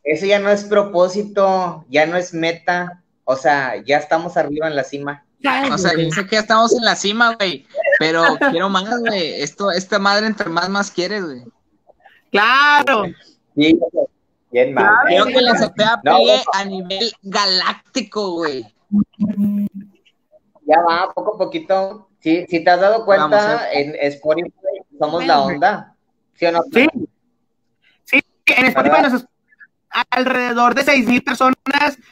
ese 0.03 0.27
ya 0.27 0.37
no 0.37 0.51
es 0.51 0.63
propósito, 0.63 1.85
ya 1.89 2.05
no 2.05 2.17
es 2.17 2.35
meta. 2.35 3.01
O 3.23 3.35
sea, 3.35 3.81
ya 3.83 3.97
estamos 3.97 4.37
arriba 4.37 4.67
en 4.67 4.75
la 4.75 4.83
cima. 4.83 5.25
O 5.71 5.77
sea, 5.77 5.91
sé 5.91 6.25
que 6.25 6.35
ya 6.35 6.39
estamos 6.39 6.73
en 6.73 6.83
la 6.85 6.95
cima, 6.95 7.35
güey. 7.35 7.67
Pero 7.99 8.23
quiero 8.51 8.69
más, 8.69 8.99
güey. 8.99 9.41
Esto, 9.41 9.71
esta 9.71 9.99
madre 9.99 10.27
entre 10.27 10.49
más, 10.49 10.69
más 10.69 10.91
quieres, 10.91 11.23
güey. 11.23 11.43
Claro. 12.31 13.03
Sí, 13.55 13.79
bien 14.51 14.73
mal. 14.73 14.89
Quiero 15.07 15.25
que 15.25 15.41
la 15.41 15.51
azotea 15.53 16.01
No, 16.03 16.17
pegue 16.17 16.37
no. 16.37 16.43
a 16.53 16.65
nivel 16.65 17.13
galáctico, 17.21 18.31
güey. 18.31 18.65
Ya 20.65 20.81
va, 20.81 21.13
poco 21.13 21.35
a 21.35 21.37
poquito. 21.37 22.09
Sí, 22.19 22.45
si 22.49 22.63
te 22.63 22.69
has 22.71 22.81
dado 22.81 23.05
Vamos, 23.05 23.29
cuenta, 23.29 23.71
en 23.71 23.95
Spotify 24.01 24.49
somos 24.97 25.25
la 25.25 25.41
onda. 25.41 25.95
¿Sí 26.33 26.45
o 26.47 26.51
no? 26.51 26.63
Sí. 26.73 26.87
Sí, 28.03 28.19
en 28.47 28.65
Spotify 28.65 28.95
¿Verdad? 28.95 29.03
nos 29.03 29.13
escuchan 29.21 29.35
alrededor 30.09 30.75
de 30.75 30.83
seis 30.83 31.07
mil 31.07 31.23
personas 31.23 31.55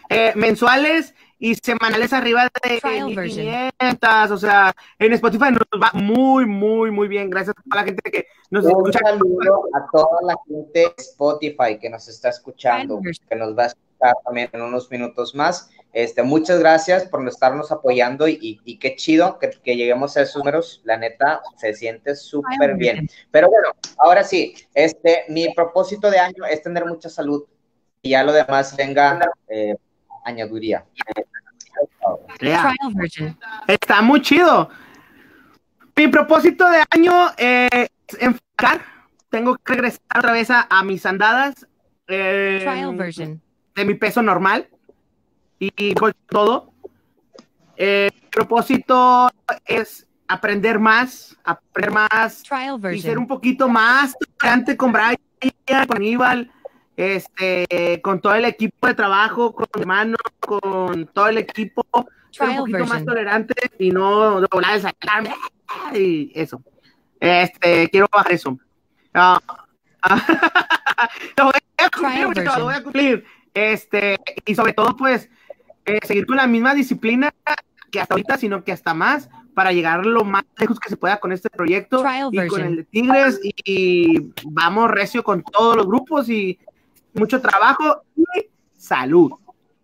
eh, 0.10 0.32
mensuales 0.36 1.14
y 1.46 1.56
semanales 1.56 2.14
arriba 2.14 2.44
de 2.64 2.80
Trial 2.80 3.14
version. 3.14 3.46
500. 3.78 4.32
O 4.32 4.38
sea, 4.38 4.74
en 4.98 5.12
Spotify 5.12 5.52
nos 5.52 5.82
va 5.82 5.92
muy, 5.94 6.46
muy, 6.46 6.90
muy 6.90 7.10
bien. 7.10 7.30
Gracias 7.30 7.54
a 7.58 7.62
toda 7.70 7.82
la 7.82 7.84
gente 7.84 8.10
que 8.10 8.28
nos 8.50 8.64
Un 8.64 8.70
escucha. 8.72 9.00
saludo 9.04 9.66
a 9.74 9.86
toda 9.92 10.22
la 10.26 10.36
gente 10.48 10.80
de 10.80 10.94
Spotify 10.98 11.78
que 11.82 11.90
nos 11.90 12.08
está 12.08 12.30
escuchando, 12.30 13.02
que 13.28 13.36
nos 13.36 13.58
va 13.58 13.64
a 13.64 13.66
escuchar 13.68 14.14
también 14.24 14.50
en 14.54 14.62
unos 14.62 14.90
minutos 14.90 15.36
más. 15.36 15.70
Este, 15.92 16.24
muchas 16.24 16.60
gracias 16.60 17.06
por 17.10 17.28
estarnos 17.28 17.74
apoyando 17.74 18.26
y, 18.30 18.40
y- 18.42 18.60
y 18.64 18.80
qué 18.80 18.96
chido 18.96 19.38
que, 19.38 19.50
que 19.50 19.76
lleguemos 19.76 20.16
a 20.16 20.22
esos 20.22 20.38
números. 20.38 20.80
La 20.86 20.96
neta, 20.96 21.42
se 21.58 21.74
siente 21.74 22.16
súper 22.16 22.76
bien. 22.78 23.10
Pero 23.32 23.50
bueno, 23.50 23.68
ahora 23.98 24.24
sí, 24.24 24.56
este, 24.74 25.26
mi 25.28 25.54
propósito 25.54 26.10
de 26.10 26.20
año 26.20 26.46
es 26.50 26.62
tener 26.64 26.86
mucha 26.86 27.10
salud 27.10 27.44
y 28.02 28.12
ya 28.12 28.24
lo 28.24 28.32
demás 28.32 28.76
venga 28.78 29.20
eh, 29.50 29.76
añadiduría. 30.24 30.86
Yeah. 32.40 32.74
Trial 32.74 32.94
version. 32.96 33.38
Está 33.68 34.02
muy 34.02 34.22
chido. 34.22 34.70
Mi 35.96 36.08
propósito 36.08 36.70
de 36.70 36.84
año 36.92 37.30
eh, 37.38 37.88
es 38.08 38.22
enfocar. 38.22 38.82
Tengo 39.30 39.56
que 39.58 39.74
regresar 39.74 40.02
otra 40.18 40.32
vez 40.34 40.50
a, 40.50 40.68
a 40.70 40.84
mis 40.84 41.06
andadas 41.06 41.68
eh, 42.08 42.60
Trial 42.62 42.96
version. 42.96 43.42
de 43.76 43.86
mi 43.86 43.94
peso 43.96 44.22
normal 44.22 44.68
y, 45.60 45.72
y 45.78 45.94
con 45.94 46.14
todo. 46.28 46.74
Eh, 47.78 48.10
mi 48.14 48.28
propósito 48.30 49.30
es 49.66 50.08
aprender 50.28 50.80
más, 50.80 51.36
aprender 51.44 51.92
más 51.92 52.44
Trial 52.44 52.80
y 52.94 53.02
ser 53.02 53.18
un 53.18 53.28
poquito 53.28 53.68
más 53.68 54.16
tolerante 54.40 54.78
con 54.78 54.92
Brian, 54.92 55.18
con 55.88 55.98
Aníbal, 55.98 56.52
este, 56.96 58.00
con 58.02 58.22
todo 58.22 58.36
el 58.36 58.46
equipo 58.46 58.88
de 58.88 58.94
trabajo, 58.94 59.54
con 59.54 59.68
mi 59.76 59.82
hermano, 59.82 60.18
con 60.40 61.08
todo 61.08 61.28
el 61.28 61.40
equipo, 61.40 61.86
ser 62.32 62.50
un 62.50 62.58
poquito 62.58 62.80
más 62.80 62.90
version. 62.90 63.06
tolerante 63.06 63.56
y 63.80 63.92
no 63.92 64.42
doblar 64.42 64.76
el 64.76 64.82
sacarme 64.82 65.34
y 65.94 66.32
eso. 66.36 66.62
Este, 67.20 67.90
quiero 67.90 68.08
bajar 68.12 68.32
eso. 68.32 68.58
Ah, 69.14 69.40
lo 71.38 71.46
voy 71.46 71.54
a 71.78 71.90
cumplir, 71.90 72.28
muchachos, 72.28 72.58
lo 72.58 72.66
voy 72.66 72.76
a 72.76 72.84
cumplir. 72.84 73.26
Este, 73.54 74.20
y 74.46 74.56
sobre 74.56 74.74
todo, 74.74 74.96
pues, 74.96 75.30
eh, 75.86 76.00
seguir 76.04 76.26
con 76.26 76.38
la 76.38 76.48
misma 76.48 76.74
disciplina 76.74 77.34
que 77.92 78.02
hasta 78.02 78.16
ahorita, 78.16 78.38
sino 78.38 78.64
que 78.64 78.72
hasta 78.72 78.94
más, 78.94 79.30
para 79.54 79.72
llegar 79.72 80.06
lo 80.06 80.24
más 80.24 80.44
lejos 80.58 80.80
que 80.80 80.90
se 80.90 80.98
pueda 80.98 81.20
con 81.20 81.32
este 81.32 81.50
proyecto 81.50 82.02
Trial 82.02 82.30
y 82.32 82.38
con 82.38 82.44
version. 82.48 82.62
el 82.62 82.76
de 82.78 82.84
Tigres. 82.86 83.40
Y, 83.44 83.54
y 83.64 84.34
vamos 84.46 84.90
recio 84.90 85.24
con 85.24 85.44
todos 85.44 85.76
los 85.76 85.86
grupos 85.86 86.28
y, 86.28 86.60
mucho 87.14 87.42
trabajo 87.42 88.04
y 88.16 88.50
salud. 88.76 89.32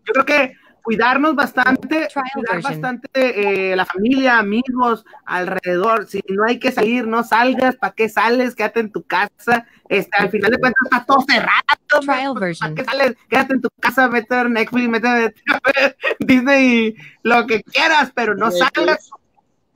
Yo 0.06 0.14
creo 0.14 0.26
que 0.26 0.56
cuidarnos 0.82 1.36
bastante, 1.36 2.08
cuidar 2.34 2.62
bastante 2.64 3.10
eh, 3.14 3.76
la 3.76 3.86
familia, 3.86 4.40
amigos, 4.40 5.06
alrededor. 5.26 6.08
Si 6.08 6.22
no 6.30 6.46
hay 6.46 6.60
que 6.60 6.72
salir, 6.72 7.06
no 7.06 7.24
salgas. 7.24 7.76
¿Para 7.76 7.94
qué 7.94 8.10
sales? 8.10 8.56
Quédate 8.56 8.80
en 8.80 8.92
tu 8.92 9.04
casa. 9.04 9.68
Este, 9.88 10.18
al 10.18 10.30
final 10.30 10.52
de 10.52 10.58
cuentas 10.58 10.82
está 10.86 11.06
todo 11.06 11.22
cerrado. 11.22 11.60
Trial 12.02 12.34
¿Para 12.34 12.40
version. 12.40 12.76
qué 12.76 12.84
sales? 12.84 13.16
Quédate 13.30 13.54
en 13.54 13.62
tu 13.62 13.70
casa, 13.80 14.08
vete 14.08 14.34
a 14.34 14.44
ver 14.44 14.52
Netflix, 14.52 14.92
vete 14.92 15.08
a 15.08 15.14
ver 15.14 15.36
Disney, 16.20 16.96
lo 17.24 17.46
que 17.46 17.62
quieras, 17.64 18.12
pero 18.16 18.36
no 18.36 18.50
salgas. 18.52 19.12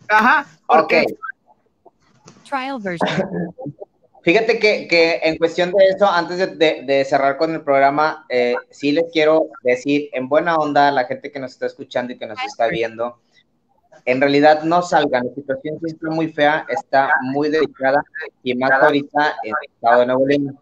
Ajá, 0.09 0.45
porque 0.65 1.05
Trial 2.43 2.79
version. 2.81 3.09
Fíjate 4.23 4.57
que, 4.57 4.87
que 4.87 5.19
en 5.23 5.37
cuestión 5.37 5.71
de 5.71 5.85
eso, 5.85 6.07
antes 6.07 6.37
de, 6.37 6.47
de- 6.47 6.83
de 6.83 7.05
cerrar 7.05 7.37
con 7.37 7.53
el 7.53 7.61
programa, 7.61 8.25
eh, 8.29 8.55
sí 8.69 8.91
les 8.93 9.11
quiero 9.11 9.47
decir 9.63 10.09
en 10.13 10.29
buena 10.29 10.55
onda 10.55 10.87
a 10.87 10.91
la 10.91 11.05
gente 11.05 11.31
que 11.31 11.39
nos 11.39 11.51
está 11.51 11.65
escuchando 11.65 12.13
y 12.13 12.17
que 12.17 12.25
nos 12.25 12.37
está 12.45 12.67
viendo, 12.67 13.19
en 14.05 14.19
realidad 14.21 14.63
no 14.63 14.81
salgan, 14.81 15.25
la 15.27 15.33
situación 15.35 15.77
está 15.83 16.09
muy 16.09 16.29
fea, 16.29 16.65
está 16.69 17.09
muy 17.21 17.49
delicada 17.49 18.01
y 18.43 18.55
más 18.55 18.71
ahorita 18.85 19.35
en 19.43 19.49
el 19.61 19.71
estado 19.73 19.99
de 19.99 20.05
Nuevo 20.05 20.27
León. 20.27 20.59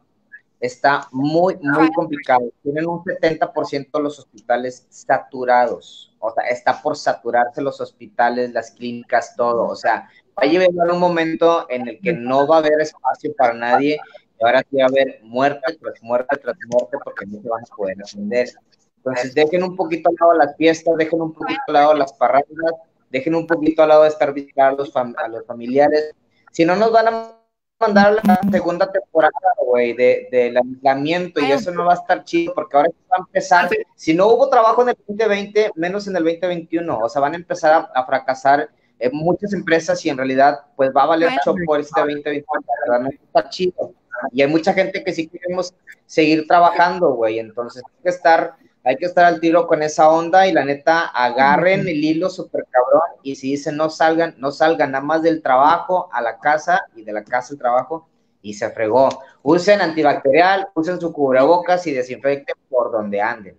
Está 0.60 1.08
muy, 1.12 1.56
muy 1.60 1.92
complicado. 1.92 2.44
Tienen 2.62 2.86
un 2.88 3.04
70% 3.04 3.98
de 3.98 4.04
los 4.04 4.20
hospitales 4.20 4.86
saturados. 4.90 6.16
O 6.20 6.32
sea, 6.32 6.44
está 6.50 6.80
por 6.82 6.96
saturarse 6.96 7.64
los 7.64 7.82
hospitales, 7.82 8.52
las 8.52 8.70
clínicas, 8.70 9.36
todo. 9.36 9.66
O 9.68 9.76
sea, 9.76 10.08
va 10.38 10.44
a 10.44 10.46
llegar 10.46 10.92
un 10.92 11.00
momento 11.00 11.66
en 11.70 11.88
el 11.88 12.00
que 12.02 12.14
no 12.14 12.48
va 12.48 12.56
a 12.58 12.60
haber 12.60 12.80
espacio 12.82 13.34
para 13.38 13.54
nadie 13.54 14.00
y 14.40 14.46
ahora 14.46 14.64
sí 14.70 14.78
va 14.78 14.84
a 14.86 14.88
haber 14.88 15.20
muerte 15.24 15.78
tras 15.82 16.02
muerte 16.02 16.38
tras 16.38 16.56
muerte 16.68 16.98
porque 17.04 17.26
no 17.28 17.42
se 17.42 17.50
van 17.50 17.62
a 17.64 17.76
poder 17.76 17.98
atender. 18.02 18.50
Entonces, 18.98 19.34
dejen 19.34 19.64
un 19.64 19.76
poquito 19.76 20.10
al 20.10 20.16
lado 20.20 20.34
las 20.46 20.56
fiestas, 20.58 20.96
dejen 20.98 21.22
un 21.22 21.34
poquito 21.34 21.60
al 21.68 21.74
lado 21.74 21.94
las 21.96 22.14
parrandas, 22.14 22.74
dejen 23.10 23.34
un 23.36 23.48
poquito 23.48 23.82
al 23.84 23.90
lado 23.90 24.04
de 24.04 24.10
estar 24.10 24.32
visitando 24.34 24.84
a 24.84 24.86
los, 24.86 24.94
fam- 24.94 25.16
a 25.18 25.28
los 25.28 25.46
familiares. 25.46 26.12
Si 26.52 26.66
no, 26.66 26.76
nos 26.76 26.92
van 26.92 27.08
a 27.08 27.32
mandar 27.80 28.08
a 28.08 28.12
la 28.24 28.40
segunda 28.52 28.92
temporada, 28.92 29.32
güey, 29.66 29.94
de, 29.94 30.28
del 30.32 30.56
aislamiento 30.58 31.40
y 31.42 31.52
eso 31.52 31.72
no 31.72 31.86
va 31.86 31.94
a 31.94 31.96
estar 31.96 32.24
chido 32.24 32.54
porque 32.54 32.78
ahora 32.78 32.90
va 33.12 33.16
a 33.18 33.20
empezar. 33.22 33.70
Si 33.96 34.14
no 34.14 34.28
hubo 34.28 34.50
trabajo 34.50 34.84
en 34.84 34.90
el 34.90 34.96
2020, 35.08 35.72
menos 35.76 36.08
en 36.08 36.16
el 36.16 36.24
2021, 36.24 37.00
o 37.00 37.10
sea, 37.10 37.22
van 37.22 37.34
a 37.34 37.38
empezar 37.38 37.74
a, 37.74 38.00
a 38.00 38.06
fracasar 38.06 38.70
eh, 39.02 39.10
muchas 39.12 39.54
empresas 39.54 40.06
y 40.06 40.10
en 40.10 40.18
realidad, 40.18 40.60
pues 40.76 40.92
va 40.96 41.04
a 41.04 41.08
valer 41.08 41.32
mucho 41.32 41.56
por 41.66 41.80
este 41.80 42.00
2021, 42.00 42.46
la 42.54 42.94
verdad, 42.94 43.04
no 43.06 43.10
está 43.10 43.50
chido. 43.50 43.94
Y 44.32 44.42
hay 44.42 44.48
mucha 44.48 44.74
gente 44.74 45.04
que 45.04 45.12
sí 45.12 45.28
queremos 45.28 45.74
seguir 46.06 46.46
trabajando, 46.48 47.14
güey, 47.14 47.40
entonces 47.40 47.84
hay 47.84 48.04
que 48.04 48.10
estar 48.10 48.56
hay 48.84 48.98
que 48.98 49.06
estar 49.06 49.26
al 49.26 49.40
tiro 49.40 49.68
con 49.68 49.84
esa 49.84 50.10
onda 50.10 50.48
y 50.48 50.54
la 50.54 50.66
neta 50.66 51.06
agarren 51.08 51.82
el 51.82 52.04
hilo 52.04 52.30
súper 52.32 52.66
cabrón 52.70 53.20
y 53.22 53.36
si 53.36 53.52
dicen 53.52 53.78
no 53.78 53.92
salgan, 53.92 54.34
no 54.40 54.52
salgan 54.52 54.92
nada 54.92 55.04
más 55.04 55.22
del 55.22 55.44
trabajo 55.44 56.10
a 56.12 56.20
la 56.22 56.40
casa 56.40 56.86
y 56.96 57.04
de 57.04 57.14
la 57.14 57.24
casa 57.24 57.54
al 57.54 57.60
trabajo 57.60 58.10
y 58.42 58.56
se 58.56 58.72
fregó. 58.72 59.10
Usen 59.44 59.82
antibacterial, 59.82 60.70
usen 60.74 61.00
su 61.00 61.14
cubrebocas 61.14 61.86
y 61.86 61.92
desinfecten 61.92 62.56
por 62.70 62.92
donde 62.92 63.22
anden. 63.22 63.58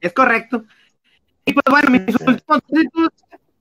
Es 0.00 0.12
correcto. 0.12 0.64
Y 1.44 1.52
pues 1.52 1.64
bueno, 1.70 1.90
mis 1.90 2.20
últimos, 2.20 2.60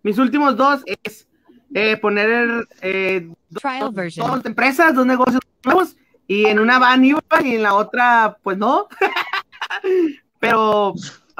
mis 0.07 0.17
últimos 0.19 0.55
dos 0.55 0.83
es 0.85 1.27
eh, 1.73 1.97
poner 1.97 2.65
eh, 2.81 3.29
Trial 3.59 3.93
dos 3.93 4.45
empresas, 4.45 4.95
dos 4.95 5.05
negocios 5.05 5.41
nuevos, 5.65 5.97
y 6.27 6.45
en 6.45 6.59
una 6.59 6.79
van 6.79 7.03
iba 7.03 7.21
y 7.43 7.55
en 7.55 7.63
la 7.63 7.73
otra, 7.73 8.37
pues 8.41 8.57
no. 8.57 8.87
Pero 10.39 10.93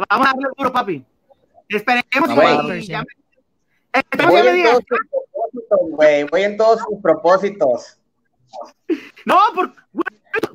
vamos 0.10 0.28
a 0.28 0.32
darle 0.34 0.50
duro, 0.58 0.74
papi. 0.74 1.06
Esperemos, 1.70 2.36
güey. 2.36 2.86
ya 2.86 3.06
Esperemos 3.94 4.34
Voy 4.34 4.42
que 4.42 4.44
me 4.44 4.50
en 4.50 4.56
digas, 4.58 4.74
todos 4.74 4.84
sus 4.84 5.24
propósitos, 5.32 5.80
güey, 5.92 6.24
voy 6.26 6.42
en 6.42 6.58
todos 6.58 6.80
sus 6.82 7.02
propósitos. 7.02 7.98
No, 9.26 9.40
porque 9.56 9.80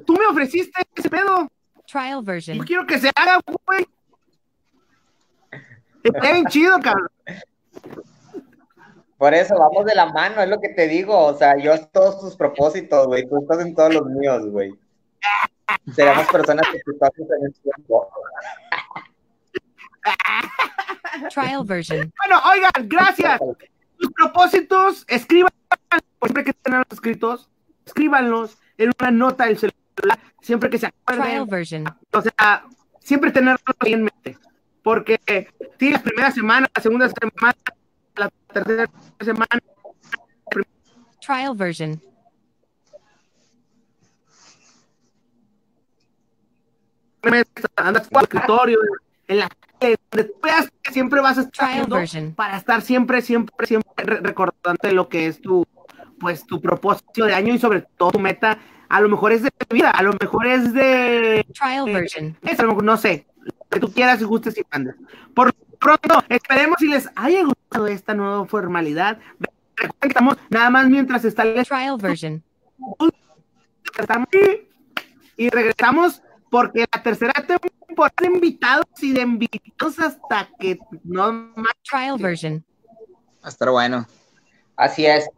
tú 0.06 0.18
me 0.18 0.26
ofreciste 0.26 0.82
ese 0.94 1.08
pedo. 1.08 1.48
Trial 1.86 2.16
Yo 2.16 2.22
version. 2.22 2.58
quiero 2.58 2.86
que 2.86 2.98
se 2.98 3.10
haga, 3.14 3.40
güey. 3.66 3.86
Está 6.02 6.32
bien 6.32 6.46
chido, 6.48 6.78
cabrón. 6.78 7.08
Por 9.18 9.34
eso 9.34 9.54
vamos 9.56 9.84
de 9.84 9.94
la 9.94 10.06
mano, 10.12 10.40
es 10.42 10.48
lo 10.48 10.60
que 10.60 10.70
te 10.70 10.88
digo. 10.88 11.16
O 11.16 11.34
sea, 11.34 11.56
yo 11.56 11.72
en 11.72 11.86
todos 11.92 12.20
tus 12.20 12.36
propósitos, 12.36 13.06
güey. 13.06 13.28
Tú 13.28 13.38
estás 13.40 13.60
en 13.60 13.74
todos 13.74 13.94
los 13.94 14.06
míos, 14.06 14.46
güey. 14.46 14.74
Seremos 15.94 16.26
personas 16.26 16.66
exitosas 16.74 17.18
en 17.18 17.46
el 17.46 17.54
tiempo. 17.54 18.08
Trial 21.32 21.64
version. 21.64 22.12
Bueno, 22.18 22.42
oigan, 22.50 22.88
gracias. 22.88 23.40
Sus 23.98 24.12
propósitos, 24.12 25.04
escriban, 25.08 25.52
siempre 26.20 26.44
que 26.44 26.52
tengan 26.54 26.84
escritos, 26.90 27.48
escríbanlos 27.86 28.58
en 28.78 28.90
una 28.98 29.10
nota 29.12 29.44
del 29.44 29.58
celular, 29.58 30.18
siempre 30.40 30.68
que 30.70 30.78
se 30.78 30.90
Trial 31.06 31.20
acuerden. 31.20 31.46
version. 31.48 31.84
O 32.12 32.20
sea, 32.20 32.64
siempre 33.00 33.30
tenerlo 33.30 33.58
ahí 33.78 33.92
en 33.92 34.04
mente. 34.04 34.38
Porque 34.82 35.20
si 35.78 35.90
la 35.90 36.02
primera 36.02 36.30
semana, 36.30 36.68
la 36.74 36.82
segunda 36.82 37.08
semana, 37.08 37.56
la 38.16 38.30
tercera 38.52 38.90
semana, 39.20 39.60
Trial 41.20 41.54
version. 41.56 42.00
andas 47.76 48.08
por 48.08 48.22
el 48.22 48.24
escritorio, 48.24 48.78
en 49.28 49.38
la 49.38 49.48
siempre 50.90 51.20
vas 51.20 51.38
a 51.38 51.42
estar 51.42 51.52
Trial 51.52 51.70
haciendo 51.70 51.96
version. 51.96 52.34
para 52.34 52.56
estar 52.56 52.82
siempre, 52.82 53.22
siempre, 53.22 53.66
siempre 53.66 53.90
re- 54.04 54.20
recordándote 54.20 54.92
lo 54.92 55.08
que 55.08 55.26
es 55.26 55.40
tu, 55.40 55.66
pues, 56.20 56.44
tu 56.46 56.60
propósito 56.60 57.24
de 57.24 57.34
año 57.34 57.54
y 57.54 57.58
sobre 57.58 57.82
todo 57.96 58.12
tu 58.12 58.18
meta. 58.18 58.58
A 58.88 59.00
lo 59.00 59.08
mejor 59.08 59.32
es 59.32 59.42
de 59.42 59.50
vida, 59.70 59.90
a 59.90 60.02
lo 60.02 60.12
mejor 60.20 60.46
es 60.46 60.72
de, 60.74 61.46
Trial 61.54 61.84
version. 61.86 62.36
es, 62.42 62.58
no 62.82 62.96
sé, 62.96 63.26
que 63.72 63.80
tú 63.80 63.92
quieras 63.92 64.20
y 64.20 64.24
gustes 64.24 64.56
y 64.58 64.62
mandes. 64.70 64.94
Por 65.34 65.52
pronto, 65.80 66.22
esperemos 66.28 66.76
si 66.78 66.88
les 66.88 67.08
haya 67.16 67.42
gustado 67.42 67.86
esta 67.86 68.14
nueva 68.14 68.46
formalidad. 68.46 69.18
Recuerden 69.76 69.98
que 70.00 70.08
estamos 70.08 70.36
nada 70.50 70.70
más 70.70 70.88
mientras 70.88 71.24
está 71.24 71.42
el 71.42 71.66
Trial 71.66 71.96
version. 71.98 72.42
estamos 73.98 74.28
aquí 74.28 74.68
y 75.36 75.48
regresamos 75.48 76.22
porque 76.50 76.86
la 76.92 77.02
tercera 77.02 77.32
temporada 77.32 78.14
de 78.20 78.26
invitados 78.26 78.86
y 79.00 79.12
de 79.12 79.22
invitados 79.22 79.98
hasta 79.98 80.48
que 80.58 80.78
no 81.02 81.32
más. 81.56 81.72
Trial 81.82 82.18
version. 82.18 82.64
Va 83.42 83.46
a 83.46 83.48
estar 83.48 83.70
bueno. 83.70 84.06
Así 84.76 85.06
es. 85.06 85.28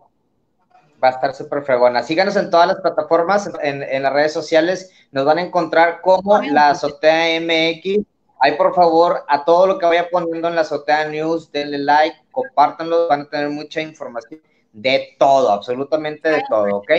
Va 1.03 1.09
a 1.09 1.12
estar 1.12 1.35
súper 1.35 1.62
fregona. 1.62 2.03
Síganos 2.03 2.37
en 2.37 2.51
todas 2.51 2.66
las 2.66 2.80
plataformas, 2.80 3.51
en, 3.62 3.82
en 3.82 4.03
las 4.03 4.12
redes 4.12 4.32
sociales. 4.32 4.91
Nos 5.12 5.24
van 5.24 5.39
a 5.39 5.43
encontrar 5.43 6.01
como 6.01 6.41
la 6.43 6.70
Azotea 6.70 7.41
MX. 7.41 8.14
Ahí, 8.45 8.59
por 8.59 8.75
favor, 8.75 9.25
a 9.27 9.43
todo 9.43 9.67
lo 9.67 9.79
que 9.79 9.87
vaya 9.87 10.11
poniendo 10.11 10.49
en 10.49 10.55
la 10.55 10.61
Azotea 10.61 11.09
News, 11.09 11.51
denle 11.51 11.79
like, 11.79 12.15
compártanlo. 12.31 13.09
Van 13.09 13.23
a 13.23 13.31
tener 13.31 13.49
mucha 13.49 13.81
información 13.81 14.43
de 14.71 15.17
todo, 15.19 15.51
absolutamente 15.51 16.29
de 16.29 16.43
todo, 16.51 16.77
¿ok? 16.77 16.91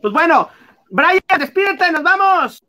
Pues 0.00 0.12
bueno, 0.12 0.48
Brian, 0.90 1.20
despídete, 1.36 1.90
nos 1.90 2.04
vamos. 2.04 2.62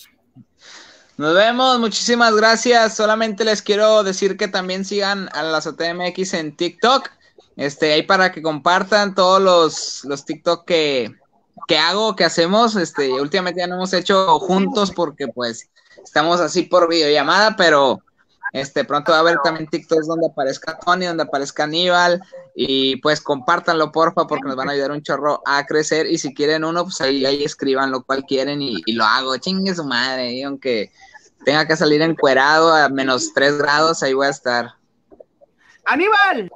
Nos 1.17 1.35
vemos, 1.35 1.77
muchísimas 1.77 2.35
gracias. 2.35 2.95
Solamente 2.95 3.45
les 3.45 3.61
quiero 3.61 4.01
decir 4.01 4.35
que 4.35 4.47
también 4.47 4.83
sigan 4.83 5.29
a 5.33 5.43
la 5.43 5.59
MX 5.59 6.33
en 6.33 6.57
TikTok. 6.57 7.11
Este, 7.57 7.93
ahí 7.93 8.01
para 8.01 8.31
que 8.31 8.41
compartan 8.41 9.13
todos 9.13 9.39
los, 9.39 10.03
los 10.05 10.25
TikTok 10.25 10.65
que, 10.65 11.13
que 11.67 11.77
hago, 11.77 12.15
que 12.15 12.23
hacemos. 12.23 12.75
Este, 12.75 13.11
últimamente 13.11 13.61
ya 13.61 13.67
no 13.67 13.75
hemos 13.75 13.93
hecho 13.93 14.39
juntos 14.39 14.89
porque 14.89 15.27
pues 15.27 15.69
estamos 16.03 16.39
así 16.39 16.63
por 16.63 16.89
videollamada, 16.89 17.55
pero 17.55 18.01
este, 18.53 18.83
pronto 18.83 19.13
va 19.13 19.19
a 19.19 19.21
haber 19.21 19.37
también 19.43 19.67
TikToks 19.67 20.07
donde 20.07 20.27
aparezca 20.27 20.77
Tony, 20.77 21.05
donde 21.05 21.23
aparezca 21.23 21.63
Aníbal. 21.63 22.21
Y 22.53 22.97
pues 22.97 23.21
compártanlo, 23.21 23.91
porfa, 23.91 24.27
porque 24.27 24.47
nos 24.47 24.57
van 24.57 24.69
a 24.69 24.73
ayudar 24.73 24.91
un 24.91 25.01
chorro 25.01 25.41
a 25.45 25.65
crecer. 25.65 26.05
Y 26.05 26.17
si 26.17 26.33
quieren 26.33 26.65
uno, 26.65 26.83
pues 26.83 26.99
ahí, 26.99 27.25
ahí 27.25 27.43
escriban 27.43 27.91
lo 27.91 28.03
cual 28.03 28.25
quieren 28.25 28.61
y, 28.61 28.81
lo 28.91 29.05
hago. 29.05 29.37
Chingue 29.37 29.73
su 29.73 29.85
madre, 29.85 30.33
y 30.33 30.43
aunque 30.43 30.91
tenga 31.45 31.65
que 31.65 31.77
salir 31.77 32.01
encuerado 32.01 32.73
a 32.73 32.89
menos 32.89 33.33
3 33.33 33.57
grados, 33.57 34.03
ahí 34.03 34.13
voy 34.13 34.27
a 34.27 34.31
estar. 34.31 34.75
Aníbal. 35.85 36.51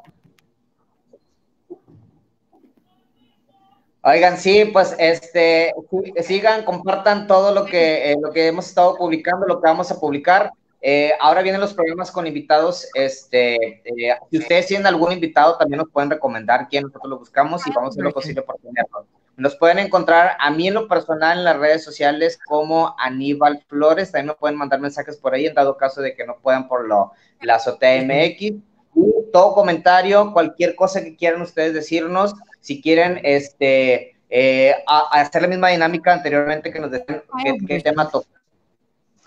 Oigan, 4.07 4.37
sí, 4.37 4.65
pues 4.65 4.95
este, 4.99 5.73
sigan, 6.21 6.63
compartan 6.63 7.25
todo 7.25 7.51
lo 7.51 7.65
que, 7.65 8.11
eh, 8.11 8.15
lo 8.21 8.31
que 8.31 8.45
hemos 8.45 8.67
estado 8.67 8.95
publicando, 8.95 9.47
lo 9.47 9.59
que 9.59 9.67
vamos 9.67 9.89
a 9.89 9.99
publicar. 9.99 10.51
Eh, 10.79 11.13
ahora 11.19 11.41
vienen 11.41 11.59
los 11.59 11.73
programas 11.73 12.11
con 12.11 12.27
invitados. 12.27 12.87
Este, 12.93 13.55
eh, 13.55 14.15
si 14.29 14.37
ustedes 14.37 14.67
tienen 14.67 14.85
algún 14.85 15.11
invitado, 15.11 15.57
también 15.57 15.79
nos 15.79 15.89
pueden 15.89 16.11
recomendar 16.11 16.67
quién 16.69 16.83
nosotros 16.83 17.09
lo 17.09 17.17
buscamos 17.17 17.65
y 17.65 17.71
vamos 17.71 17.87
a 17.87 17.91
hacer 17.93 18.03
lo 18.03 18.11
posible 18.11 18.43
por 18.43 18.57
tenerlo. 18.57 19.07
Nos 19.37 19.55
pueden 19.55 19.79
encontrar 19.79 20.37
a 20.39 20.51
mí 20.51 20.67
en 20.67 20.75
lo 20.75 20.87
personal 20.87 21.39
en 21.39 21.43
las 21.43 21.57
redes 21.57 21.83
sociales 21.83 22.37
como 22.45 22.95
Aníbal 22.99 23.63
Flores. 23.67 24.11
También 24.11 24.27
me 24.27 24.35
pueden 24.35 24.55
mandar 24.55 24.79
mensajes 24.79 25.17
por 25.17 25.33
ahí 25.33 25.47
en 25.47 25.55
dado 25.55 25.77
caso 25.77 26.03
de 26.03 26.13
que 26.13 26.27
no 26.27 26.37
puedan 26.43 26.67
por 26.67 26.87
lo, 26.87 27.13
la 27.41 27.55
azotea 27.55 28.03
MX. 28.03 28.41
Y 28.41 29.31
todo 29.33 29.55
comentario, 29.55 30.31
cualquier 30.31 30.75
cosa 30.75 31.01
que 31.01 31.15
quieran 31.15 31.41
ustedes 31.41 31.73
decirnos, 31.73 32.35
si 32.65 32.81
quieren 32.81 33.19
este, 33.23 34.15
eh, 34.27 34.73
a- 34.87 35.07
a 35.11 35.21
hacer 35.21 35.43
la 35.43 35.47
misma 35.47 35.69
dinámica 35.69 36.11
anteriormente 36.13 36.71
que 36.73 36.79
nos 36.79 36.89
decían 36.89 37.21
qué, 37.43 37.57
qué 37.67 37.79
tema 37.79 38.09
tocar. 38.09 38.41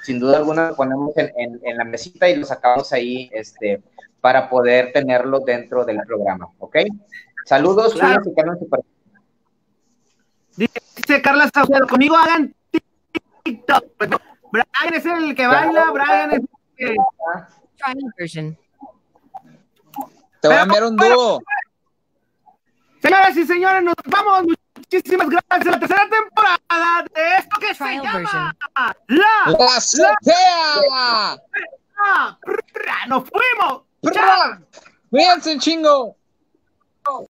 Sin 0.03 0.18
duda 0.18 0.39
alguna 0.39 0.70
lo 0.70 0.74
ponemos 0.76 1.16
en, 1.16 1.30
en- 1.36 1.61
en 1.62 1.76
la 1.76 1.84
mesita 1.84 2.28
y 2.28 2.34
lo 2.34 2.45
sacamos 2.45 2.93
ahí 2.93 3.30
este, 3.32 3.80
para 4.20 4.51
poder 4.51 4.91
tenerlo 4.93 5.39
dentro 5.39 5.84
del 5.84 6.01
programa, 6.05 6.49
¿ok? 6.59 6.78
Saludos, 7.47 7.93
Claro. 7.95 8.22
Dice 10.57 11.22
Carla 11.22 11.49
Saucedo, 11.55 11.86
conmigo 11.86 12.16
hagan 12.16 12.53
TikTok. 13.45 13.84
Brian 14.51 14.95
es 14.95 15.07
el 15.07 15.34
que 15.36 15.47
baila, 15.47 15.93
Brian 15.93 16.32
es 16.32 16.41
el 16.41 16.49
que... 16.76 16.97
Te 20.41 20.49
voy 20.49 20.57
a 20.57 20.62
enviar 20.62 20.84
un 20.84 20.97
dúo. 20.97 21.41
Señoras 23.03 23.37
y 23.37 23.47
señores, 23.47 23.83
nos 23.83 23.95
vamos. 24.07 24.45
Muchísimas 24.77 25.29
gracias 25.29 25.67
a 25.67 25.71
la 25.73 25.79
tercera 25.81 26.09
temporada 26.09 27.05
de 27.15 27.37
esto 27.37 27.61
que 27.61 27.75
se 27.75 27.85
llama 27.85 28.13
version. 28.19 28.57
La... 28.77 28.97
¡La 29.09 29.77
azotea! 29.77 31.37
la- 31.97 32.39
¡Nos 33.09 33.25
fuimos! 33.29 33.83
¡Prra! 34.03 34.61
¡Cuídense 35.11 35.59
chingo! 35.59 36.17